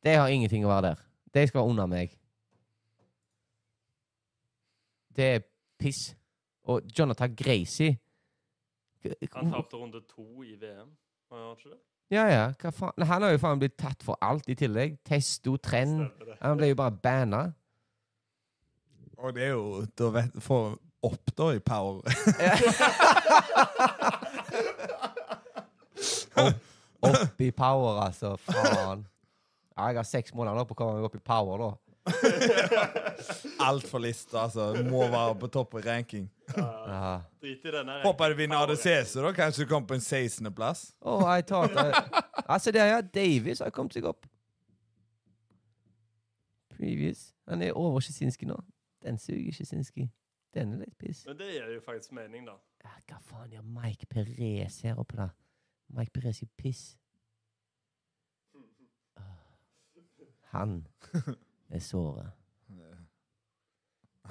De 0.05 0.11
har 0.11 0.29
ingenting 0.29 0.65
å 0.67 0.69
være 0.69 0.83
der. 0.83 1.03
De 1.35 1.47
skal 1.47 1.59
være 1.61 1.69
under 1.71 1.87
meg. 1.87 2.19
Det 5.17 5.25
er 5.25 5.41
piss. 5.79 6.17
Og 6.65 6.83
Jonathan 6.99 7.37
Gracie 7.37 7.99
Han 9.35 9.51
tapte 9.51 9.77
runde 9.77 10.01
to 10.09 10.43
i 10.43 10.55
VM. 10.61 10.93
Han 11.33 11.57
ikke 11.57 11.73
det? 11.73 11.79
Ja, 12.13 12.27
ja. 12.29 12.45
Hva 12.61 12.71
faen? 12.71 13.07
Han 13.09 13.25
har 13.25 13.33
jo 13.33 13.41
faen 13.41 13.59
blitt 13.63 13.79
tatt 13.81 14.05
for 14.05 14.19
alt 14.23 14.49
i 14.53 14.55
tillegg. 14.59 14.99
Testo, 15.07 15.57
trend. 15.57 16.05
Han 16.43 16.59
ble 16.61 16.69
jo 16.71 16.79
bare 16.79 16.95
banna. 17.03 17.43
Og 19.19 19.35
det 19.37 19.43
er 19.45 19.49
jo 19.53 19.87
Da 19.99 20.09
vet 20.15 20.31
Få 20.43 20.79
opp, 21.03 21.33
da, 21.37 21.51
i 21.51 21.59
power. 21.59 22.01
Opp 27.03 27.41
i 27.41 27.51
power, 27.51 28.01
altså. 28.05 28.37
Faen. 28.37 29.07
Ja, 29.77 29.87
jeg 29.89 29.97
har 29.97 30.05
seks 30.07 30.35
måneder 30.37 30.57
nå 30.61 30.65
på 30.69 30.75
å 30.77 30.79
komme 30.79 31.01
meg 31.01 31.09
opp 31.09 31.17
i 31.19 31.23
power, 31.27 31.65
da. 31.65 31.71
Alt 33.67 33.87
for 33.91 33.99
lista, 34.03 34.45
altså. 34.45 34.69
Må 34.87 35.09
være 35.11 35.35
på 35.43 35.49
topp 35.51 35.75
i 35.81 35.83
ranking. 35.87 36.29
Ja. 36.55 37.17
Drit 37.43 37.67
i 37.67 37.73
denne. 37.75 37.99
Håper 38.05 38.31
du 38.31 38.37
vinner 38.39 38.63
ADCC, 38.63 39.17
da. 39.19 39.33
Kanskje 39.35 39.67
du 39.67 39.71
kommer 39.73 39.89
på 39.91 39.99
en 39.99 40.05
16.-plass. 40.05 40.93
Oh, 41.01 41.27
I 41.27 41.43
thought 41.43 41.75
I... 41.75 41.91
Altså, 42.47 42.71
der, 42.71 42.87
ja. 42.95 43.01
Davies 43.03 43.59
har 43.65 43.75
kommet 43.75 43.95
seg 43.99 44.07
opp. 44.07 44.23
Previous. 46.77 47.33
Han 47.51 47.63
er 47.63 47.75
over 47.75 48.01
Sjesinski 48.05 48.47
nå. 48.47 48.55
Den 49.03 49.19
suger 49.19 49.47
ikke, 49.53 49.67
Sinski. 49.67 50.09
Den 50.55 50.73
er 50.73 50.85
litt 50.85 50.99
piss. 50.99 51.25
Men 51.27 51.39
det 51.39 51.53
gir 51.53 51.71
jo 51.75 51.81
faktisk 51.81 52.13
mening, 52.13 52.47
da. 52.47 52.59
Ja, 52.85 52.93
hva 53.09 53.21
faen 53.25 53.55
gjør 53.55 53.65
Mike 53.65 54.07
Perez 54.11 54.81
her 54.85 55.01
oppe, 55.01 55.17
da? 55.17 55.29
Mike 55.97 56.13
Perez 56.13 56.43
er 56.43 56.51
piss. 56.57 56.99
Ah. 59.17 59.39
Han 60.53 60.87
er 61.71 61.79
såret. 61.79 62.33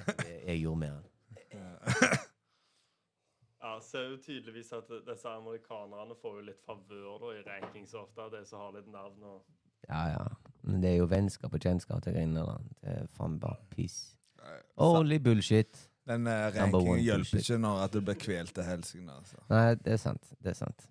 Jeg, 0.07 0.43
jeg 0.47 0.59
gjorde 0.61 0.79
med 0.79 0.87
han. 0.87 1.03
Ja, 3.61 3.79
ser 3.81 4.07
jo 4.09 4.17
tydeligvis 4.17 4.71
at 4.73 4.87
disse 5.07 5.29
amerikanerne 5.29 6.15
får 6.21 6.39
jo 6.39 6.45
litt 6.47 6.61
favør 6.65 7.27
i 7.35 7.43
rankings 7.45 7.93
ofte, 7.93 8.29
de 8.33 8.41
som 8.47 8.63
har 8.63 8.71
litt 8.77 8.87
navn 8.89 9.27
og 9.33 9.43
Ja, 9.89 10.07
ja. 10.13 10.23
Men 10.61 10.81
det 10.81 10.89
er 10.93 10.97
jo 11.01 11.09
vennskap 11.09 11.53
og 11.53 11.61
kjennskap 11.61 12.01
til 12.03 12.13
greiene 12.15 12.39
der. 12.39 12.65
Det 12.81 12.95
er 12.95 13.07
faen 13.13 13.39
bare 13.39 13.61
piss. 13.69 14.17
Only 14.81 15.19
bullshit. 15.19 15.87
Den 16.07 16.25
uh, 16.27 16.33
Number 16.55 16.79
rankingen 16.79 17.03
hjelper 17.05 17.17
bullshit. 17.17 17.49
ikke 17.49 17.59
når 17.61 17.83
at 17.83 17.93
du 17.93 18.01
blir 18.01 18.17
kvelt 18.19 18.55
til 18.55 18.63
helsike. 18.65 19.05
Altså. 19.17 19.43
Nei, 19.49 19.67
det 19.75 19.93
er 19.93 20.01
sant. 20.01 20.33
Det 20.41 20.55
er 20.55 20.59
sant. 20.63 20.87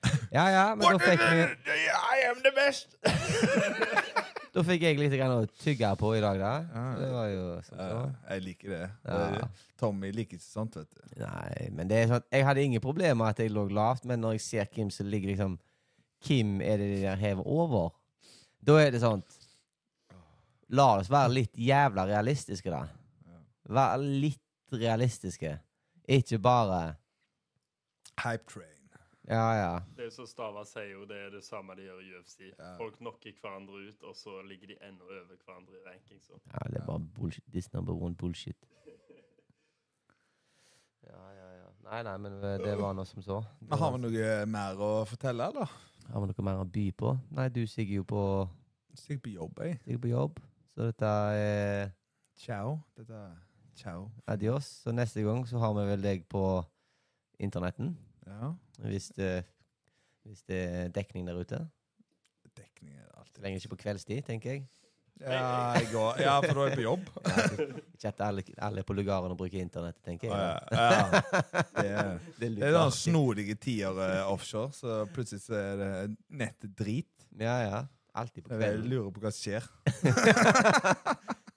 Ja, 0.32 0.46
ja, 0.48 0.66
men 0.74 0.86
da 0.86 0.98
fikk 1.02 1.20
vi 1.20 1.42
I 1.44 2.22
am 2.30 2.38
the 2.40 2.52
best! 2.56 2.96
Da 4.50 4.64
fikk 4.66 4.82
jeg 4.82 4.98
litt 4.98 5.12
å 5.22 5.44
tygge 5.62 5.88
på 6.00 6.08
i 6.18 6.22
dag, 6.22 6.38
da. 6.40 6.52
Ja. 6.74 6.84
Det 6.98 7.10
var 7.14 7.26
jo 7.30 7.42
sånn. 7.68 7.78
Så. 7.78 7.98
jeg 8.32 8.42
liker 8.48 8.72
det. 8.74 8.86
Ja. 9.06 9.44
Tommy 9.78 10.10
liker 10.10 10.40
ikke 10.40 10.46
sånt, 10.46 10.74
vet 10.80 10.90
du. 10.90 11.20
Nei, 11.22 11.68
men 11.76 11.90
det 11.90 12.00
er 12.00 12.10
sånn 12.10 12.24
Jeg 12.34 12.46
hadde 12.48 12.64
ingen 12.66 12.82
problemer 12.82 13.20
med 13.20 13.30
at 13.30 13.42
jeg 13.44 13.52
lå 13.54 13.68
lavt, 13.70 14.08
men 14.10 14.22
når 14.24 14.34
jeg 14.38 14.44
ser 14.48 14.72
Kim, 14.72 14.90
så 14.90 15.06
ligger 15.06 15.30
liksom 15.30 15.54
Kim 16.26 16.58
er 16.60 16.82
det 16.82 16.88
de 16.96 16.98
der 17.04 17.20
hever 17.20 17.46
over. 17.46 17.94
Da 18.66 18.80
er 18.82 18.90
det 18.92 19.04
sånn 19.04 19.22
La 20.70 20.86
oss 21.00 21.10
være 21.10 21.32
litt 21.34 21.56
jævla 21.58 22.04
realistiske, 22.06 22.70
da. 22.70 22.84
Være 23.70 24.02
litt 24.02 24.74
realistiske. 24.74 25.56
Ikke 26.10 26.38
bare 26.42 26.82
Hype 28.20 28.44
train. 28.50 28.76
Ja, 29.30 29.46
ja. 29.54 29.72
Det 29.94 30.02
er 30.02 30.08
jo 30.08 30.14
så 30.18 30.24
Stava 30.26 30.64
sier 30.66 30.90
jo, 30.90 31.04
det 31.06 31.16
er 31.26 31.28
det 31.30 31.42
samme 31.46 31.76
de 31.78 31.84
gjør 31.86 32.00
i 32.02 32.08
UFC. 32.18 32.40
Ja. 32.50 32.72
Folk 32.78 32.96
knocker 32.98 33.36
hverandre 33.38 33.84
ut, 33.88 34.02
og 34.02 34.16
så 34.18 34.40
ligger 34.42 34.72
de 34.72 34.76
enda 34.82 35.06
over 35.06 35.36
hverandre 35.44 35.76
i 35.78 35.82
ranking. 35.86 36.18
Så. 36.24 36.38
ja 36.50 36.64
det 36.72 36.80
er 36.80 36.86
bare 36.88 37.04
bullshit. 37.18 37.44
This 37.54 37.72
number 37.72 37.94
one 37.94 38.14
bullshit. 38.14 38.56
Ja, 41.10 41.22
ja, 41.34 41.46
ja. 41.56 41.68
Nei, 41.88 42.02
nei, 42.06 42.16
men 42.22 42.34
eh, 42.44 42.58
det 42.62 42.74
var 42.78 42.92
noe 42.94 43.08
som 43.08 43.22
så. 43.24 43.40
Men 43.66 43.80
har 43.80 43.94
vi 43.96 43.98
noe 44.04 44.26
mer 44.46 44.78
å 44.84 44.90
fortelle, 45.08 45.48
eller? 45.50 45.72
Har 46.12 46.22
vi 46.22 46.28
noe 46.30 46.44
mer 46.46 46.60
å 46.62 46.66
by 46.70 46.84
på? 46.94 47.10
Nei, 47.34 47.48
du 47.50 47.64
sigger 47.66 47.96
jo 47.96 48.04
på, 48.06 48.20
Stikk 48.94 49.24
på 49.24 49.32
jobb, 49.32 49.58
jeg. 49.64 49.80
sigger 49.86 50.02
på 50.04 50.10
jobb. 50.12 50.38
Så 50.80 50.86
dette 50.88 51.08
er 51.36 51.90
Ciao. 52.40 52.78
Dette 52.96 53.12
er 53.12 53.34
ciao. 53.76 54.06
adios. 54.26 54.64
Så 54.80 54.92
neste 54.96 55.20
gang 55.26 55.42
så 55.48 55.58
har 55.60 55.74
vi 55.76 55.82
vel 55.90 56.00
deg 56.06 56.22
på 56.32 56.40
internetten. 57.40 57.90
Ja. 58.24 58.54
Hvis 58.86 59.10
det, 59.12 59.44
hvis 60.24 60.40
det 60.48 60.60
er 60.70 60.88
dekning 60.88 61.26
der 61.28 61.36
ute. 61.36 61.58
Dekning 62.56 62.94
er 62.96 63.04
Så 63.10 63.18
alltid 63.20 63.42
lenge 63.44 63.60
ikke 63.60 63.74
på 63.74 63.80
kveldstid, 63.82 64.22
tenker 64.24 64.50
jeg. 64.54 64.64
Ja, 65.20 65.74
jeg 65.76 65.90
går. 65.92 66.16
ja, 66.24 66.38
for 66.40 66.54
da 66.56 66.60
er 66.64 66.68
jeg 66.70 66.78
på 66.80 66.86
jobb. 66.86 67.10
Ja, 67.26 67.44
ikke- 67.44 68.08
at 68.08 68.20
alle, 68.24 68.42
alle 68.56 68.82
på 68.88 68.92
lugaren 68.96 69.30
og 69.30 69.36
bruker 69.36 69.60
internettet, 69.60 70.00
tenker 70.02 70.28
Ja, 70.32 70.56
jeg. 70.56 70.62
ja. 70.80 71.20
Det 71.76 71.90
er, 71.90 72.18
Det 72.38 72.46
er 72.48 72.54
det 72.56 72.68
er 72.70 72.78
sånn 72.78 72.96
snodige 72.96 73.54
tider 73.60 74.00
eh, 74.00 74.22
offshore, 74.32 74.72
så 74.72 75.02
plutselig 75.12 75.42
så 75.44 75.54
er 75.60 75.76
det 75.76 76.16
nettet 76.30 76.72
drit. 76.78 77.26
Ja, 77.38 77.58
ja. 77.68 77.82
Alltid 78.14 78.44
på 78.44 78.58
Jeg 78.60 78.78
lurer 78.84 79.10
på 79.14 79.20
hva 79.22 79.30
som 79.30 79.42
skjer. 79.44 79.66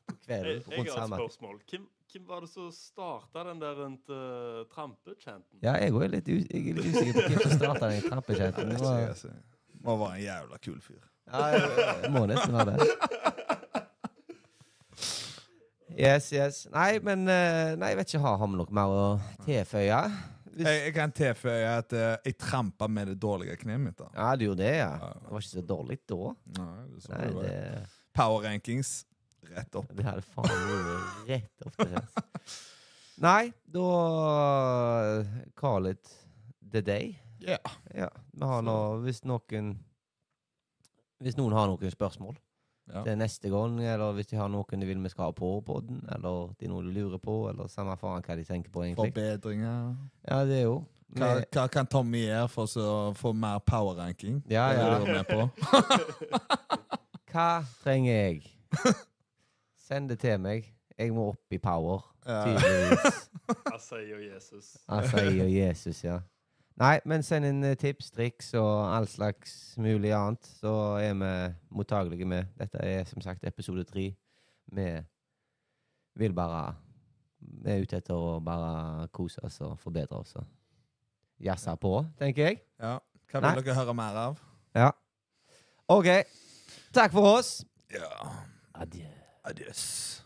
På 0.04 0.16
kvelden 0.24 0.50
Jeg, 0.54 0.86
jeg 0.86 0.92
har 0.94 1.04
et 1.04 1.14
spørsmål. 1.18 1.58
Hvem, 1.70 1.88
hvem 2.14 2.28
var 2.30 2.40
det 2.46 2.50
som 2.54 2.68
starta 2.72 3.44
den 3.50 3.60
der 3.62 3.74
rundt 3.82 4.10
uh, 4.14 4.62
trampechanten? 4.74 5.58
Ja, 5.66 5.74
jeg 5.82 5.92
òg 5.96 6.06
er 6.06 6.14
litt 6.14 6.28
jeg 6.30 6.46
er 6.46 6.78
litt 6.78 6.94
usikker 6.94 7.18
på 7.18 7.26
hvem 7.28 7.42
som 7.44 7.56
starta 7.58 7.90
den 7.92 8.06
trampechanten. 8.10 8.70
Det 8.72 8.80
var- 8.84 9.08
Altså, 9.10 9.34
Må 9.84 9.98
være 10.00 10.16
en 10.20 10.24
jævla 10.24 10.58
kul 10.64 10.80
fyr. 10.82 11.02
Ja, 11.28 11.46
jeg, 11.56 11.62
jeg 12.04 12.12
må 12.12 12.26
nesten 12.30 12.54
være 12.56 12.78
det. 12.78 12.88
Yes, 15.94 16.32
yes. 16.34 16.64
Nei, 16.74 16.98
men 17.06 17.28
eh, 17.30 17.76
Nei, 17.78 17.90
jeg 17.94 17.98
vet 18.00 18.14
ikke. 18.14 18.24
Har 18.26 18.40
vi 18.48 18.56
noe 18.58 18.74
mer 18.74 18.94
å 18.94 19.04
tilføye? 19.46 20.00
Hvis, 20.54 20.68
Jeg, 20.68 20.82
jeg 20.86 20.94
kan 20.94 21.12
tilføye 21.18 21.70
at 21.80 21.94
uh, 21.98 22.02
jeg 22.26 22.36
trampa 22.38 22.88
med 22.88 23.08
det 23.14 23.16
dårlige 23.22 23.56
kneet 23.64 23.82
mitt. 23.82 23.98
da. 23.98 24.10
ja, 24.14 24.36
du 24.38 24.46
gjorde 24.46 24.62
det, 24.64 24.76
ja. 24.78 24.92
Det 25.24 25.32
var 25.32 25.42
ikke 25.42 25.50
så 25.50 25.64
dårlig 25.74 25.98
da. 26.10 26.20
Nei, 26.60 26.84
det, 26.94 27.10
Nei, 27.10 27.24
det 27.26 27.34
var- 27.40 27.90
Power 28.14 28.44
rankings 28.46 28.92
rett 29.50 29.76
opp. 29.76 29.90
det 29.98 30.06
hadde 30.06 30.22
faen 30.22 30.52
vært 30.70 31.28
rett 31.32 31.66
opp 31.66 31.80
til 31.80 31.96
oss. 31.98 32.14
Nei, 33.26 33.52
da 33.74 33.88
Call 35.58 35.88
it 35.92 36.14
the 36.72 36.82
day. 36.82 37.16
Yeah. 37.42 37.74
Ja. 37.94 38.08
Vi 38.32 38.46
har 38.48 38.62
nå 38.64 38.76
Hvis 39.04 39.24
noen 39.28 39.74
Hvis 41.20 41.36
noen 41.38 41.54
har 41.58 41.68
noen 41.68 41.92
spørsmål 41.92 42.38
Ja. 42.92 43.04
til 43.06 43.16
neste 43.18 43.50
gang, 43.50 43.78
eller 43.80 44.12
hvis 44.18 44.28
de 44.28 44.36
har 44.36 44.50
noen 44.52 44.82
de 44.82 44.86
vil 44.86 45.00
vi 45.04 45.10
skal 45.10 45.30
ha 45.30 45.32
på 45.32 45.54
poden, 45.66 46.02
eller 46.12 46.50
det 46.60 46.68
er 46.68 46.72
noe 46.74 46.84
de 46.84 46.92
lurer 46.92 47.22
på, 47.22 47.38
eller 47.50 47.70
samme 47.72 47.96
faen 47.98 48.22
hva 48.26 48.36
de 48.36 48.44
tenker 48.44 48.74
på, 48.74 48.84
egentlig. 48.84 49.14
Forbedringer. 49.14 49.94
Ja, 50.28 50.42
det 50.46 50.58
er 50.58 50.66
jo 50.68 50.82
Hva, 51.14 51.30
hva 51.54 51.68
kan 51.72 51.88
Tommy 51.88 52.26
gjøre 52.26 52.50
for 52.50 52.66
å 52.82 52.98
få 53.16 53.32
mer 53.38 53.60
power 53.64 53.96
ranking? 54.02 54.42
Ja, 54.50 54.68
Det 54.74 54.80
er 54.82 54.88
ja. 54.88 54.98
det 54.98 55.06
du 55.06 55.14
med 55.14 55.26
på. 55.30 55.50
Hva 57.34 57.64
trenger 57.84 58.14
jeg? 58.14 58.44
Send 59.88 60.10
det 60.10 60.20
til 60.22 60.40
meg. 60.42 60.68
Jeg 60.98 61.14
må 61.14 61.32
opp 61.32 61.54
i 61.56 61.58
power, 61.62 62.04
Ja. 62.28 62.44
tydeligvis. 62.46 63.30
Asai 63.76 64.04
og 64.14 64.22
Jesus. 64.24 64.78
Jeg 64.90 65.42
og 65.42 65.52
Jesus, 65.54 66.04
ja. 66.04 66.20
Nei, 66.82 66.98
men 67.06 67.22
send 67.22 67.46
inn 67.46 67.64
eh, 67.68 67.76
tips, 67.78 68.10
triks 68.16 68.54
og 68.58 68.70
all 68.90 69.06
slags 69.08 69.76
mulig 69.78 70.10
annet, 70.18 70.48
så 70.62 70.72
er 70.98 71.14
vi 71.20 71.32
mottagelige 71.78 72.26
med. 72.26 72.50
Dette 72.58 72.82
er 72.82 73.04
som 73.06 73.22
sagt 73.22 73.46
episode 73.46 73.84
tre. 73.86 74.08
Vi 74.74 74.88
vil 76.16 76.34
bare 76.34 76.74
Vi 77.44 77.72
er 77.72 77.82
ute 77.84 77.98
etter 78.00 78.16
å 78.16 78.40
bare 78.40 79.08
kose 79.12 79.42
oss 79.44 79.60
og 79.62 79.76
forbedre 79.80 80.16
oss. 80.16 80.36
og 80.40 80.46
Jazze 81.44 81.76
på, 81.78 82.06
tenker 82.18 82.48
jeg. 82.48 82.62
Ja. 82.80 82.98
Hva 83.32 83.42
Nei. 83.42 83.56
vil 83.56 83.66
dere 83.66 83.76
høre 83.76 83.94
mer 83.98 84.16
av? 84.16 84.40
Ja. 84.76 84.92
OK. 85.92 86.08
Takk 86.94 87.12
for 87.12 87.38
oss. 87.40 87.66
Ja. 87.92 88.10
Adjø. 88.74 89.10
Adios. 89.44 90.22